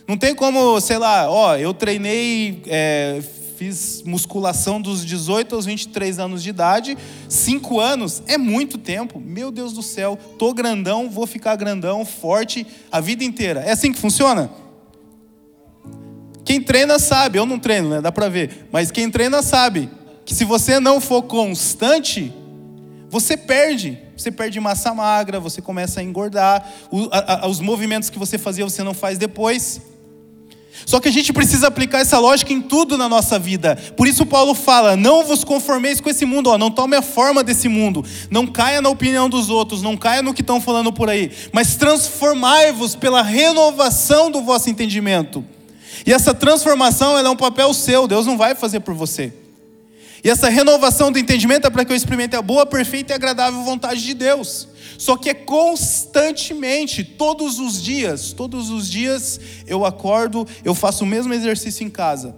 Não 0.08 0.16
tem 0.16 0.34
como, 0.34 0.80
sei 0.80 0.98
lá, 0.98 1.30
ó, 1.30 1.56
eu 1.56 1.72
treinei, 1.72 2.62
é, 2.66 3.22
fiz 3.56 4.02
musculação 4.04 4.80
dos 4.80 5.04
18 5.04 5.54
aos 5.54 5.64
23 5.64 6.18
anos 6.18 6.42
de 6.42 6.50
idade, 6.50 6.96
cinco 7.28 7.80
anos 7.80 8.22
é 8.26 8.36
muito 8.36 8.76
tempo. 8.76 9.18
Meu 9.18 9.50
Deus 9.50 9.72
do 9.72 9.82
céu, 9.82 10.18
tô 10.38 10.52
grandão, 10.52 11.08
vou 11.08 11.26
ficar 11.26 11.56
grandão, 11.56 12.04
forte 12.04 12.66
a 12.92 13.00
vida 13.00 13.24
inteira. 13.24 13.60
É 13.60 13.72
assim 13.72 13.92
que 13.92 13.98
funciona? 13.98 14.50
Quem 16.44 16.60
treina 16.60 16.98
sabe, 16.98 17.38
eu 17.38 17.46
não 17.46 17.58
treino, 17.58 17.88
né? 17.88 18.00
Dá 18.00 18.12
para 18.12 18.28
ver. 18.28 18.68
Mas 18.70 18.90
quem 18.90 19.10
treina 19.10 19.42
sabe 19.42 19.90
que 20.24 20.34
se 20.34 20.44
você 20.44 20.78
não 20.78 21.00
for 21.00 21.22
constante, 21.22 22.32
você 23.08 23.36
perde. 23.36 23.98
Você 24.16 24.30
perde 24.30 24.60
massa 24.60 24.94
magra, 24.94 25.40
você 25.40 25.60
começa 25.62 26.00
a 26.00 26.02
engordar. 26.02 26.66
os 27.48 27.60
movimentos 27.60 28.10
que 28.10 28.18
você 28.18 28.38
fazia, 28.38 28.64
você 28.64 28.82
não 28.82 28.94
faz 28.94 29.18
depois. 29.18 29.80
Só 30.86 31.00
que 31.00 31.08
a 31.08 31.12
gente 31.12 31.32
precisa 31.32 31.66
aplicar 31.66 31.98
essa 31.98 32.16
lógica 32.16 32.52
em 32.52 32.62
tudo 32.62 32.96
na 32.96 33.08
nossa 33.08 33.40
vida. 33.40 33.76
Por 33.96 34.06
isso 34.06 34.24
Paulo 34.24 34.54
fala: 34.54 34.96
não 34.96 35.24
vos 35.24 35.42
conformeis 35.42 36.00
com 36.00 36.08
esse 36.08 36.24
mundo, 36.24 36.48
ó, 36.48 36.56
não 36.56 36.70
tome 36.70 36.94
a 36.94 37.02
forma 37.02 37.42
desse 37.42 37.68
mundo, 37.68 38.04
não 38.30 38.46
caia 38.46 38.80
na 38.80 38.88
opinião 38.88 39.28
dos 39.28 39.50
outros, 39.50 39.82
não 39.82 39.96
caia 39.96 40.22
no 40.22 40.32
que 40.32 40.42
estão 40.42 40.60
falando 40.60 40.92
por 40.92 41.10
aí, 41.10 41.32
mas 41.52 41.74
transformai-vos 41.74 42.94
pela 42.94 43.20
renovação 43.20 44.30
do 44.30 44.40
vosso 44.42 44.70
entendimento. 44.70 45.44
E 46.06 46.12
essa 46.12 46.32
transformação 46.32 47.18
é 47.18 47.28
um 47.28 47.36
papel 47.36 47.74
seu, 47.74 48.06
Deus 48.06 48.24
não 48.24 48.38
vai 48.38 48.54
fazer 48.54 48.78
por 48.80 48.94
você. 48.94 49.32
E 50.22 50.30
essa 50.30 50.48
renovação 50.48 51.12
do 51.12 51.18
entendimento 51.18 51.66
é 51.66 51.70
para 51.70 51.84
que 51.84 51.92
eu 51.92 51.96
experimente 51.96 52.34
a 52.36 52.42
boa, 52.42 52.66
perfeita 52.66 53.12
e 53.12 53.14
agradável 53.14 53.62
vontade 53.62 54.02
de 54.02 54.14
Deus. 54.14 54.68
Só 54.98 55.16
que 55.16 55.28
é 55.28 55.34
constantemente, 55.34 57.04
todos 57.04 57.58
os 57.58 57.82
dias, 57.82 58.32
todos 58.32 58.70
os 58.70 58.88
dias 58.90 59.40
eu 59.66 59.84
acordo, 59.84 60.46
eu 60.64 60.74
faço 60.74 61.04
o 61.04 61.06
mesmo 61.06 61.32
exercício 61.34 61.84
em 61.84 61.90
casa. 61.90 62.34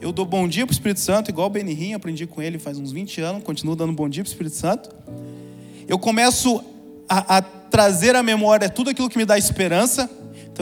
Eu 0.00 0.12
dou 0.12 0.24
bom 0.24 0.48
dia 0.48 0.66
para 0.66 0.72
o 0.72 0.74
Espírito 0.74 1.00
Santo, 1.00 1.30
igual 1.30 1.46
o 1.46 1.50
Benihim, 1.50 1.94
aprendi 1.94 2.26
com 2.26 2.42
ele 2.42 2.58
faz 2.58 2.78
uns 2.78 2.92
20 2.92 3.20
anos, 3.20 3.44
continuo 3.44 3.76
dando 3.76 3.92
bom 3.92 4.08
dia 4.08 4.22
para 4.22 4.28
o 4.28 4.32
Espírito 4.32 4.56
Santo. 4.56 4.90
Eu 5.86 5.98
começo 5.98 6.62
a, 7.08 7.38
a 7.38 7.42
trazer 7.42 8.14
à 8.16 8.22
memória 8.22 8.68
tudo 8.68 8.90
aquilo 8.90 9.08
que 9.08 9.16
me 9.16 9.24
dá 9.24 9.38
esperança. 9.38 10.10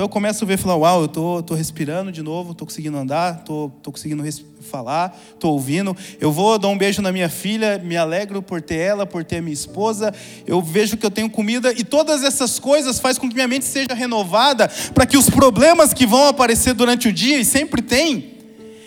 Então 0.00 0.06
eu 0.06 0.08
começo 0.08 0.44
a 0.44 0.46
ver, 0.46 0.56
falar, 0.56 0.76
uau, 0.76 1.02
eu 1.02 1.08
tô, 1.08 1.42
tô 1.42 1.52
respirando 1.52 2.10
de 2.10 2.22
novo, 2.22 2.54
tô 2.54 2.64
conseguindo 2.64 2.96
andar, 2.96 3.44
tô, 3.44 3.70
tô 3.82 3.92
conseguindo 3.92 4.24
falar, 4.62 5.14
tô 5.38 5.50
ouvindo. 5.50 5.94
Eu 6.18 6.32
vou 6.32 6.58
dar 6.58 6.68
um 6.68 6.78
beijo 6.78 7.02
na 7.02 7.12
minha 7.12 7.28
filha, 7.28 7.76
me 7.76 7.98
alegro 7.98 8.40
por 8.40 8.62
ter 8.62 8.76
ela, 8.76 9.04
por 9.04 9.22
ter 9.24 9.42
minha 9.42 9.52
esposa. 9.52 10.10
Eu 10.46 10.62
vejo 10.62 10.96
que 10.96 11.04
eu 11.04 11.10
tenho 11.10 11.28
comida 11.28 11.70
e 11.72 11.84
todas 11.84 12.24
essas 12.24 12.58
coisas 12.58 12.98
faz 12.98 13.18
com 13.18 13.28
que 13.28 13.34
minha 13.34 13.46
mente 13.46 13.66
seja 13.66 13.92
renovada 13.92 14.70
para 14.94 15.04
que 15.04 15.18
os 15.18 15.28
problemas 15.28 15.92
que 15.92 16.06
vão 16.06 16.28
aparecer 16.28 16.72
durante 16.72 17.06
o 17.06 17.12
dia 17.12 17.38
e 17.38 17.44
sempre 17.44 17.82
tem, 17.82 18.38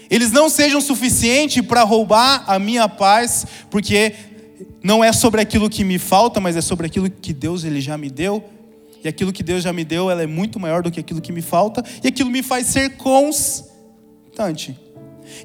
eles 0.10 0.32
não 0.32 0.50
sejam 0.50 0.82
suficientes 0.82 1.64
para 1.64 1.84
roubar 1.84 2.44
a 2.48 2.58
minha 2.58 2.90
paz, 2.90 3.46
porque 3.70 4.16
não 4.82 5.04
é 5.04 5.14
sobre 5.14 5.42
aquilo 5.42 5.70
que 5.70 5.84
me 5.84 6.00
falta, 6.00 6.40
mas 6.40 6.56
é 6.56 6.62
sobre 6.62 6.88
aquilo 6.88 7.08
que 7.08 7.34
Deus 7.34 7.64
ele 7.64 7.82
já 7.82 8.00
me 8.00 8.10
deu 8.10 8.44
e 9.04 9.08
aquilo 9.08 9.34
que 9.34 9.44
Deus 9.44 9.64
já 9.64 9.74
me 9.74 9.84
deu, 9.84 10.10
ela 10.10 10.24
é 10.24 10.28
muito 10.28 10.60
maior 10.60 10.82
do 10.82 10.90
que 10.90 11.00
aquilo 11.00 11.20
que 11.20 11.32
me 11.32 11.42
falta, 11.42 11.84
e 12.04 12.08
aquilo 12.08 12.30
me 12.30 12.42
faz 12.42 12.68
ser 12.68 12.96
constante. 12.98 14.80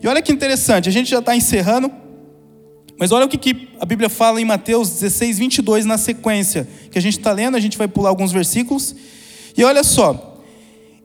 E 0.03 0.07
olha 0.07 0.23
que 0.23 0.33
interessante, 0.33 0.89
a 0.89 0.93
gente 0.93 1.11
já 1.11 1.19
está 1.19 1.35
encerrando, 1.35 1.91
mas 2.99 3.13
olha 3.13 3.27
o 3.27 3.29
que, 3.29 3.39
que, 3.39 3.69
a 3.81 3.85
Bíblia 3.85 4.09
fala 4.09 4.41
em 4.41 4.45
Mateus 4.45 4.91
16, 4.91 5.39
22, 5.39 5.85
na 5.85 5.99
sequência, 5.99 6.69
que 6.91 6.99
a 6.99 7.03
gente 7.03 7.19
está 7.19 7.33
lendo, 7.33 7.57
a 7.57 7.61
gente 7.61 7.77
vai 7.77 7.89
pular 7.89 8.11
alguns 8.11 8.33
versículos, 8.33 8.95
e 9.57 9.65
olha 9.65 9.83
só, 9.83 10.41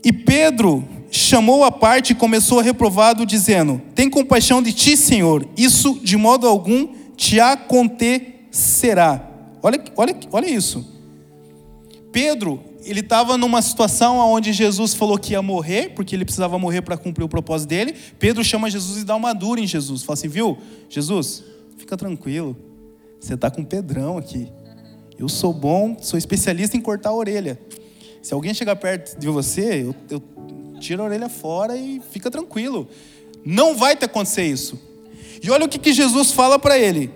e 0.03 0.11
Pedro 0.11 0.87
chamou 1.09 1.63
a 1.63 1.71
parte 1.71 2.11
e 2.11 2.15
começou 2.15 2.59
a 2.59 2.63
reprovado, 2.63 3.25
dizendo: 3.25 3.81
Tem 3.95 4.09
compaixão 4.09 4.61
de 4.61 4.73
ti, 4.73 4.97
Senhor, 4.97 5.47
isso 5.55 5.99
de 6.03 6.17
modo 6.17 6.47
algum 6.47 6.89
te 7.15 7.39
acontecerá. 7.39 9.29
Olha, 9.61 9.81
olha, 9.95 10.15
olha 10.31 10.49
isso. 10.49 10.92
Pedro, 12.13 12.63
ele 12.85 12.99
estava 12.99 13.37
numa 13.37 13.59
situação 13.59 14.19
onde 14.19 14.53
Jesus 14.53 14.93
falou 14.93 15.17
que 15.17 15.33
ia 15.33 15.41
morrer, 15.41 15.89
porque 15.95 16.15
ele 16.15 16.23
precisava 16.23 16.59
morrer 16.59 16.83
para 16.83 16.95
cumprir 16.95 17.23
o 17.23 17.27
propósito 17.27 17.69
dele. 17.69 17.95
Pedro 18.19 18.43
chama 18.43 18.69
Jesus 18.69 19.01
e 19.01 19.03
dá 19.03 19.15
uma 19.15 19.33
dura 19.33 19.59
em 19.59 19.65
Jesus. 19.65 20.03
Fala 20.03 20.13
assim, 20.13 20.27
viu, 20.27 20.55
Jesus, 20.87 21.43
fica 21.75 21.97
tranquilo. 21.97 22.55
Você 23.19 23.33
está 23.33 23.49
com 23.49 23.63
Pedrão 23.63 24.19
aqui. 24.19 24.47
Eu 25.17 25.27
sou 25.27 25.51
bom, 25.51 25.97
sou 25.99 26.17
especialista 26.17 26.77
em 26.77 26.81
cortar 26.81 27.09
a 27.09 27.15
orelha. 27.15 27.59
Se 28.21 28.31
alguém 28.31 28.53
chegar 28.53 28.75
perto 28.75 29.17
de 29.19 29.27
você, 29.27 29.83
eu, 29.83 29.95
eu 30.11 30.21
tiro 30.79 31.01
a 31.01 31.05
orelha 31.05 31.29
fora 31.29 31.75
e 31.75 31.99
fica 32.11 32.29
tranquilo. 32.29 32.87
Não 33.43 33.75
vai 33.75 33.95
te 33.95 34.05
acontecer 34.05 34.43
isso. 34.43 34.79
E 35.41 35.49
olha 35.49 35.65
o 35.65 35.69
que, 35.69 35.79
que 35.79 35.91
Jesus 35.91 36.31
fala 36.31 36.59
para 36.59 36.77
ele. 36.77 37.11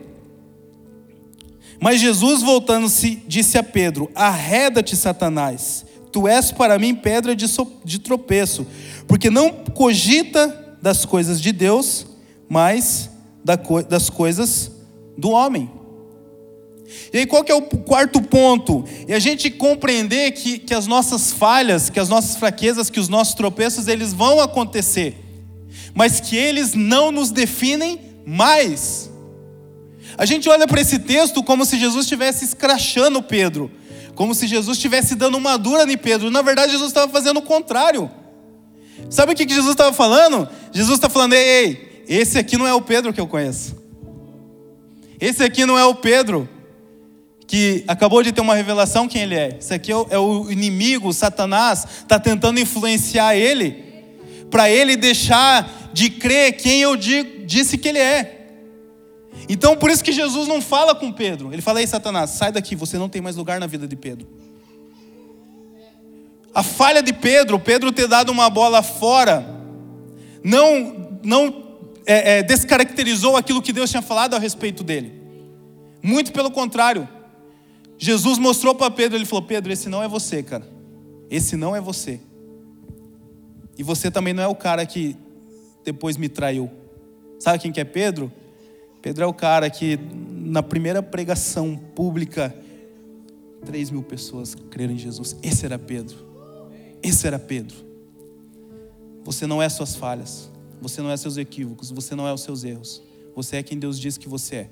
Mas 1.79 1.99
Jesus, 2.01 2.41
voltando-se, 2.41 3.21
disse 3.27 3.57
a 3.57 3.63
Pedro: 3.63 4.09
Arreda-te, 4.15 4.95
Satanás, 4.95 5.85
tu 6.11 6.27
és 6.27 6.51
para 6.51 6.79
mim 6.79 6.95
pedra 6.95 7.35
de, 7.35 7.47
so 7.47 7.71
de 7.83 7.99
tropeço, 7.99 8.65
porque 9.07 9.29
não 9.29 9.51
cogita 9.51 10.77
das 10.81 11.05
coisas 11.05 11.39
de 11.39 11.51
Deus, 11.51 12.07
mas 12.49 13.09
da 13.43 13.57
co 13.57 13.83
das 13.83 14.09
coisas 14.09 14.71
do 15.17 15.29
homem. 15.29 15.69
E 17.11 17.19
aí, 17.19 17.25
qual 17.25 17.43
que 17.43 17.51
é 17.51 17.55
o 17.55 17.61
quarto 17.61 18.21
ponto? 18.21 18.83
É 19.07 19.15
a 19.15 19.19
gente 19.19 19.49
compreender 19.49 20.31
que, 20.31 20.57
que 20.57 20.73
as 20.73 20.87
nossas 20.87 21.31
falhas, 21.31 21.89
que 21.89 21.99
as 21.99 22.07
nossas 22.07 22.37
fraquezas, 22.37 22.89
que 22.89 22.99
os 22.99 23.09
nossos 23.09 23.33
tropeços, 23.33 23.87
eles 23.87 24.13
vão 24.13 24.39
acontecer, 24.39 25.17
mas 25.93 26.19
que 26.19 26.35
eles 26.35 26.73
não 26.73 27.11
nos 27.11 27.29
definem 27.29 27.99
mais. 28.25 29.09
A 30.17 30.25
gente 30.25 30.49
olha 30.49 30.65
para 30.67 30.82
esse 30.82 30.97
texto 30.97 31.43
como 31.43 31.63
se 31.63 31.77
Jesus 31.77 32.06
estivesse 32.06 32.43
escrachando 32.43 33.21
Pedro, 33.21 33.71
como 34.15 34.34
se 34.34 34.47
Jesus 34.47 34.77
estivesse 34.77 35.13
dando 35.13 35.38
uma 35.38 35.58
dura 35.58 35.84
em 35.91 35.97
Pedro. 35.97 36.32
Na 36.32 36.41
verdade, 36.41 36.71
Jesus 36.71 36.89
estava 36.89 37.12
fazendo 37.12 37.38
o 37.38 37.41
contrário. 37.41 38.10
Sabe 39.10 39.34
o 39.34 39.36
que 39.36 39.47
Jesus 39.47 39.71
estava 39.71 39.93
falando? 39.93 40.49
Jesus 40.73 40.95
está 40.95 41.08
falando: 41.08 41.34
ei, 41.34 41.47
ei, 41.47 42.03
esse 42.08 42.38
aqui 42.39 42.58
não 42.58 42.65
é 42.65 42.73
o 42.73 42.82
Pedro 42.82 43.13
que 43.13 43.21
eu 43.21 43.27
conheço. 43.27 43.75
Esse 45.21 45.43
aqui 45.43 45.65
não 45.65 45.77
é 45.77 45.86
o 45.86 45.93
Pedro 45.93 46.49
que 47.45 47.84
acabou 47.88 48.21
de 48.21 48.32
ter 48.32 48.41
uma 48.41 48.56
revelação 48.56 49.08
quem 49.08 49.21
ele 49.21 49.36
é. 49.36 49.58
Esse 49.60 49.73
aqui 49.73 49.91
é 49.91 49.95
o 49.95 50.49
é 50.49 50.51
inimigo, 50.51 51.13
Satanás, 51.13 51.86
está 51.99 52.19
tentando 52.19 52.60
influenciar 52.60 53.36
ele, 53.36 53.84
para 54.51 54.69
ele 54.69 54.97
deixar 54.97 55.89
de 55.93 56.10
crer 56.10 56.53
quem 56.58 56.82
eu 56.82 56.95
disse 56.95 57.77
que 57.77 57.88
ele 57.88 57.99
é. 57.99 58.37
Então, 59.49 59.77
por 59.77 59.89
isso 59.89 60.03
que 60.03 60.12
Jesus 60.12 60.47
não 60.47 60.62
fala 60.62 60.93
com 60.93 61.12
Pedro. 61.12 61.53
Ele 61.53 61.62
fala: 61.62 61.79
Ei, 61.79 61.88
Satanás, 61.88 62.31
sai 62.31 62.51
daqui, 62.51 62.75
você 62.75 62.97
não 62.97 63.07
tem 63.07 63.21
mais 63.21 63.36
lugar 63.36 63.60
na 63.60 63.67
vida 63.67 63.88
de 63.88 63.95
Pedro. 63.95 64.27
A 66.53 66.63
falha 66.63 67.01
de 67.01 67.13
Pedro, 67.13 67.60
Pedro 67.60 67.91
ter 67.91 68.07
dado 68.07 68.31
uma 68.31 68.49
bola 68.49 68.81
fora, 68.81 69.45
não, 70.43 71.19
não 71.23 71.63
é, 72.05 72.39
é, 72.39 72.43
descaracterizou 72.43 73.38
aquilo 73.38 73.62
que 73.62 73.71
Deus 73.71 73.89
tinha 73.89 74.01
falado 74.01 74.33
a 74.33 74.39
respeito 74.39 74.83
dele. 74.83 75.13
Muito 76.01 76.31
pelo 76.31 76.49
contrário. 76.49 77.07
Jesus 77.97 78.38
mostrou 78.38 78.75
para 78.75 78.91
Pedro, 78.91 79.17
ele 79.17 79.25
falou: 79.25 79.43
Pedro, 79.45 79.71
esse 79.71 79.88
não 79.88 80.03
é 80.03 80.07
você, 80.07 80.43
cara. 80.43 80.67
Esse 81.29 81.55
não 81.55 81.75
é 81.75 81.81
você. 81.81 82.19
E 83.77 83.83
você 83.83 84.10
também 84.10 84.33
não 84.33 84.43
é 84.43 84.47
o 84.47 84.55
cara 84.55 84.86
que 84.86 85.15
depois 85.86 86.17
me 86.17 86.27
traiu. 86.27 86.69
Sabe 87.39 87.60
quem 87.60 87.71
que 87.71 87.79
é 87.79 87.83
Pedro? 87.83 88.31
Pedro 89.07 89.23
é 89.23 89.27
o 89.27 89.33
cara 89.33 89.69
que, 89.69 89.97
na 90.35 90.61
primeira 90.61 91.01
pregação 91.01 91.77
pública, 91.77 92.53
3 93.65 93.89
mil 93.89 94.03
pessoas 94.03 94.53
creram 94.69 94.95
em 94.95 94.97
Jesus. 94.97 95.33
Esse 95.41 95.65
era 95.65 95.79
Pedro. 95.79 96.17
Esse 97.01 97.25
era 97.25 97.39
Pedro. 97.39 97.77
Você 99.23 99.47
não 99.47 99.63
é 99.63 99.69
suas 99.69 99.95
falhas. 99.95 100.51
Você 100.81 101.01
não 101.01 101.09
é 101.09 101.15
seus 101.15 101.37
equívocos. 101.37 101.89
Você 101.89 102.15
não 102.15 102.27
é 102.27 102.33
os 102.33 102.41
seus 102.41 102.65
erros. 102.65 103.01
Você 103.33 103.55
é 103.55 103.63
quem 103.63 103.79
Deus 103.79 103.97
diz 103.97 104.17
que 104.17 104.27
você 104.27 104.55
é. 104.55 104.69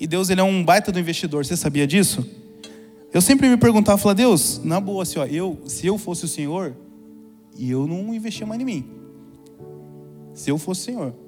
E 0.00 0.08
Deus 0.08 0.28
ele 0.28 0.40
é 0.40 0.44
um 0.44 0.64
baita 0.64 0.90
do 0.90 0.98
investidor. 0.98 1.46
Você 1.46 1.56
sabia 1.56 1.86
disso? 1.86 2.28
Eu 3.14 3.20
sempre 3.20 3.48
me 3.48 3.56
perguntava, 3.56 3.96
falava, 3.96 4.16
Deus, 4.16 4.60
na 4.64 4.80
boa, 4.80 5.04
assim, 5.04 5.20
ó, 5.20 5.24
eu, 5.24 5.56
se 5.68 5.86
eu 5.86 5.96
fosse 5.98 6.24
o 6.24 6.28
Senhor, 6.28 6.76
eu 7.56 7.86
não 7.86 8.12
investia 8.12 8.44
mais 8.44 8.60
em 8.60 8.64
mim. 8.64 8.90
Se 10.34 10.50
eu 10.50 10.58
fosse 10.58 10.80
o 10.80 10.84
Senhor 10.84 11.25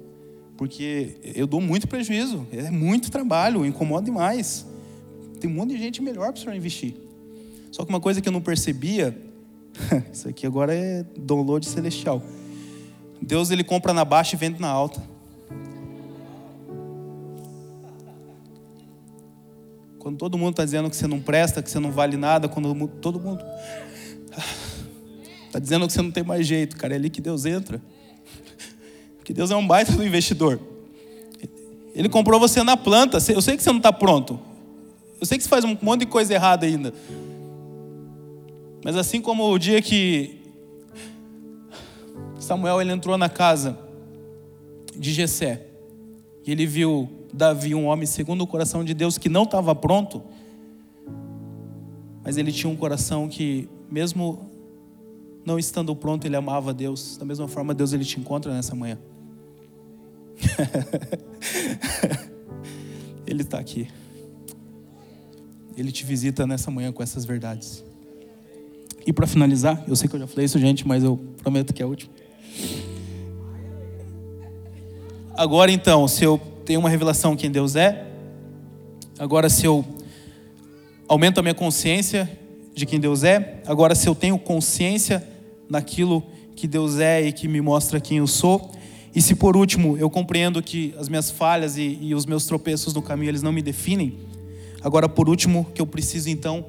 porque 0.59 1.15
eu 1.23 1.47
dou 1.47 1.61
muito 1.61 1.87
prejuízo, 1.87 2.45
é 2.51 2.69
muito 2.69 3.09
trabalho, 3.09 3.65
incomoda 3.65 4.03
demais. 4.03 4.67
Tem 5.39 5.49
um 5.49 5.53
monte 5.53 5.69
de 5.69 5.77
gente 5.77 6.01
melhor 6.01 6.33
para 6.33 6.37
o 6.37 6.37
senhor 6.37 6.53
investir. 6.53 6.95
Só 7.71 7.85
que 7.85 7.89
uma 7.89 8.01
coisa 8.01 8.19
que 8.19 8.27
eu 8.27 8.33
não 8.33 8.41
percebia, 8.41 9.17
isso 10.11 10.27
aqui 10.27 10.45
agora 10.45 10.75
é 10.75 11.05
download 11.17 11.65
celestial. 11.65 12.21
Deus 13.21 13.51
ele 13.51 13.63
compra 13.63 13.93
na 13.93 14.03
baixa 14.03 14.35
e 14.35 14.37
vende 14.37 14.59
na 14.59 14.67
alta. 14.67 15.01
Quando 19.97 20.17
todo 20.17 20.37
mundo 20.37 20.51
está 20.51 20.65
dizendo 20.65 20.89
que 20.89 20.95
você 20.97 21.07
não 21.07 21.21
presta, 21.21 21.63
que 21.63 21.71
você 21.71 21.79
não 21.79 21.93
vale 21.93 22.17
nada, 22.17 22.49
quando 22.49 22.85
todo 22.99 23.17
mundo 23.17 23.41
está 25.45 25.55
dizendo 25.57 25.87
que 25.87 25.93
você 25.93 26.01
não 26.01 26.11
tem 26.11 26.23
mais 26.23 26.45
jeito, 26.45 26.75
cara, 26.75 26.95
é 26.95 26.97
ali 26.97 27.09
que 27.09 27.21
Deus 27.21 27.45
entra 27.45 27.81
que 29.29 29.33
Deus 29.33 29.51
é 29.51 29.55
um 29.55 29.67
baita 29.67 29.91
do 29.91 30.03
investidor. 30.03 30.59
Ele 31.93 32.09
comprou 32.09 32.39
você 32.39 32.63
na 32.63 32.75
planta. 32.75 33.19
Eu 33.31 33.43
sei 33.43 33.55
que 33.55 33.61
você 33.61 33.69
não 33.69 33.77
está 33.77 33.93
pronto. 33.93 34.39
Eu 35.21 35.25
sei 35.27 35.37
que 35.37 35.43
você 35.43 35.49
faz 35.51 35.63
um 35.63 35.77
monte 35.83 35.99
de 35.99 36.07
coisa 36.07 36.33
errada 36.33 36.65
ainda. 36.65 36.91
Mas 38.83 38.95
assim 38.95 39.21
como 39.21 39.47
o 39.47 39.59
dia 39.59 39.83
que 39.83 40.41
Samuel 42.39 42.81
ele 42.81 42.91
entrou 42.91 43.19
na 43.19 43.29
casa 43.29 43.77
de 44.97 45.13
Jessé 45.13 45.61
e 46.43 46.51
ele 46.51 46.65
viu 46.65 47.07
Davi, 47.31 47.75
um 47.75 47.85
homem 47.85 48.07
segundo 48.07 48.41
o 48.41 48.47
coração 48.47 48.83
de 48.83 48.95
Deus 48.95 49.19
que 49.19 49.29
não 49.29 49.43
estava 49.43 49.75
pronto, 49.75 50.23
mas 52.23 52.35
ele 52.35 52.51
tinha 52.51 52.67
um 52.67 52.75
coração 52.75 53.29
que 53.29 53.69
mesmo 53.91 54.49
não 55.45 55.59
estando 55.59 55.95
pronto, 55.95 56.25
ele 56.25 56.35
amava 56.35 56.73
Deus. 56.73 57.15
Da 57.15 57.25
mesma 57.25 57.47
forma, 57.47 57.75
Deus 57.75 57.93
ele 57.93 58.03
te 58.03 58.19
encontra 58.19 58.51
nessa 58.51 58.73
manhã. 58.73 58.97
Ele 63.25 63.41
está 63.41 63.59
aqui. 63.59 63.87
Ele 65.77 65.91
te 65.91 66.03
visita 66.03 66.47
nessa 66.47 66.71
manhã 66.71 66.91
com 66.91 67.01
essas 67.01 67.25
verdades. 67.25 67.83
E 69.05 69.13
para 69.13 69.25
finalizar, 69.25 69.83
eu 69.87 69.95
sei 69.95 70.09
que 70.09 70.15
eu 70.15 70.19
já 70.19 70.27
falei 70.27 70.45
isso, 70.45 70.59
gente, 70.59 70.87
mas 70.87 71.03
eu 71.03 71.17
prometo 71.41 71.73
que 71.73 71.81
é 71.81 71.85
o 71.85 71.89
último. 71.89 72.11
Agora 75.35 75.71
então, 75.71 76.07
se 76.07 76.23
eu 76.23 76.39
tenho 76.65 76.79
uma 76.79 76.89
revelação 76.89 77.35
quem 77.35 77.49
Deus 77.49 77.75
é, 77.75 78.05
agora 79.17 79.49
se 79.49 79.65
eu 79.65 79.83
aumento 81.07 81.39
a 81.39 81.41
minha 81.41 81.55
consciência 81.55 82.29
de 82.75 82.85
quem 82.85 82.99
Deus 82.99 83.23
é, 83.23 83.63
agora 83.65 83.95
se 83.95 84.07
eu 84.07 84.13
tenho 84.13 84.37
consciência 84.37 85.25
daquilo 85.69 86.23
que 86.55 86.67
Deus 86.67 86.99
é 86.99 87.21
e 87.21 87.31
que 87.31 87.47
me 87.47 87.61
mostra 87.61 88.01
quem 88.01 88.17
eu 88.17 88.27
sou, 88.27 88.69
e 89.15 89.21
se 89.21 89.35
por 89.35 89.57
último 89.57 89.97
eu 89.97 90.09
compreendo 90.09 90.61
que 90.61 90.93
as 90.97 91.09
minhas 91.09 91.31
falhas 91.31 91.77
e, 91.77 91.97
e 92.01 92.15
os 92.15 92.25
meus 92.25 92.45
tropeços 92.45 92.93
no 92.93 93.01
caminho 93.01 93.29
eles 93.29 93.41
não 93.41 93.51
me 93.51 93.61
definem, 93.61 94.19
agora 94.81 95.09
por 95.09 95.27
último 95.29 95.67
que 95.73 95.81
eu 95.81 95.87
preciso 95.87 96.29
então 96.29 96.65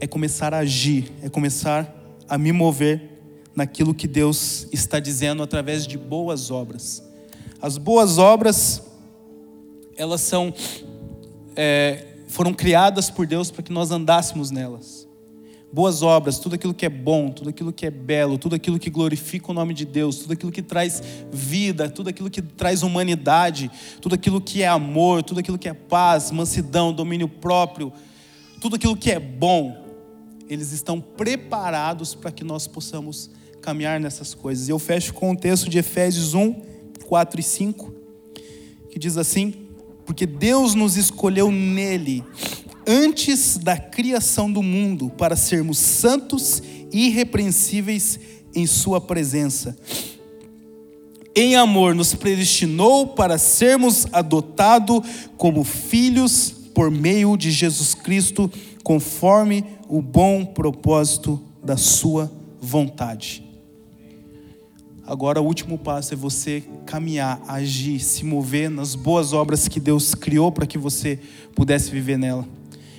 é 0.00 0.06
começar 0.06 0.54
a 0.54 0.58
agir, 0.58 1.10
é 1.22 1.28
começar 1.28 1.92
a 2.28 2.36
me 2.36 2.52
mover 2.52 3.16
naquilo 3.54 3.94
que 3.94 4.06
Deus 4.06 4.66
está 4.72 5.00
dizendo 5.00 5.42
através 5.42 5.86
de 5.86 5.96
boas 5.96 6.50
obras. 6.50 7.02
As 7.60 7.78
boas 7.78 8.18
obras, 8.18 8.82
elas 9.96 10.20
são, 10.20 10.52
é, 11.56 12.04
foram 12.28 12.52
criadas 12.52 13.08
por 13.08 13.26
Deus 13.26 13.50
para 13.50 13.62
que 13.62 13.72
nós 13.72 13.90
andássemos 13.90 14.50
nelas. 14.50 15.05
Boas 15.76 16.00
obras, 16.00 16.38
tudo 16.38 16.54
aquilo 16.54 16.72
que 16.72 16.86
é 16.86 16.88
bom, 16.88 17.28
tudo 17.28 17.50
aquilo 17.50 17.70
que 17.70 17.84
é 17.84 17.90
belo, 17.90 18.38
tudo 18.38 18.54
aquilo 18.54 18.78
que 18.78 18.88
glorifica 18.88 19.50
o 19.50 19.54
nome 19.54 19.74
de 19.74 19.84
Deus, 19.84 20.20
tudo 20.20 20.32
aquilo 20.32 20.50
que 20.50 20.62
traz 20.62 21.02
vida, 21.30 21.90
tudo 21.90 22.08
aquilo 22.08 22.30
que 22.30 22.40
traz 22.40 22.82
humanidade, 22.82 23.70
tudo 24.00 24.14
aquilo 24.14 24.40
que 24.40 24.62
é 24.62 24.68
amor, 24.68 25.22
tudo 25.22 25.40
aquilo 25.40 25.58
que 25.58 25.68
é 25.68 25.74
paz, 25.74 26.30
mansidão, 26.30 26.94
domínio 26.94 27.28
próprio, 27.28 27.92
tudo 28.58 28.76
aquilo 28.76 28.96
que 28.96 29.10
é 29.10 29.20
bom, 29.20 29.84
eles 30.48 30.72
estão 30.72 30.98
preparados 30.98 32.14
para 32.14 32.32
que 32.32 32.42
nós 32.42 32.66
possamos 32.66 33.28
caminhar 33.60 34.00
nessas 34.00 34.32
coisas. 34.32 34.68
E 34.68 34.70
eu 34.70 34.78
fecho 34.78 35.12
com 35.12 35.32
o 35.32 35.36
texto 35.36 35.68
de 35.68 35.76
Efésios 35.76 36.32
1, 36.32 36.54
4 37.06 37.38
e 37.38 37.42
5, 37.42 37.94
que 38.88 38.98
diz 38.98 39.18
assim: 39.18 39.52
Porque 40.06 40.24
Deus 40.24 40.74
nos 40.74 40.96
escolheu 40.96 41.52
nele, 41.52 42.24
antes 42.86 43.58
da 43.58 43.76
criação 43.76 44.50
do 44.50 44.62
mundo, 44.62 45.10
para 45.10 45.34
sermos 45.36 45.78
santos 45.78 46.62
e 46.92 47.08
irrepreensíveis 47.08 48.18
em 48.54 48.66
Sua 48.66 49.00
presença. 49.00 49.76
Em 51.34 51.56
amor, 51.56 51.94
nos 51.94 52.14
predestinou 52.14 53.08
para 53.08 53.36
sermos 53.36 54.06
adotados 54.12 55.02
como 55.36 55.64
filhos 55.64 56.54
por 56.74 56.90
meio 56.90 57.36
de 57.36 57.50
Jesus 57.50 57.94
Cristo, 57.94 58.50
conforme 58.82 59.64
o 59.88 60.00
bom 60.00 60.44
propósito 60.44 61.42
da 61.62 61.76
Sua 61.76 62.32
vontade. 62.60 63.44
Agora, 65.06 65.40
o 65.40 65.44
último 65.44 65.78
passo 65.78 66.14
é 66.14 66.16
você 66.16 66.64
caminhar, 66.84 67.40
agir, 67.46 68.00
se 68.00 68.24
mover 68.24 68.68
nas 68.70 68.94
boas 68.94 69.32
obras 69.32 69.68
que 69.68 69.78
Deus 69.78 70.14
criou 70.14 70.50
para 70.50 70.66
que 70.66 70.78
você 70.78 71.20
pudesse 71.54 71.90
viver 71.90 72.18
nela. 72.18 72.55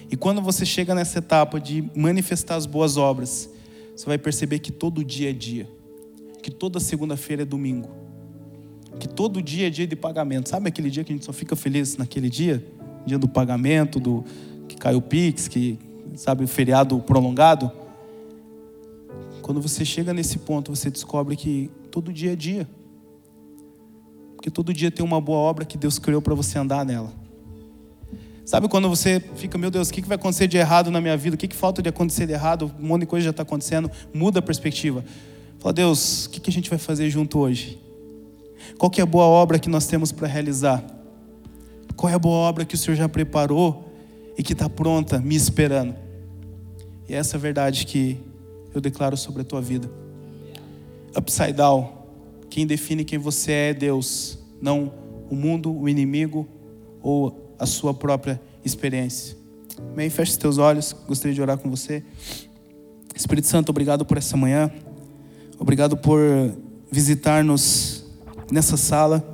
E 0.09 0.15
quando 0.15 0.41
você 0.41 0.65
chega 0.65 0.95
nessa 0.95 1.19
etapa 1.19 1.59
de 1.59 1.89
manifestar 1.95 2.55
as 2.55 2.65
boas 2.65 2.97
obras, 2.97 3.49
você 3.95 4.05
vai 4.05 4.17
perceber 4.17 4.59
que 4.59 4.71
todo 4.71 5.03
dia 5.03 5.29
é 5.31 5.33
dia, 5.33 5.69
que 6.41 6.49
toda 6.49 6.79
segunda-feira 6.79 7.41
é 7.41 7.45
domingo, 7.45 7.89
que 8.99 9.07
todo 9.07 9.41
dia 9.41 9.67
é 9.67 9.69
dia 9.69 9.85
de 9.85 9.95
pagamento. 9.95 10.49
Sabe 10.49 10.69
aquele 10.69 10.89
dia 10.89 11.03
que 11.03 11.11
a 11.11 11.15
gente 11.15 11.25
só 11.25 11.33
fica 11.33 11.55
feliz 11.55 11.97
naquele 11.97 12.29
dia? 12.29 12.65
Dia 13.05 13.17
do 13.17 13.27
pagamento, 13.27 13.99
do 13.99 14.23
que 14.67 14.77
caiu 14.77 14.99
o 14.99 15.01
Pix, 15.01 15.47
que 15.47 15.79
sabe 16.15 16.43
o 16.43 16.47
feriado 16.47 16.99
prolongado? 16.99 17.71
Quando 19.41 19.61
você 19.61 19.85
chega 19.85 20.13
nesse 20.13 20.39
ponto, 20.39 20.75
você 20.75 20.89
descobre 20.89 21.35
que 21.35 21.71
todo 21.89 22.11
dia 22.11 22.33
é 22.33 22.35
dia. 22.35 22.67
Porque 24.35 24.51
todo 24.51 24.73
dia 24.73 24.91
tem 24.91 25.03
uma 25.03 25.19
boa 25.19 25.39
obra 25.39 25.65
que 25.65 25.77
Deus 25.77 25.97
criou 25.97 26.21
para 26.21 26.35
você 26.35 26.59
andar 26.59 26.85
nela. 26.85 27.11
Sabe 28.47 28.69
quando 28.69 28.87
você 28.87 29.21
fica, 29.35 29.57
meu 29.57 29.69
Deus, 29.69 29.89
o 29.89 29.93
que 29.93 29.99
vai 30.03 30.15
acontecer 30.15 30.47
de 30.47 30.55
errado 30.55 30.89
na 30.89 31.01
minha 31.01 31.17
vida? 31.17 31.35
O 31.35 31.37
que 31.37 31.53
falta 31.53 31.81
de 31.81 31.89
acontecer 31.89 32.25
de 32.25 32.31
errado? 32.31 32.71
Um 32.79 32.87
monte 32.87 33.01
de 33.01 33.05
coisa 33.07 33.25
já 33.25 33.31
está 33.31 33.43
acontecendo. 33.43 33.91
Muda 34.13 34.39
a 34.39 34.41
perspectiva. 34.41 35.03
Fala, 35.59 35.73
Deus, 35.73 36.27
o 36.27 36.29
que 36.29 36.49
a 36.49 36.53
gente 36.53 36.69
vai 36.69 36.79
fazer 36.79 37.09
junto 37.09 37.39
hoje? 37.39 37.77
Qual 38.77 38.89
é 38.97 39.01
a 39.01 39.05
boa 39.05 39.25
obra 39.25 39.59
que 39.59 39.67
nós 39.67 39.85
temos 39.85 40.13
para 40.13 40.29
realizar? 40.29 40.81
Qual 41.97 42.09
é 42.09 42.15
a 42.15 42.19
boa 42.19 42.37
obra 42.37 42.63
que 42.63 42.73
o 42.73 42.77
Senhor 42.77 42.95
já 42.95 43.09
preparou 43.09 43.93
e 44.37 44.41
que 44.41 44.53
está 44.53 44.69
pronta, 44.69 45.19
me 45.19 45.35
esperando? 45.35 45.93
E 47.09 47.15
é 47.15 47.17
essa 47.17 47.37
verdade 47.37 47.85
que 47.85 48.17
eu 48.73 48.79
declaro 48.79 49.17
sobre 49.17 49.41
a 49.41 49.45
tua 49.45 49.59
vida. 49.59 49.91
Upside 51.17 51.51
down, 51.51 51.91
quem 52.49 52.65
define 52.65 53.03
quem 53.03 53.19
você 53.19 53.51
é 53.51 53.69
é 53.71 53.73
Deus, 53.73 54.39
não 54.61 54.93
o 55.29 55.35
mundo, 55.35 55.77
o 55.77 55.89
inimigo 55.89 56.47
ou 57.03 57.46
a 57.59 57.65
sua 57.65 57.93
própria 57.93 58.39
experiência. 58.63 59.37
Amém? 59.93 60.09
Feche 60.09 60.31
os 60.31 60.37
teus 60.37 60.57
olhos, 60.57 60.95
gostaria 61.07 61.33
de 61.33 61.41
orar 61.41 61.57
com 61.57 61.69
você. 61.69 62.03
Espírito 63.15 63.47
Santo, 63.47 63.69
obrigado 63.69 64.05
por 64.05 64.17
essa 64.17 64.37
manhã, 64.37 64.71
obrigado 65.59 65.97
por 65.97 66.19
visitar-nos 66.91 68.05
nessa 68.51 68.77
sala. 68.77 69.25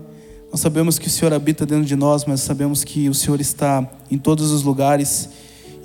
Nós 0.51 0.61
sabemos 0.61 0.99
que 0.99 1.07
o 1.07 1.09
Senhor 1.09 1.33
habita 1.33 1.65
dentro 1.65 1.85
de 1.85 1.95
nós, 1.95 2.25
mas 2.25 2.41
sabemos 2.41 2.83
que 2.83 3.09
o 3.09 3.13
Senhor 3.13 3.41
está 3.41 3.89
em 4.09 4.17
todos 4.17 4.51
os 4.51 4.63
lugares 4.63 5.29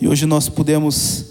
e 0.01 0.07
hoje 0.07 0.26
nós 0.26 0.49
podemos 0.49 1.26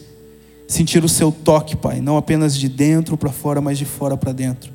sentir 0.67 1.03
o 1.03 1.09
seu 1.09 1.31
toque, 1.31 1.75
Pai, 1.75 2.01
não 2.01 2.17
apenas 2.17 2.57
de 2.57 2.67
dentro 2.67 3.17
para 3.17 3.31
fora, 3.31 3.61
mas 3.61 3.77
de 3.77 3.85
fora 3.85 4.17
para 4.17 4.33
dentro. 4.33 4.73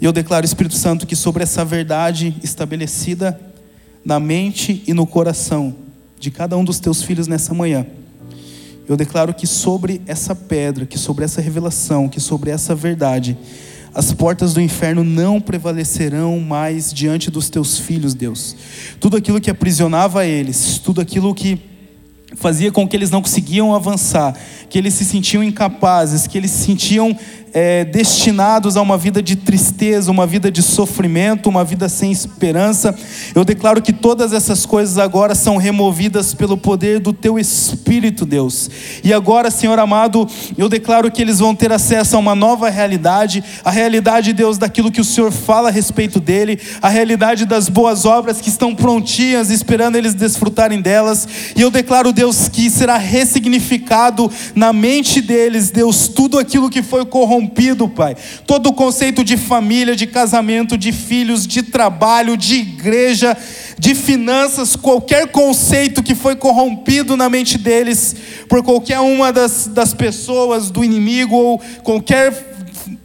E 0.00 0.04
eu 0.04 0.12
declaro, 0.12 0.46
Espírito 0.46 0.74
Santo, 0.74 1.06
que 1.06 1.14
sobre 1.14 1.42
essa 1.42 1.64
verdade 1.64 2.34
estabelecida 2.42 3.38
na 4.04 4.18
mente 4.18 4.82
e 4.86 4.92
no 4.92 5.06
coração 5.06 5.74
de 6.18 6.30
cada 6.30 6.56
um 6.56 6.64
dos 6.64 6.78
teus 6.78 7.02
filhos 7.02 7.26
nessa 7.26 7.52
manhã, 7.52 7.86
eu 8.88 8.96
declaro 8.96 9.32
que 9.32 9.46
sobre 9.46 10.02
essa 10.06 10.34
pedra, 10.34 10.86
que 10.86 10.98
sobre 10.98 11.24
essa 11.24 11.40
revelação, 11.40 12.08
que 12.08 12.20
sobre 12.20 12.50
essa 12.50 12.74
verdade, 12.74 13.36
as 13.94 14.12
portas 14.12 14.54
do 14.54 14.60
inferno 14.60 15.04
não 15.04 15.40
prevalecerão 15.40 16.40
mais 16.40 16.92
diante 16.92 17.30
dos 17.30 17.50
teus 17.50 17.78
filhos, 17.78 18.14
Deus. 18.14 18.56
Tudo 18.98 19.16
aquilo 19.16 19.40
que 19.40 19.50
aprisionava 19.50 20.26
eles, 20.26 20.78
tudo 20.78 21.00
aquilo 21.00 21.34
que 21.34 21.60
fazia 22.36 22.72
com 22.72 22.88
que 22.88 22.96
eles 22.96 23.10
não 23.10 23.20
conseguiam 23.20 23.74
avançar, 23.74 24.34
que 24.70 24.78
eles 24.78 24.94
se 24.94 25.04
sentiam 25.04 25.42
incapazes, 25.42 26.26
que 26.26 26.38
eles 26.38 26.50
se 26.50 26.64
sentiam 26.64 27.16
é, 27.52 27.84
destinados 27.84 28.76
a 28.76 28.82
uma 28.82 28.96
vida 28.96 29.22
de 29.22 29.36
tristeza, 29.36 30.10
uma 30.10 30.26
vida 30.26 30.50
de 30.50 30.62
sofrimento, 30.62 31.48
uma 31.48 31.64
vida 31.64 31.88
sem 31.88 32.10
esperança. 32.10 32.94
Eu 33.34 33.44
declaro 33.44 33.82
que 33.82 33.92
todas 33.92 34.32
essas 34.32 34.64
coisas 34.64 34.98
agora 34.98 35.34
são 35.34 35.56
removidas 35.56 36.32
pelo 36.32 36.56
poder 36.56 36.98
do 36.98 37.12
Teu 37.12 37.38
Espírito, 37.38 38.24
Deus. 38.24 38.70
E 39.04 39.12
agora, 39.12 39.50
Senhor 39.50 39.78
amado, 39.78 40.26
eu 40.56 40.68
declaro 40.68 41.10
que 41.10 41.20
eles 41.20 41.40
vão 41.40 41.54
ter 41.54 41.72
acesso 41.72 42.16
a 42.16 42.18
uma 42.18 42.34
nova 42.34 42.70
realidade, 42.70 43.44
a 43.64 43.70
realidade, 43.70 44.32
Deus, 44.32 44.56
daquilo 44.56 44.90
que 44.90 45.00
o 45.00 45.04
Senhor 45.04 45.30
fala 45.30 45.68
a 45.68 45.72
respeito 45.72 46.20
dele, 46.20 46.58
a 46.80 46.88
realidade 46.88 47.44
das 47.44 47.68
boas 47.68 48.06
obras 48.06 48.40
que 48.40 48.48
estão 48.48 48.74
prontinhas, 48.74 49.50
esperando 49.50 49.96
eles 49.96 50.14
desfrutarem 50.14 50.80
delas. 50.80 51.28
E 51.54 51.60
eu 51.60 51.70
declaro, 51.70 52.12
Deus, 52.12 52.48
que 52.48 52.70
será 52.70 52.96
ressignificado 52.96 54.30
na 54.54 54.72
mente 54.72 55.20
deles, 55.20 55.70
Deus, 55.70 56.08
tudo 56.08 56.38
aquilo 56.38 56.70
que 56.70 56.82
foi 56.82 57.04
corrompido 57.04 57.41
corrompido, 57.42 57.88
Pai. 57.88 58.16
Todo 58.46 58.68
o 58.68 58.72
conceito 58.72 59.24
de 59.24 59.36
família, 59.36 59.96
de 59.96 60.06
casamento, 60.06 60.78
de 60.78 60.92
filhos, 60.92 61.46
de 61.46 61.62
trabalho, 61.62 62.36
de 62.36 62.54
igreja, 62.56 63.36
de 63.78 63.94
finanças, 63.94 64.76
qualquer 64.76 65.28
conceito 65.28 66.02
que 66.02 66.14
foi 66.14 66.36
corrompido 66.36 67.16
na 67.16 67.28
mente 67.28 67.58
deles 67.58 68.14
por 68.48 68.62
qualquer 68.62 69.00
uma 69.00 69.32
das, 69.32 69.66
das 69.66 69.92
pessoas, 69.92 70.70
do 70.70 70.84
inimigo 70.84 71.34
ou 71.34 71.60
qualquer 71.82 72.51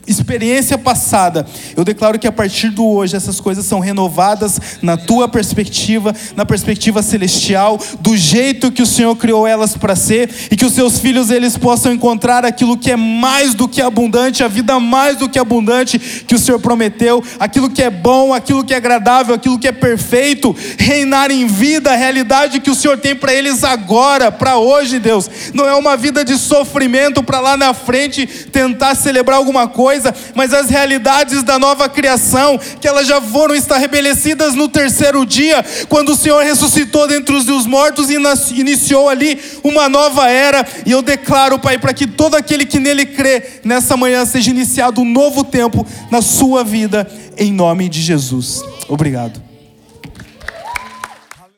experiência 0.08 0.78
passada, 0.78 1.46
eu 1.76 1.84
declaro 1.84 2.18
que 2.18 2.26
a 2.26 2.32
partir 2.32 2.70
do 2.70 2.86
hoje 2.86 3.16
essas 3.16 3.40
coisas 3.40 3.64
são 3.66 3.78
renovadas 3.78 4.58
na 4.82 4.96
tua 4.96 5.28
perspectiva, 5.28 6.14
na 6.34 6.46
perspectiva 6.46 7.02
celestial, 7.02 7.78
do 8.00 8.16
jeito 8.16 8.72
que 8.72 8.82
o 8.82 8.86
Senhor 8.86 9.14
criou 9.16 9.46
elas 9.46 9.76
para 9.76 9.94
ser 9.94 10.30
e 10.50 10.56
que 10.56 10.64
os 10.64 10.72
seus 10.72 10.98
filhos 10.98 11.30
eles 11.30 11.56
possam 11.56 11.92
encontrar 11.92 12.44
aquilo 12.44 12.76
que 12.76 12.90
é 12.90 12.96
mais 12.96 13.54
do 13.54 13.68
que 13.68 13.82
abundante, 13.82 14.42
a 14.42 14.48
vida 14.48 14.80
mais 14.80 15.18
do 15.18 15.28
que 15.28 15.38
abundante 15.38 15.98
que 15.98 16.34
o 16.34 16.38
Senhor 16.38 16.58
prometeu, 16.58 17.22
aquilo 17.38 17.68
que 17.68 17.82
é 17.82 17.90
bom, 17.90 18.32
aquilo 18.32 18.64
que 18.64 18.72
é 18.72 18.76
agradável, 18.76 19.34
aquilo 19.34 19.58
que 19.58 19.68
é 19.68 19.72
perfeito, 19.72 20.54
reinar 20.78 21.30
em 21.30 21.46
vida, 21.46 21.92
a 21.92 21.96
realidade 21.96 22.60
que 22.60 22.70
o 22.70 22.74
Senhor 22.74 22.96
tem 22.98 23.14
para 23.14 23.34
eles 23.34 23.64
agora, 23.64 24.32
para 24.32 24.56
hoje, 24.56 24.98
Deus. 24.98 25.28
Não 25.52 25.66
é 25.66 25.74
uma 25.74 25.96
vida 25.96 26.24
de 26.24 26.36
sofrimento 26.38 27.22
para 27.22 27.40
lá 27.40 27.56
na 27.56 27.74
frente 27.74 28.26
tentar 28.26 28.94
celebrar 28.94 29.38
alguma 29.38 29.68
coisa 29.68 29.97
coisa, 29.98 30.14
mas 30.34 30.54
as 30.54 30.70
realidades 30.70 31.42
da 31.42 31.58
nova 31.58 31.88
criação, 31.88 32.58
que 32.80 32.86
elas 32.86 33.06
já 33.06 33.20
foram 33.20 33.54
estabelecidas 33.54 34.54
no 34.54 34.68
terceiro 34.68 35.26
dia, 35.26 35.64
quando 35.88 36.10
o 36.10 36.16
Senhor 36.16 36.42
ressuscitou 36.42 37.06
dentre 37.08 37.34
os 37.34 37.66
mortos 37.66 38.08
e 38.10 38.16
iniciou 38.60 39.08
ali 39.08 39.40
uma 39.64 39.88
nova 39.88 40.28
era. 40.28 40.66
E 40.86 40.92
eu 40.92 41.02
declaro, 41.02 41.58
Pai, 41.58 41.78
para 41.78 41.92
que 41.92 42.06
todo 42.06 42.36
aquele 42.36 42.64
que 42.64 42.78
nele 42.78 43.06
crê, 43.06 43.60
nessa 43.64 43.96
manhã 43.96 44.24
seja 44.24 44.50
iniciado 44.50 45.00
um 45.00 45.04
novo 45.04 45.44
tempo 45.44 45.86
na 46.10 46.22
sua 46.22 46.62
vida, 46.62 47.10
em 47.36 47.52
nome 47.52 47.88
de 47.88 48.00
Jesus. 48.00 48.62
Obrigado. 48.88 49.47